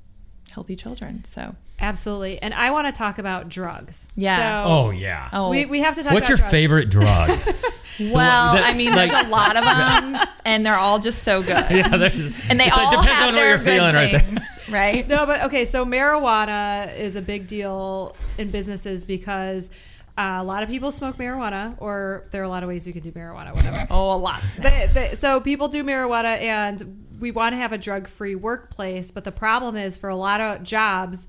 healthy 0.50 0.76
children. 0.76 1.24
So, 1.24 1.56
Absolutely. 1.82 2.40
And 2.40 2.54
I 2.54 2.70
want 2.70 2.86
to 2.86 2.92
talk 2.92 3.18
about 3.18 3.48
drugs. 3.48 4.08
Yeah. 4.14 4.48
So 4.64 4.64
Oh 4.70 4.90
yeah. 4.90 5.28
oh, 5.32 5.50
we, 5.50 5.66
we 5.66 5.80
have 5.80 5.96
to 5.96 6.02
talk 6.02 6.12
What's 6.12 6.28
about 6.28 6.30
your 6.30 6.36
drugs. 6.38 6.50
favorite 6.50 6.90
drug? 6.90 7.28
well, 8.12 8.54
that- 8.54 8.72
I 8.72 8.76
mean, 8.76 8.90
like- 8.94 9.10
there's 9.10 9.26
a 9.26 9.28
lot 9.28 9.56
of 9.56 9.64
them, 10.14 10.28
and 10.44 10.64
they're 10.64 10.76
all 10.76 10.98
just 11.00 11.22
so 11.24 11.42
good. 11.42 11.48
yeah, 11.70 11.88
there's, 11.96 12.48
And 12.48 12.58
they 12.58 12.68
all 12.70 12.92
it 12.92 12.96
depends 12.96 13.08
have 13.08 13.28
on 13.28 13.34
what 13.34 13.44
you're 13.46 13.58
feeling 13.58 13.94
right 13.94 14.12
there. 14.12 14.20
things, 14.20 14.70
right? 14.72 15.06
No, 15.08 15.26
but 15.26 15.42
okay. 15.44 15.64
So 15.64 15.84
marijuana 15.84 16.96
is 16.96 17.16
a 17.16 17.22
big 17.22 17.46
deal 17.48 18.16
in 18.38 18.50
businesses 18.50 19.04
because 19.04 19.70
uh, 20.16 20.36
a 20.38 20.44
lot 20.44 20.62
of 20.62 20.68
people 20.68 20.90
smoke 20.92 21.16
marijuana, 21.16 21.74
or 21.78 22.26
there 22.30 22.42
are 22.42 22.44
a 22.44 22.48
lot 22.48 22.62
of 22.62 22.68
ways 22.68 22.86
you 22.86 22.92
can 22.92 23.02
do 23.02 23.10
marijuana, 23.12 23.52
whatever. 23.54 23.86
Oh, 23.90 24.14
a 24.14 24.18
lot. 24.18 24.42
They- 24.58 24.88
they- 24.92 25.14
so 25.14 25.40
people 25.40 25.66
do 25.68 25.82
marijuana, 25.82 26.38
and 26.40 27.06
we 27.18 27.30
want 27.32 27.52
to 27.54 27.56
have 27.56 27.72
a 27.72 27.78
drug-free 27.78 28.34
workplace. 28.36 29.10
But 29.10 29.24
the 29.24 29.32
problem 29.32 29.76
is, 29.76 29.98
for 29.98 30.08
a 30.08 30.16
lot 30.16 30.40
of 30.40 30.62
jobs, 30.62 31.28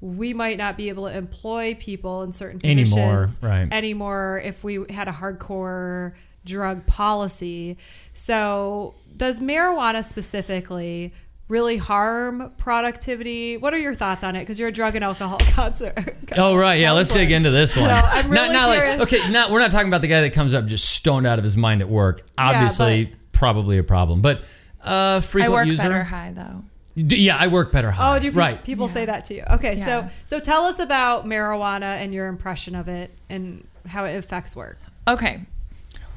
we 0.00 0.32
might 0.32 0.58
not 0.58 0.76
be 0.76 0.88
able 0.88 1.08
to 1.08 1.16
employ 1.16 1.76
people 1.78 2.22
in 2.22 2.32
certain 2.32 2.60
positions 2.60 2.96
Anymore, 2.96 3.26
right. 3.42 3.68
anymore 3.72 4.40
if 4.44 4.62
we 4.62 4.84
had 4.90 5.08
a 5.08 5.12
hardcore 5.12 6.14
drug 6.44 6.86
policy. 6.86 7.76
So, 8.12 8.94
does 9.16 9.40
marijuana 9.40 10.04
specifically 10.04 11.12
really 11.48 11.78
harm 11.78 12.52
productivity? 12.58 13.56
What 13.56 13.74
are 13.74 13.78
your 13.78 13.94
thoughts 13.94 14.22
on 14.22 14.36
it? 14.36 14.40
Because 14.40 14.60
you're 14.60 14.68
a 14.68 14.72
drug 14.72 14.94
and 14.94 15.04
alcohol 15.04 15.38
concert. 15.50 16.16
Oh 16.36 16.56
right, 16.56 16.76
yeah. 16.76 16.92
Let's 16.92 17.12
dig 17.12 17.32
into 17.32 17.50
this 17.50 17.76
one. 17.76 17.86
So, 17.86 17.90
I'm 17.90 18.30
not 18.30 18.40
really 18.40 18.52
not 18.52 18.68
like 18.68 18.78
curious. 18.82 19.02
okay. 19.02 19.30
Not 19.30 19.50
we're 19.50 19.60
not 19.60 19.70
talking 19.70 19.88
about 19.88 20.02
the 20.02 20.08
guy 20.08 20.22
that 20.22 20.32
comes 20.32 20.54
up 20.54 20.66
just 20.66 20.88
stoned 20.88 21.26
out 21.26 21.38
of 21.38 21.44
his 21.44 21.56
mind 21.56 21.80
at 21.80 21.88
work. 21.88 22.26
Obviously, 22.36 23.12
probably 23.32 23.78
a 23.78 23.84
problem. 23.84 24.20
But 24.20 24.42
uh, 24.84 25.16
I 25.18 25.20
frequent 25.20 25.52
work 25.52 25.66
user. 25.66 25.82
better 25.82 26.04
high 26.04 26.32
though. 26.34 26.64
D- 27.06 27.16
Yeah, 27.26 27.36
I 27.38 27.46
work 27.48 27.70
better 27.72 27.90
high. 27.90 28.16
Oh, 28.16 28.18
do 28.18 28.30
pe- 28.32 28.36
right. 28.36 28.64
people 28.64 28.88
say 28.88 29.04
that 29.04 29.24
to 29.26 29.34
you? 29.34 29.44
Okay, 29.50 29.76
Yeah. 29.76 29.84
so 29.84 30.08
so 30.24 30.40
tell 30.40 30.64
us 30.64 30.78
about 30.78 31.26
marijuana 31.26 31.96
and 32.02 32.12
your 32.12 32.26
impression 32.28 32.74
of 32.74 32.88
it 32.88 33.10
and 33.30 33.66
how 33.86 34.04
it 34.04 34.16
affects 34.16 34.54
work. 34.56 34.78
Okay. 35.06 35.42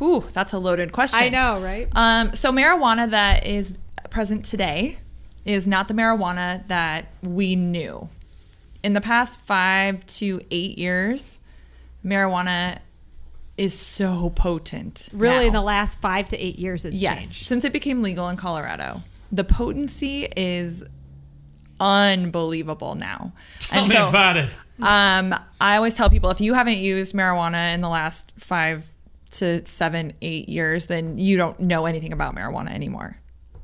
Ooh, 0.02 0.24
that's 0.34 0.52
a 0.54 0.58
loaded 0.60 0.92
question. 0.92 1.22
I 1.24 1.30
know, 1.30 1.62
right? 1.62 1.88
Um, 1.94 2.34
so 2.34 2.52
marijuana 2.52 3.10
that 3.10 3.46
is 3.46 3.74
present 4.10 4.44
today 4.46 4.98
is 5.46 5.68
not 5.68 5.88
the 5.88 5.94
marijuana 5.94 6.68
that 6.68 7.06
we 7.22 7.56
knew. 7.56 8.10
In 8.84 8.94
the 8.94 9.02
past 9.02 9.40
five 9.42 10.04
to 10.08 10.42
eight 10.50 10.78
years, 10.80 11.38
marijuana 12.04 12.80
is 13.58 13.78
so 13.80 14.32
potent. 14.32 15.10
Really, 15.14 15.48
in 15.48 15.54
the 15.54 15.62
last 15.62 16.02
five 16.02 16.28
to 16.30 16.38
eight 16.38 16.58
years, 16.58 16.84
it's 16.86 17.00
yes, 17.02 17.20
changed. 17.20 17.46
since 17.46 17.64
it 17.64 17.72
became 17.74 18.02
legal 18.02 18.28
in 18.30 18.38
Colorado, 18.38 19.04
the 19.32 19.44
potency 19.44 20.28
is 20.36 20.84
unbelievable 21.80 22.96
now. 22.96 23.34
Tell 23.60 23.88
me 23.88 23.96
about 23.96 24.38
it. 24.38 24.56
Um, 24.82 25.34
I 25.60 25.76
always 25.76 25.94
tell 25.96 26.10
people 26.10 26.30
if 26.32 26.42
you 26.42 26.54
haven't 26.54 26.78
used 26.78 27.14
marijuana 27.14 27.74
in 27.74 27.82
the 27.82 27.90
last 27.90 28.34
five 28.38 28.88
to 29.32 29.66
seven, 29.66 30.14
eight 30.22 30.50
years, 30.50 30.88
then 30.88 31.18
you 31.18 31.38
don't 31.38 31.60
know 31.60 31.86
anything 31.86 32.14
about 32.14 32.36
marijuana 32.36 32.72
anymore. 32.72 33.18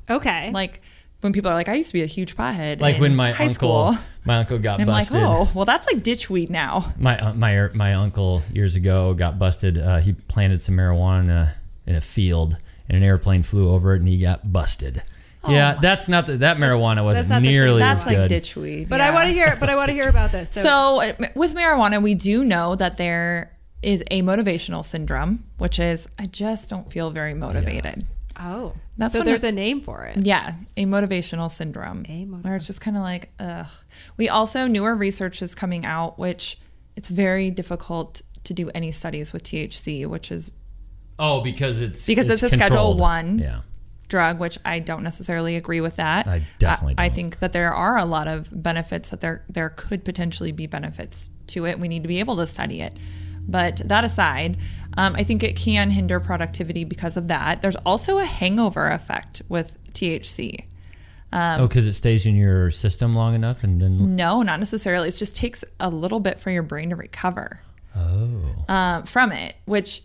Okay. 0.08 0.50
Like 0.52 0.80
when 1.20 1.32
people 1.32 1.50
are 1.50 1.54
like, 1.54 1.68
I 1.68 1.74
used 1.74 1.90
to 1.90 1.94
be 1.94 2.02
a 2.02 2.06
huge 2.06 2.36
pothead. 2.36 2.80
Like 2.80 2.96
in 2.96 3.00
when 3.00 3.16
my 3.16 3.32
high 3.32 3.46
uncle, 3.46 3.92
school. 3.92 4.04
my 4.24 4.38
uncle 4.38 4.58
got 4.58 4.80
And 4.80 4.88
I'm 4.90 4.96
busted. 4.96 5.16
like, 5.16 5.26
oh, 5.28 5.50
well, 5.54 5.64
that's 5.64 5.92
like 5.92 6.02
ditch 6.02 6.30
weed 6.30 6.50
now. 6.50 6.88
My 6.98 7.18
uh, 7.18 7.34
my 7.34 7.68
my 7.74 7.94
uncle 7.94 8.42
years 8.52 8.76
ago 8.76 9.12
got 9.14 9.38
busted. 9.38 9.76
Uh, 9.76 9.98
he 9.98 10.12
planted 10.12 10.60
some 10.60 10.76
marijuana 10.76 11.54
in 11.86 11.96
a 11.96 12.00
field, 12.00 12.56
and 12.88 12.96
an 12.96 13.02
airplane 13.02 13.42
flew 13.42 13.68
over 13.70 13.94
it, 13.94 13.98
and 13.98 14.08
he 14.08 14.18
got 14.18 14.52
busted. 14.52 15.02
Yeah, 15.48 15.76
that's 15.80 16.08
not 16.08 16.26
the, 16.26 16.38
that 16.38 16.56
marijuana 16.56 17.04
wasn't 17.04 17.26
Oh 17.26 17.34
not 17.34 17.40
the 17.40 17.44
same. 17.46 17.52
nearly 17.52 17.78
That's 17.80 18.00
as 18.02 18.06
like 18.06 18.16
good. 18.16 18.28
ditch 18.28 18.56
weed. 18.56 18.88
but 18.88 19.00
I 19.00 19.10
want 19.12 19.28
to 19.28 19.32
hear. 19.32 19.56
But 19.60 19.68
I 19.68 19.76
want 19.76 19.88
to 19.88 19.94
hear 19.94 20.08
about 20.08 20.32
this. 20.32 20.50
So, 20.50 20.62
So 20.62 21.02
uh, 21.02 21.12
with 21.34 21.54
marijuana, 21.54 22.02
we 22.02 22.14
do 22.14 22.44
know 22.44 22.74
that 22.76 22.96
there 22.96 23.56
is 23.82 24.02
amotivational 24.10 24.84
syndrome, 24.84 25.44
which 25.58 25.78
is 25.78 26.08
I 26.18 26.26
just 26.26 26.68
don't 26.68 26.90
feel 26.90 27.10
very 27.10 27.34
motivated. 27.34 28.04
oh, 28.40 28.74
That's 28.96 29.12
so 29.12 29.20
when 29.20 29.26
there's 29.26 29.44
it- 29.44 29.48
a 29.50 29.52
name 29.52 29.80
for 29.80 30.04
it. 30.04 30.18
Yeah, 30.20 30.54
amotivational 30.76 31.50
syndrome. 31.50 32.04
A 32.08 32.24
Where 32.24 32.56
it's 32.56 32.66
just 32.66 32.80
kind 32.80 32.96
of 32.96 33.02
like, 33.04 33.30
ugh. 33.38 33.68
We 34.16 34.28
also, 34.28 34.66
newer 34.66 34.94
research 34.96 35.40
is 35.42 35.54
coming 35.54 35.84
out, 35.84 36.18
which 36.18 36.58
it's 36.96 37.08
very 37.08 37.50
difficult 37.52 38.22
to 38.44 38.52
do 38.54 38.70
any 38.74 38.90
studies 38.90 39.32
with 39.32 39.44
THC, 39.44 40.06
which 40.06 40.32
is 40.32 40.50
oh, 41.20 41.40
because 41.42 41.80
it's 41.80 42.06
Because 42.06 42.28
it's 42.30 42.42
a 42.42 42.48
Schedule 42.48 42.66
controlled. 42.68 42.98
One. 43.00 43.38
Yeah. 43.38 43.60
Drug, 44.08 44.40
which 44.40 44.58
I 44.64 44.78
don't 44.78 45.02
necessarily 45.02 45.56
agree 45.56 45.80
with 45.80 45.96
that. 45.96 46.26
I 46.26 46.42
definitely 46.58 46.94
I, 46.98 47.06
I 47.06 47.08
think 47.08 47.38
that 47.38 47.52
there 47.52 47.72
are 47.72 47.96
a 47.96 48.04
lot 48.04 48.26
of 48.26 48.50
benefits 48.62 49.10
that 49.10 49.20
there 49.20 49.44
there 49.48 49.68
could 49.68 50.04
potentially 50.04 50.52
be 50.52 50.66
benefits 50.66 51.30
to 51.48 51.66
it. 51.66 51.78
We 51.78 51.88
need 51.88 52.02
to 52.02 52.08
be 52.08 52.18
able 52.18 52.36
to 52.36 52.46
study 52.46 52.80
it. 52.80 52.94
But 53.46 53.76
that 53.88 54.04
aside, 54.04 54.58
um, 54.96 55.14
I 55.16 55.22
think 55.22 55.42
it 55.42 55.56
can 55.56 55.90
hinder 55.90 56.20
productivity 56.20 56.84
because 56.84 57.16
of 57.16 57.28
that. 57.28 57.62
There's 57.62 57.76
also 57.76 58.18
a 58.18 58.24
hangover 58.26 58.90
effect 58.90 59.40
with 59.48 59.78
THC. 59.94 60.66
Um, 61.32 61.62
oh, 61.62 61.68
because 61.68 61.86
it 61.86 61.94
stays 61.94 62.26
in 62.26 62.36
your 62.36 62.70
system 62.70 63.14
long 63.14 63.34
enough, 63.34 63.62
and 63.62 63.80
then 63.80 64.16
No, 64.16 64.42
not 64.42 64.58
necessarily. 64.58 65.08
It 65.08 65.12
just 65.12 65.36
takes 65.36 65.64
a 65.78 65.90
little 65.90 66.20
bit 66.20 66.40
for 66.40 66.50
your 66.50 66.62
brain 66.62 66.90
to 66.90 66.96
recover 66.96 67.60
oh, 67.96 68.64
uh, 68.66 69.02
from 69.02 69.32
it, 69.32 69.56
which 69.66 70.02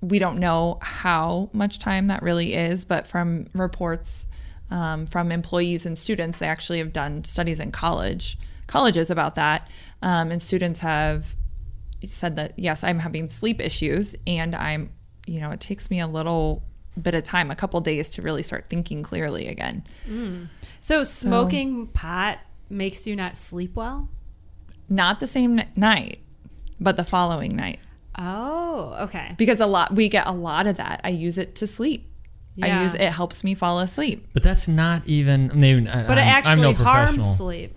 we 0.00 0.18
don't 0.18 0.38
know 0.38 0.78
how 0.82 1.50
much 1.52 1.78
time 1.78 2.06
that 2.08 2.22
really 2.22 2.54
is. 2.54 2.84
But 2.84 3.06
from 3.06 3.46
reports 3.54 4.26
um, 4.70 5.06
from 5.06 5.30
employees 5.30 5.86
and 5.86 5.96
students, 5.98 6.38
they 6.38 6.46
actually 6.46 6.78
have 6.78 6.92
done 6.92 7.24
studies 7.24 7.60
in 7.60 7.70
college 7.72 8.38
colleges 8.66 9.10
about 9.10 9.36
that, 9.36 9.68
um, 10.02 10.30
and 10.32 10.42
students 10.42 10.80
have 10.80 11.36
said 12.04 12.36
that 12.36 12.52
yes, 12.58 12.82
I'm 12.82 12.98
having 13.00 13.28
sleep 13.30 13.60
issues, 13.60 14.16
and 14.26 14.54
I'm, 14.54 14.90
you 15.26 15.40
know, 15.40 15.50
it 15.50 15.60
takes 15.60 15.90
me 15.90 16.00
a 16.00 16.06
little 16.06 16.64
bit 17.00 17.14
of 17.14 17.22
time, 17.24 17.50
a 17.50 17.56
couple 17.56 17.80
days 17.80 18.10
to 18.10 18.22
really 18.22 18.42
start 18.42 18.66
thinking 18.68 19.02
clearly 19.02 19.46
again. 19.46 19.84
So 20.80 21.04
smoking 21.04 21.86
pot 21.88 22.38
makes 22.68 23.06
you 23.06 23.14
not 23.14 23.36
sleep 23.36 23.76
well. 23.76 24.08
Not 24.88 25.20
the 25.20 25.26
same 25.26 25.58
n- 25.60 25.68
night, 25.76 26.20
but 26.80 26.96
the 26.96 27.04
following 27.04 27.54
night. 27.54 27.80
Oh, 28.18 28.96
okay. 29.04 29.34
because 29.36 29.60
a 29.60 29.66
lot 29.66 29.94
we 29.94 30.08
get 30.08 30.26
a 30.26 30.32
lot 30.32 30.66
of 30.66 30.76
that. 30.78 31.00
I 31.04 31.10
use 31.10 31.38
it 31.38 31.54
to 31.56 31.66
sleep. 31.66 32.10
I 32.62 32.82
use 32.82 32.94
it 32.94 33.02
helps 33.12 33.44
me 33.44 33.52
fall 33.54 33.80
asleep. 33.80 34.28
but 34.32 34.42
that's 34.42 34.66
not 34.66 35.06
even. 35.06 35.50
I 35.50 35.54
mean, 35.54 35.84
But 35.84 35.94
I'm, 35.94 36.08
it 36.08 36.10
I'm 36.12 36.18
actually 36.18 36.62
no 36.62 36.72
harms 36.72 37.36
sleep 37.36 37.74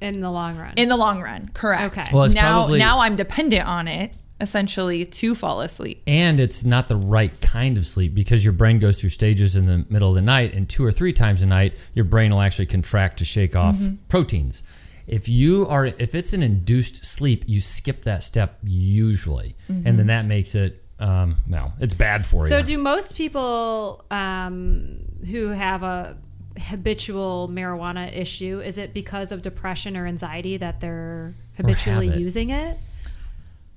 in 0.00 0.20
the 0.20 0.30
long 0.30 0.56
run. 0.56 0.74
In 0.76 0.88
the 0.88 0.96
long 0.96 1.20
run, 1.20 1.50
correct. 1.54 1.98
Okay. 1.98 2.06
Well, 2.12 2.28
now 2.28 2.52
probably- 2.58 2.78
now 2.78 3.00
I'm 3.00 3.16
dependent 3.16 3.66
on 3.66 3.88
it 3.88 4.14
essentially 4.40 5.04
to 5.06 5.34
fall 5.34 5.62
asleep. 5.62 6.02
and 6.06 6.38
it's 6.38 6.62
not 6.62 6.88
the 6.88 6.96
right 6.96 7.32
kind 7.40 7.78
of 7.78 7.86
sleep 7.86 8.14
because 8.14 8.44
your 8.44 8.52
brain 8.52 8.78
goes 8.78 9.00
through 9.00 9.08
stages 9.08 9.56
in 9.56 9.64
the 9.64 9.86
middle 9.88 10.10
of 10.10 10.14
the 10.14 10.20
night 10.20 10.52
and 10.54 10.68
two 10.68 10.84
or 10.84 10.92
three 10.92 11.10
times 11.14 11.40
a 11.40 11.46
night 11.46 11.74
your 11.94 12.04
brain 12.04 12.30
will 12.30 12.42
actually 12.42 12.66
contract 12.66 13.16
to 13.16 13.24
shake 13.24 13.56
off 13.56 13.76
Mm-hmm. 13.76 13.94
proteins 14.10 14.62
if 15.06 15.28
you 15.28 15.66
are 15.68 15.86
if 15.86 16.14
it's 16.14 16.32
an 16.32 16.42
induced 16.42 17.04
sleep 17.04 17.44
you 17.46 17.60
skip 17.60 18.02
that 18.02 18.22
step 18.22 18.58
usually 18.64 19.54
and 19.68 19.98
then 19.98 20.06
that 20.08 20.24
makes 20.26 20.54
it 20.54 20.82
um 20.98 21.36
well 21.48 21.72
it's 21.80 21.94
bad 21.94 22.24
for 22.26 22.40
Mm-hmm. 22.40 22.48
so 22.48 22.62
do 22.62 22.76
most 22.78 23.16
people 23.16 24.04
um, 24.10 24.98
who 25.30 25.48
have 25.48 25.82
a 25.82 26.16
habitual 26.58 27.48
marijuana 27.52 28.14
issue 28.16 28.60
is 28.60 28.78
it 28.78 28.94
because 28.94 29.30
of 29.30 29.42
depression 29.42 29.96
or 29.96 30.06
anxiety 30.06 30.56
that 30.56 30.80
they're 30.80 31.34
habitually 31.56 32.08
habit. 32.08 32.20
using 32.20 32.50
it 32.50 32.76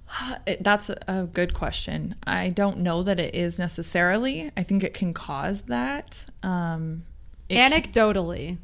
It, 0.47 0.63
that's 0.63 0.89
a 1.07 1.29
good 1.31 1.53
question. 1.53 2.15
I 2.25 2.49
don't 2.49 2.79
know 2.79 3.03
that 3.03 3.19
it 3.19 3.35
is 3.35 3.59
necessarily. 3.59 4.49
I 4.57 4.63
think 4.63 4.83
it 4.83 4.95
can 4.95 5.13
cause 5.13 5.63
that. 5.63 6.25
Um, 6.41 7.03
it 7.47 7.53
can- 7.55 7.71
anecdotally 7.71 8.57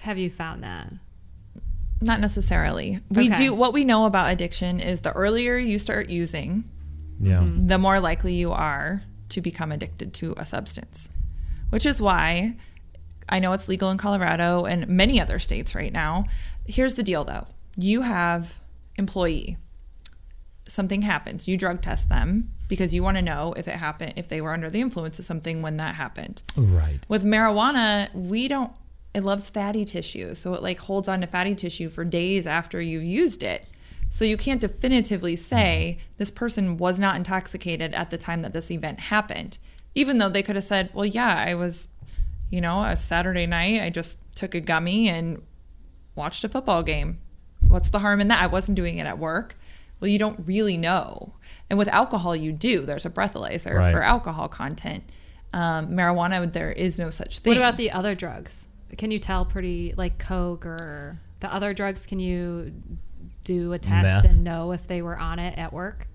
have 0.00 0.16
you 0.18 0.30
found 0.30 0.62
that 0.62 0.92
not 2.00 2.20
necessarily. 2.20 3.00
We 3.10 3.30
Okay. 3.30 3.46
do 3.46 3.54
what 3.54 3.72
we 3.72 3.84
know 3.84 4.04
about 4.06 4.30
addiction 4.32 4.80
is 4.80 5.00
the 5.00 5.12
earlier 5.12 5.56
you 5.56 5.78
start 5.78 6.08
using, 6.10 6.64
yeah 7.20 7.40
Mm-hmm. 7.40 7.66
the 7.68 7.78
more 7.78 7.98
likely 8.00 8.34
you 8.34 8.52
are 8.52 9.02
to 9.30 9.40
become 9.40 9.72
addicted 9.72 10.12
to 10.14 10.34
a 10.36 10.44
substance. 10.44 11.08
Which 11.70 11.86
is 11.86 12.00
why 12.00 12.56
I 13.28 13.38
know 13.40 13.52
it's 13.52 13.68
legal 13.68 13.90
in 13.90 13.98
Colorado 13.98 14.64
and 14.66 14.86
many 14.88 15.20
other 15.20 15.38
states 15.38 15.74
right 15.74 15.92
now. 15.92 16.26
Here's 16.66 16.94
the 16.94 17.02
deal 17.02 17.24
though 17.24 17.46
you 17.76 18.02
have 18.02 18.60
employee, 18.96 19.56
something 20.68 21.02
happens, 21.02 21.46
you 21.48 21.56
drug 21.56 21.80
test 21.82 22.08
them 22.08 22.50
because 22.68 22.92
you 22.94 23.02
want 23.02 23.16
to 23.16 23.22
know 23.22 23.52
if 23.56 23.68
it 23.68 23.76
happened, 23.76 24.14
if 24.16 24.28
they 24.28 24.40
were 24.40 24.52
under 24.52 24.68
the 24.70 24.80
influence 24.80 25.18
of 25.18 25.24
something 25.24 25.62
when 25.62 25.76
that 25.76 25.94
happened. 25.96 26.42
right 26.56 26.98
With 27.08 27.24
marijuana, 27.24 28.12
we 28.14 28.48
don't. 28.48 28.72
It 29.16 29.24
loves 29.24 29.48
fatty 29.48 29.86
tissue, 29.86 30.34
so 30.34 30.52
it 30.52 30.62
like 30.62 30.78
holds 30.78 31.08
on 31.08 31.22
to 31.22 31.26
fatty 31.26 31.54
tissue 31.54 31.88
for 31.88 32.04
days 32.04 32.46
after 32.46 32.82
you've 32.82 33.02
used 33.02 33.42
it. 33.42 33.66
So 34.10 34.26
you 34.26 34.36
can't 34.36 34.60
definitively 34.60 35.36
say 35.36 36.00
this 36.18 36.30
person 36.30 36.76
was 36.76 37.00
not 37.00 37.16
intoxicated 37.16 37.94
at 37.94 38.10
the 38.10 38.18
time 38.18 38.42
that 38.42 38.52
this 38.52 38.70
event 38.70 39.00
happened. 39.00 39.56
Even 39.94 40.18
though 40.18 40.28
they 40.28 40.42
could 40.42 40.54
have 40.56 40.66
said, 40.66 40.90
well, 40.92 41.06
yeah, 41.06 41.34
I 41.34 41.54
was, 41.54 41.88
you 42.50 42.60
know, 42.60 42.82
a 42.82 42.94
Saturday 42.94 43.46
night, 43.46 43.80
I 43.80 43.88
just 43.88 44.18
took 44.34 44.54
a 44.54 44.60
gummy 44.60 45.08
and 45.08 45.40
watched 46.14 46.44
a 46.44 46.48
football 46.50 46.82
game. 46.82 47.18
What's 47.66 47.88
the 47.88 48.00
harm 48.00 48.20
in 48.20 48.28
that? 48.28 48.42
I 48.42 48.48
wasn't 48.48 48.76
doing 48.76 48.98
it 48.98 49.06
at 49.06 49.18
work. 49.18 49.56
Well, 49.98 50.08
you 50.10 50.18
don't 50.18 50.46
really 50.46 50.76
know. 50.76 51.32
And 51.70 51.78
with 51.78 51.88
alcohol, 51.88 52.36
you 52.36 52.52
do. 52.52 52.84
There's 52.84 53.06
a 53.06 53.10
breathalyzer 53.10 53.76
Right. 53.76 53.92
for 53.92 54.02
alcohol 54.02 54.48
content. 54.48 55.04
Um, 55.54 55.88
marijuana, 55.88 56.52
there 56.52 56.70
is 56.70 56.98
no 56.98 57.08
such 57.08 57.38
thing. 57.38 57.52
What 57.52 57.56
about 57.56 57.78
the 57.78 57.90
other 57.90 58.14
drugs? 58.14 58.68
Can 58.96 59.10
you 59.10 59.18
tell 59.18 59.44
pretty 59.44 59.94
like 59.96 60.18
coke 60.18 60.64
or 60.66 61.18
the 61.40 61.52
other 61.52 61.74
drugs? 61.74 62.06
Can 62.06 62.18
you 62.20 62.72
do 63.44 63.72
a 63.72 63.78
test 63.78 64.24
Meth. 64.24 64.32
and 64.32 64.44
know 64.44 64.72
if 64.72 64.86
they 64.86 65.02
were 65.02 65.16
on 65.18 65.38
it 65.38 65.56
at 65.58 65.72
work? 65.72 66.08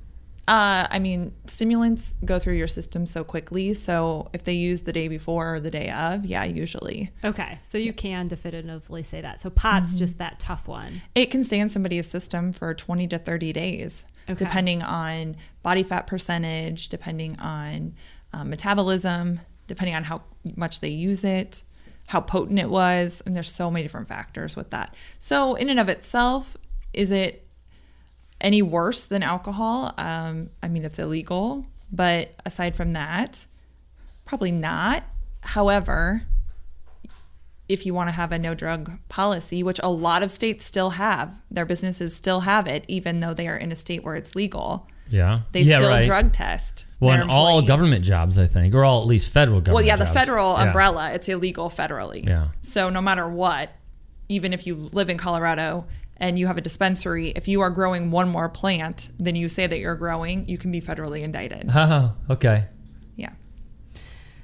Uh, 0.47 0.87
I 0.89 0.99
mean, 0.99 1.33
stimulants 1.45 2.15
go 2.25 2.39
through 2.39 2.55
your 2.55 2.67
system 2.67 3.05
so 3.05 3.23
quickly. 3.23 3.73
So 3.73 4.29
if 4.33 4.43
they 4.43 4.53
use 4.53 4.81
the 4.81 4.91
day 4.91 5.07
before 5.07 5.55
or 5.55 5.59
the 5.59 5.69
day 5.71 5.89
of, 5.91 6.25
yeah, 6.25 6.43
usually. 6.43 7.11
Okay, 7.23 7.59
so 7.61 7.77
you 7.77 7.93
can 7.93 8.27
definitively 8.27 9.03
say 9.03 9.21
that. 9.21 9.39
So 9.39 9.49
pot's 9.49 9.97
just 9.99 10.17
that 10.17 10.39
tough 10.39 10.67
one. 10.67 11.03
It 11.15 11.27
can 11.31 11.43
stay 11.43 11.59
in 11.59 11.69
somebody's 11.69 12.09
system 12.09 12.51
for 12.51 12.73
20 12.73 13.07
to 13.09 13.17
30 13.19 13.53
days, 13.53 14.03
Okay. 14.29 14.43
depending 14.43 14.81
on 14.83 15.37
body 15.61 15.83
fat 15.83 16.07
percentage, 16.07 16.89
depending 16.89 17.39
on 17.39 17.93
um, 18.33 18.49
metabolism, 18.49 19.39
depending 19.67 19.95
on 19.95 20.05
how 20.05 20.23
much 20.57 20.79
they 20.81 20.89
use 20.89 21.23
it, 21.23 21.63
how 22.11 22.19
potent 22.19 22.59
it 22.59 22.69
was. 22.69 23.23
And 23.25 23.33
there's 23.33 23.49
so 23.49 23.71
many 23.71 23.83
different 23.83 24.09
factors 24.09 24.53
with 24.53 24.69
that. 24.71 24.93
So, 25.17 25.55
in 25.55 25.69
and 25.69 25.79
of 25.79 25.87
itself, 25.87 26.57
is 26.93 27.09
it 27.09 27.47
any 28.41 28.61
worse 28.61 29.05
than 29.05 29.23
alcohol? 29.23 29.93
Um, 29.97 30.49
I 30.61 30.67
mean, 30.67 30.83
it's 30.83 30.99
illegal, 30.99 31.67
but 31.89 32.33
aside 32.45 32.75
from 32.75 32.91
that, 32.91 33.47
probably 34.25 34.51
not. 34.51 35.03
However, 35.41 36.23
if 37.69 37.85
you 37.85 37.93
want 37.93 38.09
to 38.09 38.13
have 38.13 38.33
a 38.33 38.39
no 38.39 38.55
drug 38.55 38.99
policy, 39.07 39.63
which 39.63 39.79
a 39.81 39.89
lot 39.89 40.21
of 40.21 40.31
states 40.31 40.65
still 40.65 40.91
have, 40.91 41.41
their 41.49 41.65
businesses 41.65 42.13
still 42.13 42.41
have 42.41 42.67
it, 42.67 42.83
even 42.89 43.21
though 43.21 43.33
they 43.33 43.47
are 43.47 43.55
in 43.55 43.71
a 43.71 43.75
state 43.75 44.03
where 44.03 44.15
it's 44.15 44.35
legal. 44.35 44.89
Yeah. 45.09 45.41
They 45.53 45.61
yeah, 45.61 45.77
still 45.77 45.89
right. 45.89 46.03
drug 46.03 46.33
test. 46.33 46.85
Well, 47.01 47.21
in 47.21 47.29
all 47.29 47.61
government 47.61 48.05
jobs, 48.05 48.37
I 48.37 48.45
think, 48.45 48.73
or 48.73 48.85
all 48.85 49.01
at 49.01 49.07
least 49.07 49.29
federal 49.31 49.59
government. 49.59 49.75
Well, 49.75 49.83
yeah, 49.85 49.95
the 49.97 50.05
jobs. 50.05 50.15
federal 50.17 50.53
Yeah. 50.53 50.63
umbrella, 50.67 51.11
it's 51.13 51.27
illegal 51.27 51.69
federally. 51.69 52.25
Yeah. 52.25 52.47
So 52.61 52.89
no 52.89 53.01
matter 53.01 53.27
what, 53.27 53.71
even 54.29 54.53
if 54.53 54.65
you 54.65 54.75
live 54.93 55.09
in 55.09 55.17
Colorado 55.17 55.85
and 56.17 56.37
you 56.39 56.47
have 56.47 56.57
a 56.57 56.61
dispensary, 56.61 57.29
if 57.35 57.47
you 57.47 57.59
are 57.61 57.69
growing 57.71 58.11
one 58.11 58.29
more 58.29 58.47
plant 58.47 59.09
than 59.19 59.35
you 59.35 59.47
say 59.49 59.65
that 59.67 59.79
you're 59.79 59.95
growing, 59.95 60.47
you 60.47 60.57
can 60.57 60.71
be 60.71 60.79
federally 60.79 61.21
indicted. 61.23 61.69
Oh, 61.75 62.13
okay. 62.29 62.65
Yeah. 63.15 63.31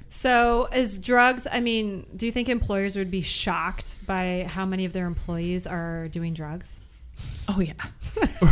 So, 0.08 0.68
as 0.72 0.98
drugs, 0.98 1.46
I 1.50 1.60
mean, 1.60 2.06
do 2.16 2.26
you 2.26 2.32
think 2.32 2.48
employers 2.48 2.96
would 2.96 3.10
be 3.10 3.20
shocked 3.22 3.94
by 4.06 4.46
how 4.50 4.64
many 4.64 4.84
of 4.84 4.92
their 4.92 5.06
employees 5.06 5.66
are 5.66 6.08
doing 6.08 6.34
drugs? 6.34 6.82
Oh 7.50 7.60
yeah. 7.60 7.72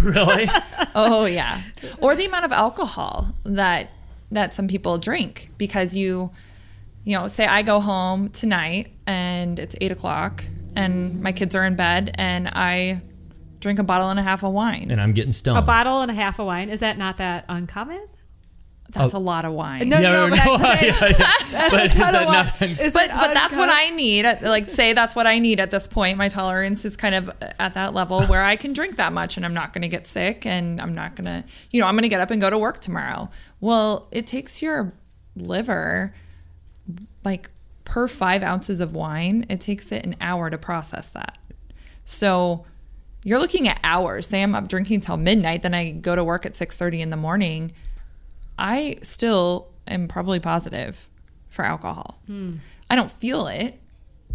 really? 0.03 0.49
Oh 0.95 1.27
yeah. 1.27 1.61
Or 2.01 2.17
the 2.17 2.25
amount 2.25 2.47
of 2.47 2.53
alcohol 2.53 3.35
that 3.45 3.91
that 4.31 4.55
some 4.55 4.69
people 4.69 4.99
drink 4.99 5.51
because 5.59 5.97
you 5.97 6.31
you 7.05 7.17
know, 7.17 7.29
say 7.29 7.47
I 7.47 7.63
go 7.63 7.79
home 7.79 8.31
tonight 8.31 8.89
and 9.07 9.61
it's 9.61 9.77
eight 9.81 9.93
o'clock 9.93 10.45
and 10.75 11.23
my 11.23 11.31
kids 11.31 11.55
are 11.55 11.65
in 11.65 11.77
bed 11.77 12.11
and 12.17 12.49
I 12.49 13.01
drink 13.61 13.79
a 13.79 13.85
bottle 13.85 14.11
and 14.11 14.19
a 14.19 14.23
half 14.25 14.43
of 14.43 14.53
wine. 14.53 14.89
and 14.91 15.01
I'm 15.01 15.13
getting 15.13 15.31
stoned. 15.31 15.57
A 15.57 15.63
bottle 15.63 16.01
and 16.01 16.11
a 16.11 16.15
half 16.15 16.41
of 16.41 16.47
wine, 16.47 16.69
is 16.69 16.81
that 16.81 16.99
not 16.99 17.19
that 17.19 17.45
uncommon? 17.49 18.07
That's 18.91 19.15
oh. 19.15 19.19
a 19.19 19.21
lot 19.21 19.45
of 19.45 19.53
wine. 19.53 19.89
No, 19.89 19.99
Yeah, 19.99 20.13
no, 20.13 20.31
but 20.31 20.41
I'm 20.41 20.61
saying 20.61 20.95
yeah, 21.01 21.09
yeah. 21.09 21.33
that's 21.51 21.71
But 21.71 21.85
a 21.85 21.89
ton 21.89 22.13
that 22.13 22.23
of 22.23 22.27
wine. 22.27 22.71
not- 22.71 22.81
Is 22.81 22.93
but 22.93 23.11
but 23.11 23.35
that's 23.35 23.57
what? 23.57 23.69
I 23.71 23.91
need. 23.91 24.25
Uh, 24.25 24.37
like 24.43 24.69
say 24.69 24.93
that's 24.93 25.17
what 25.17 25.27
I 25.27 25.39
need 25.39 25.61
at 25.61 25.71
this 25.71 25.89
point. 25.89 26.19
My 26.19 26.29
tolerance 26.29 26.85
is 26.85 26.97
kind 26.97 27.15
of 27.15 27.29
uh, 27.29 27.49
at 27.59 27.75
that 27.75 27.95
level 27.95 28.23
where 28.25 28.43
I 28.45 28.57
can 28.57 28.73
drink 28.73 28.97
that 28.97 29.13
much 29.13 29.37
and 29.37 29.45
I'm 29.45 29.55
not 29.55 29.73
going 29.73 29.83
to 29.83 29.89
get 29.89 30.07
sick 30.07 30.47
and 30.47 30.81
I'm 30.81 30.95
not 30.95 31.17
going 31.17 31.25
to, 31.27 31.45
you 31.71 31.81
know, 31.81 31.87
I'm 31.89 31.95
going 31.95 32.03
to 32.03 32.09
get 32.09 32.21
up 32.21 32.31
and 32.31 32.41
go 32.41 32.49
to 32.51 32.59
work 32.59 32.81
tomorrow. 32.81 33.29
Well, 33.61 34.09
it 34.13 34.27
takes 34.27 34.63
your 34.63 34.93
liver 35.35 36.15
like 37.25 37.51
per 37.85 38.09
five 38.09 38.43
ounces 38.43 38.81
of 38.81 38.95
wine, 38.95 39.47
it 39.49 39.61
takes 39.61 39.91
it 39.93 40.05
an 40.05 40.17
hour 40.21 40.51
to 40.51 40.59
process 40.59 41.11
that. 41.11 41.39
So 42.05 42.65
you're 43.25 43.39
looking 43.41 43.67
at 43.67 43.81
hours. 43.83 44.29
Say 44.29 44.43
I'm 44.43 44.55
up 44.55 44.69
drinking 44.69 45.01
till 45.01 45.17
midnight, 45.17 45.63
then 45.63 45.75
I 45.75 45.91
go 45.91 46.15
to 46.15 46.23
work 46.23 46.47
at 46.47 46.53
6:30 46.53 47.01
in 47.01 47.11
the 47.11 47.17
morning. 47.17 47.73
I 48.59 48.97
still 49.03 49.69
am 49.87 50.09
probably 50.09 50.41
positive 50.41 51.09
for 51.49 51.65
alcohol. 51.65 52.19
I 52.91 52.97
don't 52.97 53.11
feel 53.11 53.47
it 53.49 53.81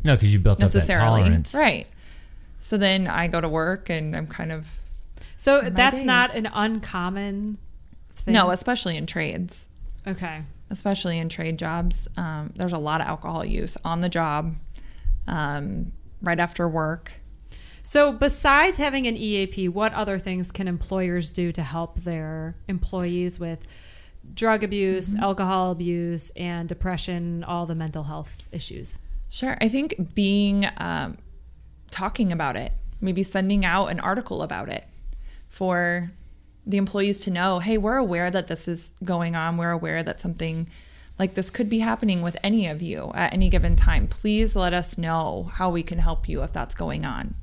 no, 0.04 0.16
because 0.16 0.34
you 0.34 0.40
built 0.40 0.64
up 0.64 0.70
that 0.72 0.76
necessarily. 0.78 1.22
tolerance. 1.22 1.54
Right. 1.54 1.88
So 2.60 2.78
then 2.78 3.08
I 3.08 3.28
go 3.28 3.40
to 3.42 3.50
work 3.50 3.90
and 3.90 4.16
I'm 4.16 4.28
kind 4.28 4.52
of 4.52 4.80
So 5.38 5.62
my 5.62 5.70
that's 5.70 6.04
not 6.04 6.36
an 6.36 6.48
uncommon 6.54 7.58
thing. 8.16 8.34
no, 8.34 8.50
especially 8.52 8.98
in 8.98 9.06
trades, 9.06 9.70
Okay. 10.08 10.42
especially 10.70 11.18
in 11.20 11.30
trade 11.30 11.58
jobs. 11.58 12.08
Um, 12.18 12.52
there's 12.56 12.74
a 12.74 12.78
lot 12.78 13.02
of 13.02 13.08
alcohol 13.08 13.44
use 13.46 13.78
on 13.86 14.02
the 14.02 14.10
job, 14.10 14.56
um, 15.28 15.92
right 16.22 16.40
after 16.40 16.68
work. 16.68 17.14
So 17.84 18.12
besides 18.12 18.78
having 18.78 19.08
an 19.08 19.18
EAP, 19.18 19.68
what 19.70 19.94
other 19.94 20.20
things 20.20 20.52
can 20.52 20.68
employers 20.68 21.32
do 21.32 21.52
to 21.52 21.64
help 21.64 22.00
their 22.00 22.56
employees 22.68 23.40
with 23.40 23.66
drug 24.34 24.64
abuse, 24.64 25.14
Mm-hmm. 25.14 25.24
alcohol 25.24 25.72
abuse, 25.72 26.32
and 26.32 26.68
depression, 26.70 27.44
all 27.44 27.66
the 27.66 27.76
mental 27.76 28.04
health 28.04 28.48
issues? 28.52 29.00
Sure. 29.30 29.58
I 29.62 29.68
think 29.68 30.14
being 30.14 30.66
um, 30.78 31.18
talking 31.90 32.32
about 32.32 32.56
it, 32.56 32.74
maybe 33.00 33.24
sending 33.24 33.64
out 33.66 33.88
an 33.88 34.00
article 34.00 34.42
about 34.42 34.70
it 34.70 34.86
for 35.50 36.12
the 36.66 36.78
employees 36.78 37.18
to 37.20 37.32
know, 37.32 37.60
hey, 37.60 37.78
we're 37.78 37.98
aware 37.98 38.30
that 38.30 38.48
this 38.48 38.68
is 38.68 38.92
going 39.04 39.36
on. 39.36 39.58
We're 39.58 39.72
aware 39.72 40.04
that 40.04 40.20
something 40.20 40.70
like 41.18 41.34
this 41.34 41.50
could 41.50 41.70
be 41.70 41.80
happening 41.80 42.22
with 42.22 42.38
any 42.44 42.68
of 42.68 42.82
you 42.82 43.12
at 43.16 43.34
any 43.34 43.50
given 43.50 43.76
time. 43.76 44.08
Please 44.08 44.56
let 44.56 44.74
us 44.74 44.98
know 44.98 45.50
how 45.54 45.70
we 45.70 45.84
can 45.84 46.00
help 46.00 46.28
you 46.30 46.44
if 46.44 46.54
that's 46.54 46.76
going 46.76 47.06
on. 47.06 47.36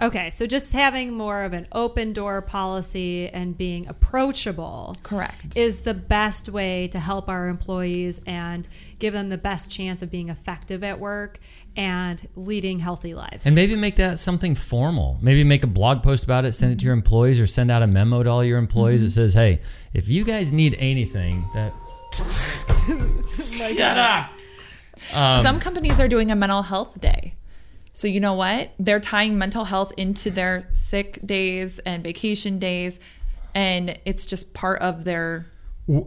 Okay, 0.00 0.30
so 0.30 0.46
just 0.46 0.72
having 0.72 1.12
more 1.12 1.42
of 1.42 1.52
an 1.52 1.66
open 1.72 2.12
door 2.12 2.40
policy 2.40 3.28
and 3.28 3.58
being 3.58 3.88
approachable 3.88 4.96
Correct. 5.02 5.56
is 5.56 5.80
the 5.80 5.94
best 5.94 6.48
way 6.48 6.86
to 6.88 7.00
help 7.00 7.28
our 7.28 7.48
employees 7.48 8.20
and 8.24 8.68
give 9.00 9.12
them 9.12 9.28
the 9.28 9.38
best 9.38 9.72
chance 9.72 10.00
of 10.00 10.10
being 10.10 10.28
effective 10.28 10.84
at 10.84 11.00
work 11.00 11.40
and 11.76 12.28
leading 12.36 12.78
healthy 12.78 13.12
lives. 13.14 13.44
And 13.44 13.56
maybe 13.56 13.74
make 13.74 13.96
that 13.96 14.18
something 14.18 14.54
formal. 14.54 15.18
Maybe 15.20 15.42
make 15.42 15.64
a 15.64 15.68
blog 15.68 16.04
post 16.04 16.22
about 16.22 16.44
it, 16.44 16.52
send 16.52 16.72
it 16.72 16.78
to 16.80 16.84
your 16.84 16.94
employees, 16.94 17.40
or 17.40 17.46
send 17.48 17.70
out 17.70 17.82
a 17.82 17.86
memo 17.88 18.22
to 18.22 18.30
all 18.30 18.44
your 18.44 18.58
employees 18.58 19.02
that 19.02 19.10
says, 19.10 19.34
"Hey, 19.34 19.60
if 19.94 20.08
you 20.08 20.24
guys 20.24 20.52
need 20.52 20.76
anything, 20.78 21.44
that 21.54 21.72
shut 23.76 23.96
up." 23.96 24.30
Um, 25.14 25.42
Some 25.42 25.60
companies 25.60 26.00
are 26.00 26.08
doing 26.08 26.30
a 26.30 26.36
mental 26.36 26.62
health 26.62 27.00
day. 27.00 27.34
So 27.98 28.06
you 28.06 28.20
know 28.20 28.34
what? 28.34 28.70
They're 28.78 29.00
tying 29.00 29.38
mental 29.38 29.64
health 29.64 29.90
into 29.96 30.30
their 30.30 30.68
sick 30.70 31.18
days 31.26 31.80
and 31.80 32.00
vacation 32.00 32.60
days 32.60 33.00
and 33.56 33.98
it's 34.04 34.24
just 34.24 34.54
part 34.54 34.80
of 34.82 35.04
their 35.04 35.50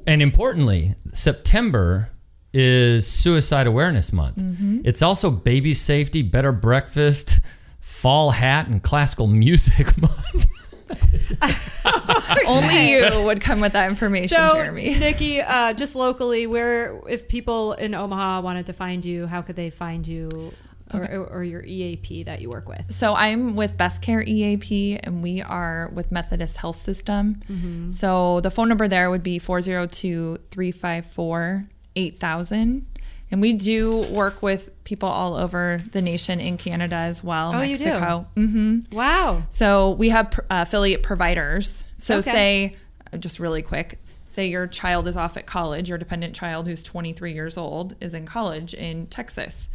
And 0.07 0.21
importantly, 0.21 0.95
September 1.11 2.09
is 2.53 3.05
Suicide 3.05 3.67
Awareness 3.67 4.13
Month. 4.13 4.37
It's 4.85 5.01
also 5.01 5.29
Baby 5.29 5.73
Safety, 5.73 6.21
Better 6.21 6.53
Breakfast, 6.53 7.41
Fall 7.81 8.31
Hat, 8.31 8.67
and 8.67 8.81
Classical 8.81 9.27
Music 9.27 9.97
Month. 10.01 10.47
only 12.47 12.91
you 12.91 13.23
would 13.25 13.41
come 13.41 13.59
with 13.59 13.73
that 13.73 13.89
information, 13.89 14.37
so, 14.37 14.51
Jeremy. 14.53 14.95
Nikki, 14.99 15.41
uh, 15.41 15.73
just 15.73 15.97
locally, 15.97 16.47
where 16.47 17.01
if 17.09 17.27
people 17.27 17.73
in 17.73 17.93
Omaha 17.93 18.39
wanted 18.39 18.67
to 18.67 18.73
find 18.73 19.03
you, 19.03 19.27
how 19.27 19.41
could 19.41 19.57
they 19.57 19.69
find 19.69 20.07
you 20.07 20.53
or, 20.93 21.27
or 21.31 21.43
your 21.43 21.63
EAP 21.63 22.23
that 22.23 22.41
you 22.41 22.49
work 22.49 22.67
with? 22.69 22.91
So 22.91 23.13
I'm 23.13 23.55
with 23.55 23.77
Best 23.77 24.01
Care 24.01 24.23
EAP 24.25 24.97
and 25.03 25.21
we 25.23 25.41
are 25.41 25.89
with 25.93 26.11
Methodist 26.11 26.57
Health 26.57 26.77
System. 26.77 27.39
So 27.93 28.39
the 28.41 28.51
phone 28.51 28.69
number 28.69 28.87
there 28.87 29.09
would 29.09 29.23
be 29.23 29.39
402-354-8000. 31.95 32.83
And 33.33 33.39
we 33.41 33.53
do 33.53 34.01
work 34.11 34.43
with 34.43 34.83
people 34.83 35.07
all 35.07 35.35
over 35.35 35.81
the 35.93 36.01
nation 36.01 36.41
in 36.41 36.57
Canada 36.57 36.95
as 36.95 37.23
well, 37.23 37.53
Oh, 37.55 37.61
you 37.61 37.77
do? 37.77 37.85
Mexico. 37.85 38.27
hmm 38.35 38.79
Wow. 38.91 39.43
So 39.49 39.91
we 39.91 40.09
have 40.09 40.31
pr- 40.31 40.41
uh, 40.49 40.65
affiliate 40.67 41.01
providers. 41.01 41.85
So 41.97 42.17
Okay. 42.17 42.31
say, 42.31 42.75
uh, 43.13 43.17
just 43.17 43.39
really 43.39 43.61
quick, 43.61 43.99
say 44.25 44.47
your 44.49 44.67
child 44.67 45.07
is 45.07 45.15
off 45.15 45.37
at 45.37 45.45
college, 45.45 45.87
your 45.87 45.97
dependent 45.97 46.35
child 46.35 46.67
who's 46.67 46.83
23 46.83 47.31
years 47.33 47.55
old 47.57 47.95
is 48.01 48.13
in 48.13 48.25
college 48.25 48.73
in 48.73 49.07
Texas. 49.07 49.69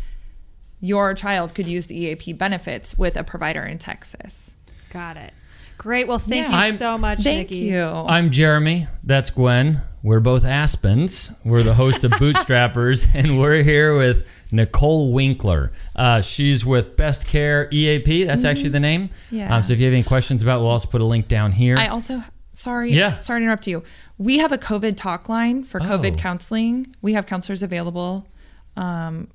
Your 0.87 1.15
child 1.15 1.53
could 1.55 1.67
use 1.67 1.87
the 1.87 1.97
EAP 1.97 2.33
benefits 2.35 2.97
with 2.97 3.17
a 3.17 3.25
provider 3.25 3.63
in 3.63 3.77
Texas. 3.79 4.55
Got 4.93 5.17
it. 5.17 5.33
Great. 5.79 6.07
Well, 6.07 6.19
thank 6.21 6.47
Yeah. 6.47 6.51
you 6.53 6.57
I'm- 6.57 6.75
so 6.75 6.97
much, 6.97 7.19
Thank 7.25 7.51
Nikki. 7.51 7.65
you. 7.65 7.85
I'm 7.85 8.31
Jeremy. 8.31 8.87
That's 9.03 9.31
Gwen. 9.31 9.81
We're 10.05 10.21
both 10.21 10.45
Aspens. 10.45 11.35
We're 11.45 11.65
the 11.65 11.75
host 11.75 12.05
of 12.05 12.13
Bootstrappers, 12.23 13.09
and 13.15 13.37
we're 13.39 13.63
here 13.65 13.99
with 13.99 14.27
Nicole 14.53 15.13
Winkler. 15.13 15.73
Uh, 15.97 16.21
she's 16.21 16.65
with 16.65 16.97
Best 16.97 17.27
Care 17.27 17.69
EAP. 17.73 18.23
That's 18.25 18.45
actually 18.45 18.69
the 18.69 18.79
name. 18.81 19.09
Yeah. 19.33 19.55
Um, 19.55 19.63
so 19.63 19.73
if 19.73 19.81
you 19.81 19.87
have 19.87 19.93
any 19.95 20.05
questions 20.05 20.43
about, 20.45 20.59
it, 20.59 20.61
we'll 20.61 20.71
also 20.71 20.89
put 20.89 21.01
a 21.01 21.05
link 21.05 21.27
down 21.27 21.51
here. 21.51 21.77
I 21.77 21.89
also 21.89 22.23
sorry, 22.53 22.93
Yeah. 22.93 23.19
sorry 23.19 23.41
to 23.41 23.43
interrupt 23.45 23.67
you. 23.67 23.83
We 24.19 24.39
have 24.39 24.53
a 24.53 24.59
COVID 24.59 24.97
talk 24.97 25.29
line 25.29 25.65
for 25.65 25.81
COVID 25.81 26.13
Oh. 26.13 26.17
counseling. 26.17 26.87
We 27.03 27.15
have 27.15 27.27
counselors 27.27 27.63
available 27.65 28.29
um, 28.77 29.29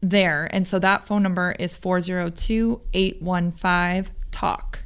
there, 0.00 0.48
and 0.52 0.66
so 0.66 0.78
that 0.78 1.04
phone 1.04 1.22
number 1.22 1.54
is 1.58 1.76
402-815 1.76 4.10
talk, 4.30 4.82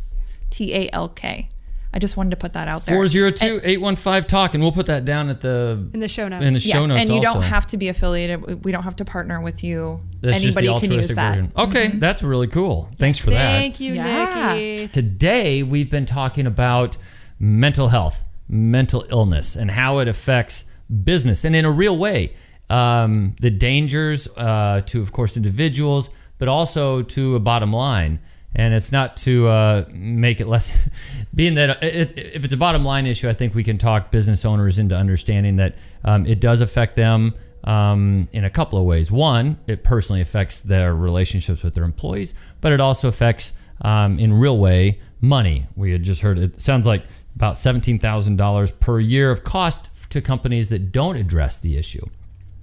T 0.50 0.74
A 0.74 0.88
L 0.92 1.08
K. 1.08 1.48
I 1.94 1.98
just 1.98 2.16
wanted 2.16 2.30
to 2.30 2.36
put 2.36 2.54
that 2.54 2.68
out 2.68 2.86
there. 2.86 2.94
402 2.96 3.60
815 3.68 4.22
talk, 4.26 4.54
and 4.54 4.62
we'll 4.62 4.72
put 4.72 4.86
that 4.86 5.04
down 5.04 5.28
at 5.28 5.42
the 5.42 5.90
In 5.92 6.00
the 6.00 6.08
show 6.08 6.26
notes. 6.26 6.42
in 6.42 6.54
the 6.54 6.60
Yes, 6.60 6.78
show 6.78 6.86
notes. 6.86 7.00
and 7.02 7.10
you 7.10 7.20
don't 7.20 7.42
have 7.42 7.66
to 7.66 7.76
be 7.76 7.88
affiliated. 7.88 8.64
We 8.64 8.72
don't 8.72 8.84
have 8.84 8.96
to 8.96 9.04
partner 9.04 9.42
with 9.42 9.62
you. 9.62 10.00
That's 10.22 10.40
just 10.40 10.56
Anybody 10.56 10.68
the 10.68 10.80
can 10.88 10.98
use 10.98 11.08
that. 11.14 11.28
version. 11.32 11.48
Mm-hmm. 11.48 11.60
Okay, 11.60 11.88
that's 11.88 12.22
really 12.22 12.46
cool. 12.48 12.88
Thanks 12.94 13.18
for 13.18 13.28
that. 13.30 13.58
Thank 13.58 13.78
you, 13.80 13.92
Yeah. 13.94 14.54
Nikki. 14.54 14.88
Today, 14.88 15.62
we've 15.62 15.90
been 15.90 16.06
talking 16.06 16.46
about 16.46 16.96
mental 17.38 17.88
health, 17.88 18.24
mental 18.48 19.04
illness, 19.10 19.54
and 19.54 19.70
how 19.70 19.98
it 19.98 20.08
affects 20.08 20.64
business 21.04 21.44
and 21.44 21.54
in 21.54 21.66
a 21.66 21.70
real 21.70 21.98
way. 21.98 22.32
Um, 22.72 23.36
the 23.38 23.50
dangers 23.50 24.28
uh, 24.36 24.80
to, 24.86 25.02
of 25.02 25.12
course, 25.12 25.36
individuals, 25.36 26.08
but 26.38 26.48
also 26.48 27.02
to 27.02 27.36
a 27.36 27.40
bottom 27.40 27.72
line. 27.72 28.18
And 28.54 28.72
it's 28.74 28.90
not 28.90 29.16
to 29.18 29.46
uh, 29.48 29.84
make 29.92 30.40
it 30.40 30.48
less, 30.48 30.88
being 31.34 31.54
that 31.54 31.82
it, 31.82 32.18
if 32.18 32.44
it's 32.44 32.54
a 32.54 32.56
bottom 32.56 32.84
line 32.84 33.06
issue, 33.06 33.28
I 33.28 33.34
think 33.34 33.54
we 33.54 33.62
can 33.62 33.76
talk 33.78 34.10
business 34.10 34.44
owners 34.44 34.78
into 34.78 34.96
understanding 34.96 35.56
that 35.56 35.76
um, 36.04 36.26
it 36.26 36.40
does 36.40 36.60
affect 36.62 36.96
them 36.96 37.34
um, 37.64 38.26
in 38.32 38.44
a 38.44 38.50
couple 38.50 38.78
of 38.78 38.86
ways. 38.86 39.12
One, 39.12 39.58
it 39.66 39.84
personally 39.84 40.20
affects 40.20 40.60
their 40.60 40.94
relationships 40.94 41.62
with 41.62 41.74
their 41.74 41.84
employees, 41.84 42.34
but 42.60 42.72
it 42.72 42.80
also 42.80 43.08
affects, 43.08 43.52
um, 43.82 44.18
in 44.18 44.32
real 44.32 44.58
way, 44.58 44.98
money. 45.20 45.66
We 45.76 45.92
had 45.92 46.02
just 46.02 46.22
heard 46.22 46.38
it 46.38 46.60
sounds 46.60 46.86
like 46.86 47.04
about 47.36 47.56
seventeen 47.56 47.98
thousand 47.98 48.36
dollars 48.36 48.70
per 48.70 48.98
year 48.98 49.30
of 49.30 49.44
cost 49.44 49.90
to 50.10 50.20
companies 50.20 50.68
that 50.70 50.92
don't 50.92 51.16
address 51.16 51.58
the 51.58 51.76
issue. 51.76 52.06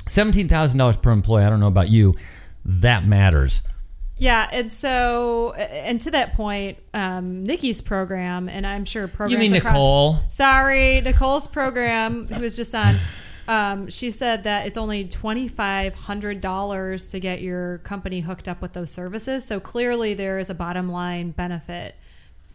Seventeen 0.10 0.48
thousand 0.50 0.78
dollars 0.78 0.98
per 0.98 1.12
employee. 1.12 1.44
I 1.44 1.50
don't 1.50 1.60
know 1.60 1.68
about 1.68 1.90
you. 1.90 2.16
That 2.66 3.06
matters. 3.06 3.62
Yeah, 4.18 4.50
and 4.52 4.70
so, 4.70 5.54
and 5.54 6.02
to 6.02 6.12
that 6.12 6.34
point, 6.34 6.78
um, 6.94 7.46
Nikki's 7.46 7.82
program, 7.82 8.50
and 8.50 8.68
I'm 8.68 8.84
sure 8.84 9.08
programs. 9.08 9.32
You 9.32 9.38
mean 9.52 9.56
across- 9.56 9.74
Nicole? 9.74 10.18
Sorry, 10.28 11.00
Nicole's 11.00 11.48
program, 11.48 12.28
who 12.28 12.42
was 12.42 12.58
just 12.58 12.76
on. 12.76 12.98
Um, 13.48 13.88
she 13.88 14.12
said 14.12 14.44
that 14.44 14.68
it's 14.68 14.78
only 14.78 15.06
twenty 15.06 15.48
five 15.48 15.96
hundred 15.96 16.42
dollars 16.42 17.08
to 17.08 17.20
get 17.20 17.42
your 17.42 17.78
company 17.80 18.20
hooked 18.20 18.48
up 18.50 18.62
with 18.62 18.74
those 18.74 18.92
services. 18.92 19.46
So 19.46 19.60
clearly, 19.60 20.14
there 20.14 20.38
is 20.38 20.50
a 20.50 20.54
bottom 20.54 20.90
line 20.90 21.32
benefit 21.32 21.96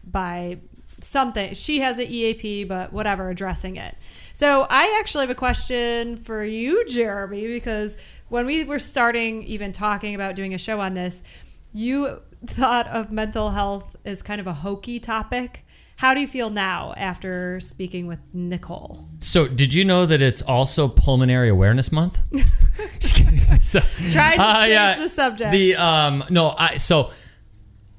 by 0.09 0.59
something. 1.01 1.53
She 1.55 1.79
has 1.79 1.99
an 1.99 2.05
EAP, 2.07 2.63
but 2.65 2.93
whatever, 2.93 3.29
addressing 3.29 3.75
it. 3.75 3.95
So 4.35 4.67
I 4.69 4.97
actually 4.99 5.21
have 5.21 5.29
a 5.29 5.35
question 5.35 6.17
for 6.17 6.43
you, 6.43 6.85
Jeremy, 6.87 7.47
because 7.47 7.95
when 8.27 8.45
we 8.45 8.65
were 8.65 8.79
starting 8.79 9.43
even 9.43 9.71
talking 9.71 10.13
about 10.13 10.35
doing 10.35 10.53
a 10.53 10.57
show 10.57 10.81
on 10.81 10.93
this, 10.93 11.23
you 11.71 12.19
thought 12.45 12.85
of 12.87 13.13
mental 13.13 13.51
health 13.51 13.95
as 14.03 14.21
kind 14.21 14.41
of 14.41 14.45
a 14.45 14.51
hokey 14.51 14.99
topic. 14.99 15.65
How 15.95 16.13
do 16.13 16.19
you 16.19 16.27
feel 16.27 16.49
now 16.49 16.93
after 16.97 17.61
speaking 17.61 18.07
with 18.07 18.19
Nicole? 18.33 19.07
So, 19.19 19.47
did 19.47 19.73
you 19.73 19.85
know 19.85 20.05
that 20.05 20.21
it's 20.21 20.41
also 20.41 20.89
Pulmonary 20.89 21.47
Awareness 21.47 21.93
Month? 21.93 22.19
Just 22.99 23.15
kidding. 23.15 23.39
So, 23.61 23.79
Trying 24.11 24.37
to 24.39 24.43
uh, 24.43 24.59
change 24.63 24.69
yeah, 24.69 24.95
the 24.97 25.07
subject. 25.07 25.51
The 25.53 25.75
um, 25.77 26.25
no, 26.29 26.53
I 26.59 26.75
so 26.75 27.11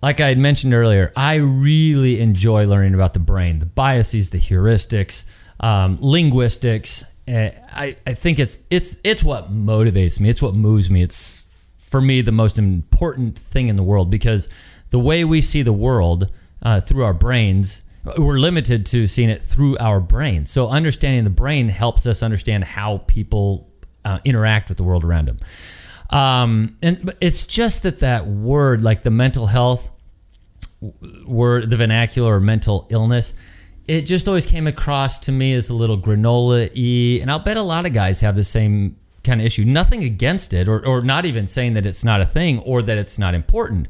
like 0.03 0.21
I 0.21 0.29
had 0.29 0.39
mentioned 0.39 0.75
earlier, 0.75 1.13
I 1.17 1.37
really 1.37 2.21
enjoy 2.21 2.67
learning 2.67 2.93
about 2.93 3.15
the 3.15 3.21
brain, 3.21 3.59
the 3.59 3.67
biases, 3.67 4.31
the 4.31 4.39
heuristics, 4.39 5.25
um, 5.61 5.99
linguistics. 6.01 7.05
Uh, 7.29 7.51
I 7.73 7.97
I 8.07 8.15
think 8.15 8.39
it's 8.39 8.59
it's 8.71 9.01
it's 9.05 9.25
what 9.25 9.53
motivates 9.53 10.21
me. 10.21 10.29
It's 10.29 10.43
what 10.43 10.55
moves 10.55 10.91
me. 10.91 11.03
It's 11.03 11.47
for 11.79 12.01
me 12.01 12.21
the 12.21 12.33
most 12.33 12.59
important 12.59 13.39
thing 13.39 13.69
in 13.69 13.77
the 13.77 13.83
world 13.83 14.11
because 14.11 14.49
the 14.91 14.99
way 14.99 15.25
we 15.25 15.41
see 15.41 15.63
the 15.63 15.73
world 15.73 16.31
uh, 16.63 16.81
through 16.81 17.05
our 17.05 17.15
brains 17.15 17.83
we're 18.19 18.39
limited 18.39 18.87
to 18.87 19.07
seeing 19.07 19.31
it 19.31 19.41
through 19.41 19.77
our 19.79 20.01
brains 20.01 20.51
so 20.51 20.69
understanding 20.69 21.25
the 21.25 21.31
brain 21.31 21.69
helps 21.69 22.07
us 22.07 22.23
understand 22.23 22.65
how 22.65 22.99
people 23.07 23.69
uh, 24.05 24.19
interact 24.25 24.69
with 24.69 24.79
the 24.79 24.85
world 24.85 25.05
around 25.05 25.27
them 25.27 25.39
um, 26.11 26.77
and 26.83 27.15
it's 27.21 27.47
just 27.47 27.83
that 27.83 28.01
that 28.01 28.27
word 28.27 28.83
like 28.83 29.03
the 29.03 29.11
mental 29.11 29.47
health 29.47 29.91
word 31.27 31.71
the 31.71 31.77
vernacular 31.77 32.35
or 32.35 32.41
mental 32.41 32.87
illness 32.91 33.33
it 33.89 34.03
just 34.03 34.27
always 34.29 34.47
came 34.47 34.67
across 34.67 35.19
to 35.21 35.33
me 35.33 35.53
as 35.53 35.69
a 35.71 35.75
little 35.75 35.99
granola 35.99 36.69
y 36.77 37.21
and 37.21 37.31
i'll 37.31 37.39
bet 37.39 37.57
a 37.57 37.63
lot 37.63 37.87
of 37.87 37.93
guys 37.93 38.21
have 38.21 38.37
the 38.37 38.45
same 38.45 38.97
kind 39.25 39.41
of 39.41 39.47
issue 39.47 39.65
nothing 39.65 40.03
against 40.05 40.53
it 40.53 40.69
or, 40.69 40.85
or 40.87 41.01
not 41.01 41.25
even 41.25 41.47
saying 41.47 41.73
that 41.75 41.85
it's 41.87 42.05
not 42.05 42.21
a 42.21 42.25
thing 42.25 42.59
or 42.61 42.83
that 42.83 42.97
it's 42.99 43.19
not 43.19 43.35
important 43.35 43.89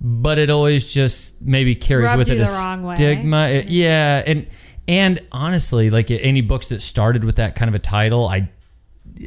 but 0.00 0.38
it 0.38 0.50
always 0.50 0.92
just 0.92 1.40
maybe 1.40 1.74
carries 1.74 2.06
Rubbed 2.06 2.18
with 2.18 2.28
it 2.28 2.34
a 2.34 2.44
the 2.44 2.64
wrong 2.66 2.82
way. 2.84 2.94
stigma 2.96 3.48
It- 3.48 3.66
yeah 3.66 4.22
and 4.26 4.48
and 4.88 5.20
honestly 5.30 5.90
like 5.90 6.10
any 6.10 6.40
books 6.40 6.68
that 6.70 6.82
started 6.82 7.24
with 7.24 7.36
that 7.36 7.54
kind 7.54 7.68
of 7.68 7.74
a 7.74 7.78
title 7.78 8.26
i 8.26 8.48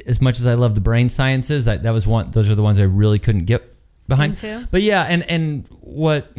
as 0.07 0.19
much 0.21 0.39
as 0.39 0.47
I 0.47 0.55
love 0.55 0.73
the 0.75 0.81
brain 0.81 1.09
sciences, 1.09 1.65
that, 1.65 1.83
that 1.83 1.91
was 1.91 2.07
one. 2.07 2.31
Those 2.31 2.49
are 2.49 2.55
the 2.55 2.63
ones 2.63 2.79
I 2.79 2.83
really 2.83 3.19
couldn't 3.19 3.45
get 3.45 3.63
behind. 4.07 4.33
Me 4.33 4.37
too. 4.37 4.63
But 4.71 4.81
yeah, 4.81 5.03
and 5.03 5.23
and 5.29 5.67
what 5.79 6.35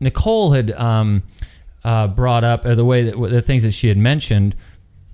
Nicole 0.00 0.52
had 0.52 0.70
um, 0.70 1.22
uh, 1.84 2.08
brought 2.08 2.44
up, 2.44 2.64
or 2.64 2.74
the 2.74 2.84
way 2.84 3.04
that 3.04 3.16
the 3.16 3.42
things 3.42 3.62
that 3.62 3.72
she 3.72 3.88
had 3.88 3.98
mentioned. 3.98 4.54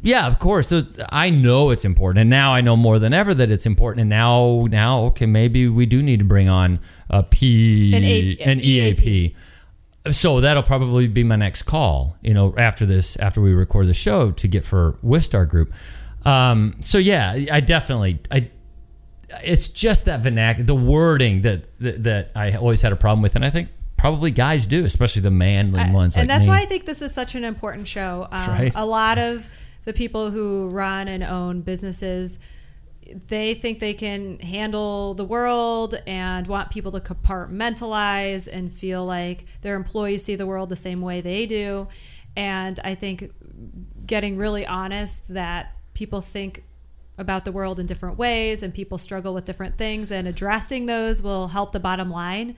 Yeah, 0.02 0.26
of 0.26 0.38
course. 0.38 0.72
I 1.12 1.28
know 1.28 1.70
it's 1.70 1.84
important, 1.84 2.20
and 2.22 2.30
now 2.30 2.54
I 2.54 2.62
know 2.62 2.74
more 2.76 2.98
than 2.98 3.12
ever 3.12 3.34
that 3.34 3.50
it's 3.50 3.66
important. 3.66 4.00
And 4.00 4.08
now, 4.08 4.66
now, 4.70 5.00
okay, 5.06 5.26
maybe 5.26 5.68
we 5.68 5.84
do 5.84 6.02
need 6.02 6.20
to 6.20 6.24
bring 6.24 6.48
on 6.48 6.80
a 7.10 7.22
P, 7.22 7.94
An 7.94 8.02
A- 8.02 8.38
an 8.50 8.60
EAP. 8.60 9.36
So 10.10 10.40
that'll 10.40 10.62
probably 10.62 11.06
be 11.08 11.22
my 11.22 11.36
next 11.36 11.64
call, 11.64 12.16
you 12.22 12.32
know, 12.32 12.54
after 12.56 12.86
this, 12.86 13.16
after 13.16 13.42
we 13.42 13.52
record 13.52 13.86
the 13.86 13.94
show 13.94 14.30
to 14.30 14.48
get 14.48 14.64
for 14.64 14.92
Wistar 15.04 15.46
Group. 15.46 15.74
Um, 16.24 16.76
so 16.80 16.96
yeah, 16.96 17.38
I 17.52 17.60
definitely, 17.60 18.20
I, 18.30 18.50
it's 19.44 19.68
just 19.68 20.06
that 20.06 20.20
vernacular, 20.20 20.64
the 20.66 20.74
wording 20.74 21.42
that, 21.42 21.78
that 21.78 22.02
that 22.04 22.30
I 22.34 22.54
always 22.54 22.80
had 22.80 22.92
a 22.92 22.96
problem 22.96 23.20
with, 23.20 23.36
and 23.36 23.44
I 23.44 23.50
think 23.50 23.68
probably 24.00 24.30
guys 24.30 24.66
do, 24.66 24.84
especially 24.84 25.22
the 25.22 25.30
manly 25.30 25.80
I- 25.80 25.92
ones. 25.92 26.16
and 26.16 26.28
like 26.28 26.36
that's 26.38 26.46
me. 26.48 26.50
why 26.54 26.60
I 26.60 26.66
think 26.66 26.84
this 26.86 27.02
is 27.02 27.12
such 27.14 27.34
an 27.34 27.44
important 27.44 27.86
show. 27.88 28.26
Um, 28.30 28.48
Right. 28.50 28.72
A 28.74 28.86
lot 28.86 29.18
of 29.18 29.48
the 29.84 29.92
people 29.92 30.30
who 30.30 30.68
run 30.68 31.08
and 31.08 31.22
own 31.22 31.60
businesses, 31.62 32.38
they 33.28 33.54
think 33.54 33.78
they 33.80 33.94
can 33.94 34.38
handle 34.40 35.14
the 35.14 35.24
world 35.24 35.94
and 36.06 36.46
want 36.46 36.70
people 36.70 36.92
to 36.92 37.00
compartmentalize 37.00 38.48
and 38.50 38.72
feel 38.72 39.04
like 39.04 39.44
their 39.62 39.74
employees 39.76 40.24
see 40.24 40.36
the 40.36 40.46
world 40.46 40.68
the 40.68 40.76
same 40.76 41.00
way 41.00 41.20
they 41.20 41.46
do. 41.46 41.88
And 42.36 42.78
I 42.84 42.94
think 42.94 43.32
getting 44.06 44.36
really 44.36 44.66
honest 44.66 45.28
that 45.34 45.76
people 45.94 46.20
think 46.20 46.64
about 47.18 47.44
the 47.44 47.52
world 47.52 47.78
in 47.78 47.86
different 47.86 48.16
ways 48.16 48.62
and 48.62 48.72
people 48.72 48.96
struggle 48.96 49.34
with 49.34 49.44
different 49.44 49.76
things 49.76 50.10
and 50.10 50.26
addressing 50.26 50.86
those 50.86 51.22
will 51.22 51.48
help 51.48 51.72
the 51.72 51.80
bottom 51.80 52.10
line 52.10 52.56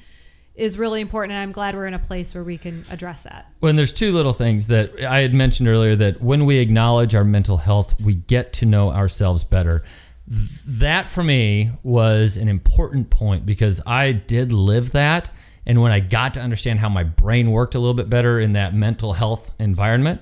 is 0.55 0.77
really 0.79 1.01
important 1.01 1.33
and 1.33 1.43
I'm 1.43 1.53
glad 1.53 1.75
we're 1.75 1.87
in 1.87 1.95
a 1.95 1.99
place 1.99 2.35
where 2.35 2.45
we 2.45 2.59
can 2.59 2.85
address 2.91 3.23
that. 3.25 3.51
when 3.61 3.77
there's 3.77 3.93
two 3.93 4.13
little 4.13 4.33
things 4.35 4.67
that 4.67 5.03
I 5.03 5.21
had 5.21 5.33
mentioned 5.33 5.69
earlier 5.69 5.97
that 5.97 6.21
when 6.21 6.45
we 6.45 6.59
acknowledge 6.59 7.15
our 7.15 7.25
mental 7.25 7.57
health, 7.57 7.99
we 8.01 8.15
get 8.17 8.53
to 8.55 8.67
know 8.67 8.91
ourselves 8.91 9.45
better. 9.45 9.83
Th- 10.31 10.63
That 10.67 11.09
for 11.09 11.25
me 11.25 11.71
was 11.83 12.37
an 12.37 12.49
important 12.49 13.09
point 13.11 13.47
because 13.47 13.81
I 13.87 14.13
did 14.13 14.53
live 14.53 14.93
that. 14.93 15.31
And 15.65 15.81
when 15.81 15.93
I 15.93 16.01
got 16.01 16.35
to 16.35 16.41
understand 16.41 16.81
how 16.81 16.89
my 16.89 17.05
brain 17.05 17.51
worked 17.51 17.75
a 17.75 17.79
little 17.79 17.95
bit 17.95 18.11
better 18.11 18.39
in 18.41 18.53
that 18.53 18.75
mental 18.75 19.13
health 19.15 19.55
environment, 19.61 20.21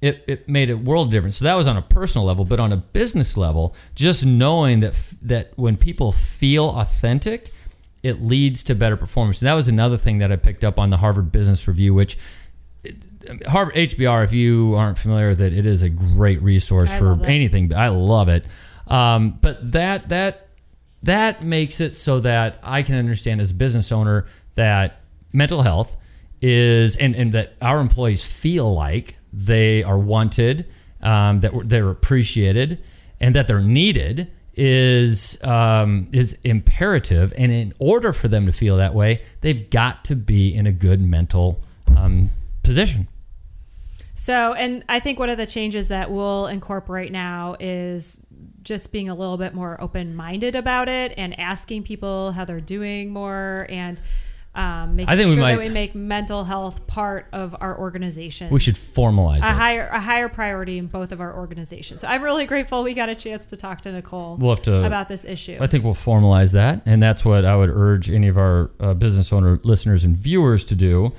it, 0.00 0.22
it 0.28 0.48
made 0.48 0.70
a 0.70 0.76
world 0.76 1.10
difference. 1.10 1.36
So 1.36 1.44
that 1.44 1.54
was 1.56 1.66
on 1.66 1.76
a 1.76 1.82
personal 1.82 2.24
level, 2.26 2.44
but 2.44 2.60
on 2.60 2.72
a 2.72 2.76
business 2.76 3.36
level, 3.36 3.74
just 3.96 4.24
knowing 4.24 4.80
that 4.80 4.94
that 5.22 5.52
when 5.56 5.76
people 5.76 6.12
feel 6.12 6.70
authentic, 6.70 7.50
it 8.02 8.22
leads 8.22 8.62
to 8.64 8.74
better 8.74 8.96
performance. 8.96 9.40
And 9.42 9.48
that 9.48 9.54
was 9.54 9.68
another 9.68 9.96
thing 9.96 10.18
that 10.18 10.30
I 10.30 10.36
picked 10.36 10.64
up 10.64 10.78
on 10.78 10.90
the 10.90 10.98
Harvard 10.98 11.32
Business 11.32 11.66
Review, 11.66 11.94
which 11.94 12.16
Harvard 13.46 13.74
HBR, 13.74 14.24
if 14.24 14.32
you 14.32 14.74
aren't 14.74 14.98
familiar 14.98 15.28
with 15.28 15.40
it, 15.40 15.56
it 15.56 15.66
is 15.66 15.82
a 15.82 15.88
great 15.88 16.40
resource 16.42 16.90
I 16.90 16.98
for 16.98 17.24
anything. 17.24 17.74
I 17.74 17.88
love 17.88 18.28
it. 18.28 18.44
Um, 18.86 19.38
but 19.42 19.72
that 19.72 20.08
that 20.08 20.48
that 21.02 21.42
makes 21.42 21.80
it 21.80 21.94
so 21.94 22.20
that 22.20 22.58
I 22.62 22.82
can 22.82 22.96
understand 22.96 23.40
as 23.40 23.50
a 23.50 23.54
business 23.54 23.92
owner 23.92 24.26
that 24.54 25.02
mental 25.32 25.62
health 25.62 25.96
is, 26.40 26.96
and, 26.96 27.14
and 27.14 27.32
that 27.32 27.54
our 27.60 27.78
employees 27.80 28.24
feel 28.24 28.72
like 28.72 29.16
they 29.32 29.82
are 29.82 29.98
wanted, 29.98 30.66
um, 31.02 31.40
that 31.40 31.52
they're 31.68 31.90
appreciated, 31.90 32.82
and 33.20 33.34
that 33.34 33.46
they're 33.46 33.60
needed 33.60 34.32
is 34.58 35.38
um, 35.44 36.08
is 36.12 36.36
imperative. 36.44 37.32
And 37.38 37.52
in 37.52 37.72
order 37.78 38.12
for 38.12 38.28
them 38.28 38.44
to 38.46 38.52
feel 38.52 38.76
that 38.76 38.94
way, 38.94 39.22
they've 39.40 39.70
got 39.70 40.04
to 40.06 40.16
be 40.16 40.54
in 40.54 40.66
a 40.66 40.72
good 40.72 41.00
mental 41.00 41.60
um, 41.96 42.30
position. 42.62 43.08
So, 44.14 44.52
and 44.54 44.84
I 44.88 44.98
think 44.98 45.20
one 45.20 45.30
of 45.30 45.38
the 45.38 45.46
changes 45.46 45.88
that 45.88 46.10
we'll 46.10 46.48
incorporate 46.48 47.12
now 47.12 47.54
is 47.60 48.18
just 48.62 48.92
being 48.92 49.08
a 49.08 49.14
little 49.14 49.38
bit 49.38 49.54
more 49.54 49.80
open 49.80 50.16
minded 50.16 50.56
about 50.56 50.88
it 50.88 51.14
and 51.16 51.38
asking 51.38 51.84
people 51.84 52.32
how 52.32 52.44
they're 52.44 52.60
doing 52.60 53.12
more 53.12 53.66
and 53.70 54.00
um, 54.54 54.96
making 54.96 55.08
I 55.12 55.16
think 55.16 55.26
sure 55.28 55.36
we 55.36 55.40
might- 55.42 55.54
that 55.56 55.60
we 55.60 55.68
make 55.68 55.94
mental 55.94 56.42
health 56.44 56.86
part 56.86 57.26
of 57.32 57.54
our 57.60 57.78
organization. 57.78 58.50
We 58.50 58.58
should 58.60 58.74
formalize 58.74 59.42
a 59.44 59.50
it. 59.50 59.52
higher 59.52 59.86
a 59.92 60.00
higher 60.00 60.28
priority 60.28 60.78
in 60.78 60.86
both 60.86 61.12
of 61.12 61.20
our 61.20 61.36
organizations. 61.36 62.00
So 62.00 62.08
I'm 62.08 62.22
really 62.22 62.46
grateful 62.46 62.82
we 62.82 62.94
got 62.94 63.08
a 63.08 63.14
chance 63.14 63.46
to 63.46 63.56
talk 63.56 63.82
to 63.82 63.92
Nicole 63.92 64.36
We'll 64.36 64.50
have 64.56 64.62
to- 64.62 64.84
about 64.84 65.08
this 65.08 65.24
issue. 65.24 65.58
I 65.60 65.66
think 65.68 65.84
we'll 65.84 65.94
formalize 65.94 66.52
that, 66.54 66.82
and 66.86 67.00
that's 67.00 67.24
what 67.24 67.44
I 67.44 67.54
would 67.54 67.70
urge 67.70 68.10
any 68.10 68.28
of 68.28 68.36
our 68.38 68.70
uh, 68.80 68.94
business 68.94 69.32
owner 69.32 69.60
listeners 69.62 70.04
and 70.04 70.16
viewers 70.16 70.64
to 70.66 70.74
do. 70.74 71.12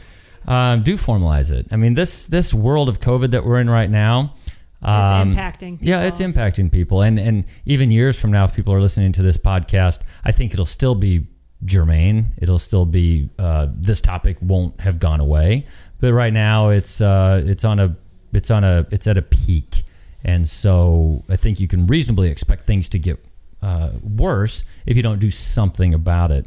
Um, 0.48 0.84
do 0.84 0.96
formalize 0.96 1.52
it. 1.52 1.68
I 1.72 1.76
mean, 1.76 1.94
this 1.94 2.28
this 2.28 2.54
world 2.54 2.90
of 2.90 3.00
COVID 3.00 3.32
that 3.32 3.46
we're 3.46 3.60
in 3.60 3.70
right 3.70 3.90
now. 3.90 4.34
It's 4.82 4.88
um, 5.12 5.36
impacting 5.36 5.78
Yeah, 5.82 6.04
it's 6.04 6.20
impacting 6.22 6.72
people, 6.72 7.02
and 7.02 7.20
and 7.20 7.46
even 7.66 7.92
years 7.92 8.20
from 8.20 8.32
now, 8.32 8.46
if 8.46 8.56
people 8.56 8.74
are 8.74 8.82
listening 8.82 9.12
to 9.14 9.22
this 9.22 9.38
podcast, 9.38 10.00
I 10.24 10.32
think 10.32 10.54
it'll 10.54 10.66
still 10.66 10.96
be 10.96 11.28
germane. 11.66 12.34
It'll 12.38 12.60
still 12.60 12.86
be 12.86 13.30
uh, 13.38 13.68
this 13.74 14.01
topic 14.01 14.38
won't 14.41 14.80
have 14.82 14.99
gone 14.99 15.20
away, 15.20 15.66
but 15.99 16.14
right 16.14 16.34
now 16.34 16.70
it's 16.70 17.01
uh, 17.01 17.41
it's 17.45 17.66
on 17.66 17.80
a 17.80 17.95
it's 18.34 18.51
on 18.51 18.64
a 18.64 18.86
it's 18.91 19.07
at 19.07 19.18
a 19.18 19.22
peak, 19.22 19.84
and 20.24 20.47
so 20.47 21.24
I 21.30 21.36
think 21.36 21.60
you 21.60 21.68
can 21.68 21.88
reasonably 21.88 22.30
expect 22.30 22.64
things 22.64 22.89
to 22.89 22.99
get 22.99 23.24
uh, 23.62 23.91
worse 24.03 24.64
if 24.86 24.95
you 24.97 25.03
don't 25.03 25.20
do 25.20 25.30
something 25.30 25.93
about 25.93 26.32
it. 26.32 26.45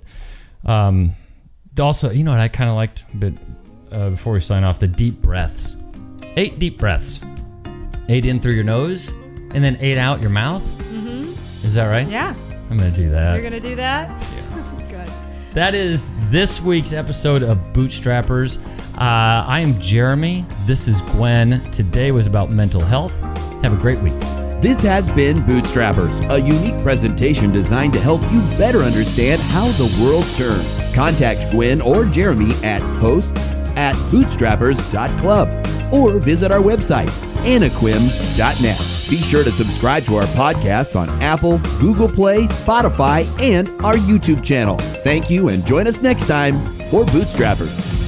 Um, 0.64 1.12
also, 1.78 2.10
you 2.10 2.24
know 2.24 2.30
what 2.30 2.40
I 2.40 2.48
kind 2.48 2.70
of 2.70 2.76
liked, 2.76 3.04
but 3.14 3.32
uh, 3.90 4.10
before 4.10 4.34
we 4.34 4.40
sign 4.40 4.64
off, 4.64 4.78
the 4.78 4.88
deep 4.88 5.20
breaths. 5.20 5.76
Eight 6.36 6.58
deep 6.58 6.78
breaths. 6.78 7.20
Eight 8.08 8.26
in 8.26 8.40
through 8.40 8.52
your 8.52 8.64
nose, 8.64 9.12
and 9.12 9.62
then 9.62 9.76
eight 9.80 9.98
out 9.98 10.20
your 10.20 10.30
mouth. 10.30 10.62
Mm-hmm. 10.62 11.66
Is 11.66 11.74
that 11.74 11.88
right? 11.88 12.06
yeah, 12.08 12.34
I'm 12.70 12.78
gonna 12.78 12.90
do 12.90 13.08
that. 13.10 13.34
you're 13.34 13.42
gonna 13.42 13.60
do 13.60 13.76
that. 13.76 14.08
Good. 14.18 14.41
That 15.54 15.74
is 15.74 16.08
this 16.30 16.62
week's 16.62 16.94
episode 16.94 17.42
of 17.42 17.58
Bootstrappers. 17.74 18.56
Uh, 18.94 19.44
I 19.46 19.60
am 19.60 19.78
Jeremy. 19.78 20.46
This 20.64 20.88
is 20.88 21.02
Gwen. 21.02 21.60
Today 21.70 22.10
was 22.10 22.26
about 22.26 22.50
mental 22.50 22.80
health. 22.80 23.20
Have 23.62 23.74
a 23.74 23.76
great 23.76 23.98
week. 23.98 24.18
This 24.62 24.82
has 24.82 25.10
been 25.10 25.38
Bootstrappers, 25.42 26.26
a 26.30 26.40
unique 26.40 26.82
presentation 26.82 27.52
designed 27.52 27.92
to 27.92 28.00
help 28.00 28.22
you 28.32 28.40
better 28.56 28.78
understand 28.78 29.42
how 29.42 29.66
the 29.72 30.02
world 30.02 30.24
turns. 30.36 30.94
Contact 30.94 31.50
Gwen 31.50 31.82
or 31.82 32.06
Jeremy 32.06 32.54
at 32.64 32.80
hosts 32.96 33.54
at 33.76 33.94
bootstrappers.club 34.10 35.61
or 35.92 36.18
visit 36.18 36.50
our 36.50 36.60
website, 36.60 37.10
anaquim.net. 37.44 38.78
Be 39.10 39.16
sure 39.16 39.44
to 39.44 39.52
subscribe 39.52 40.04
to 40.06 40.16
our 40.16 40.26
podcasts 40.28 40.98
on 40.98 41.08
Apple, 41.22 41.58
Google 41.80 42.08
Play, 42.08 42.44
Spotify, 42.44 43.26
and 43.40 43.68
our 43.84 43.96
YouTube 43.96 44.42
channel. 44.42 44.78
Thank 44.78 45.30
you 45.30 45.48
and 45.48 45.64
join 45.66 45.86
us 45.86 46.02
next 46.02 46.26
time 46.26 46.60
for 46.90 47.04
Bootstrappers. 47.04 48.01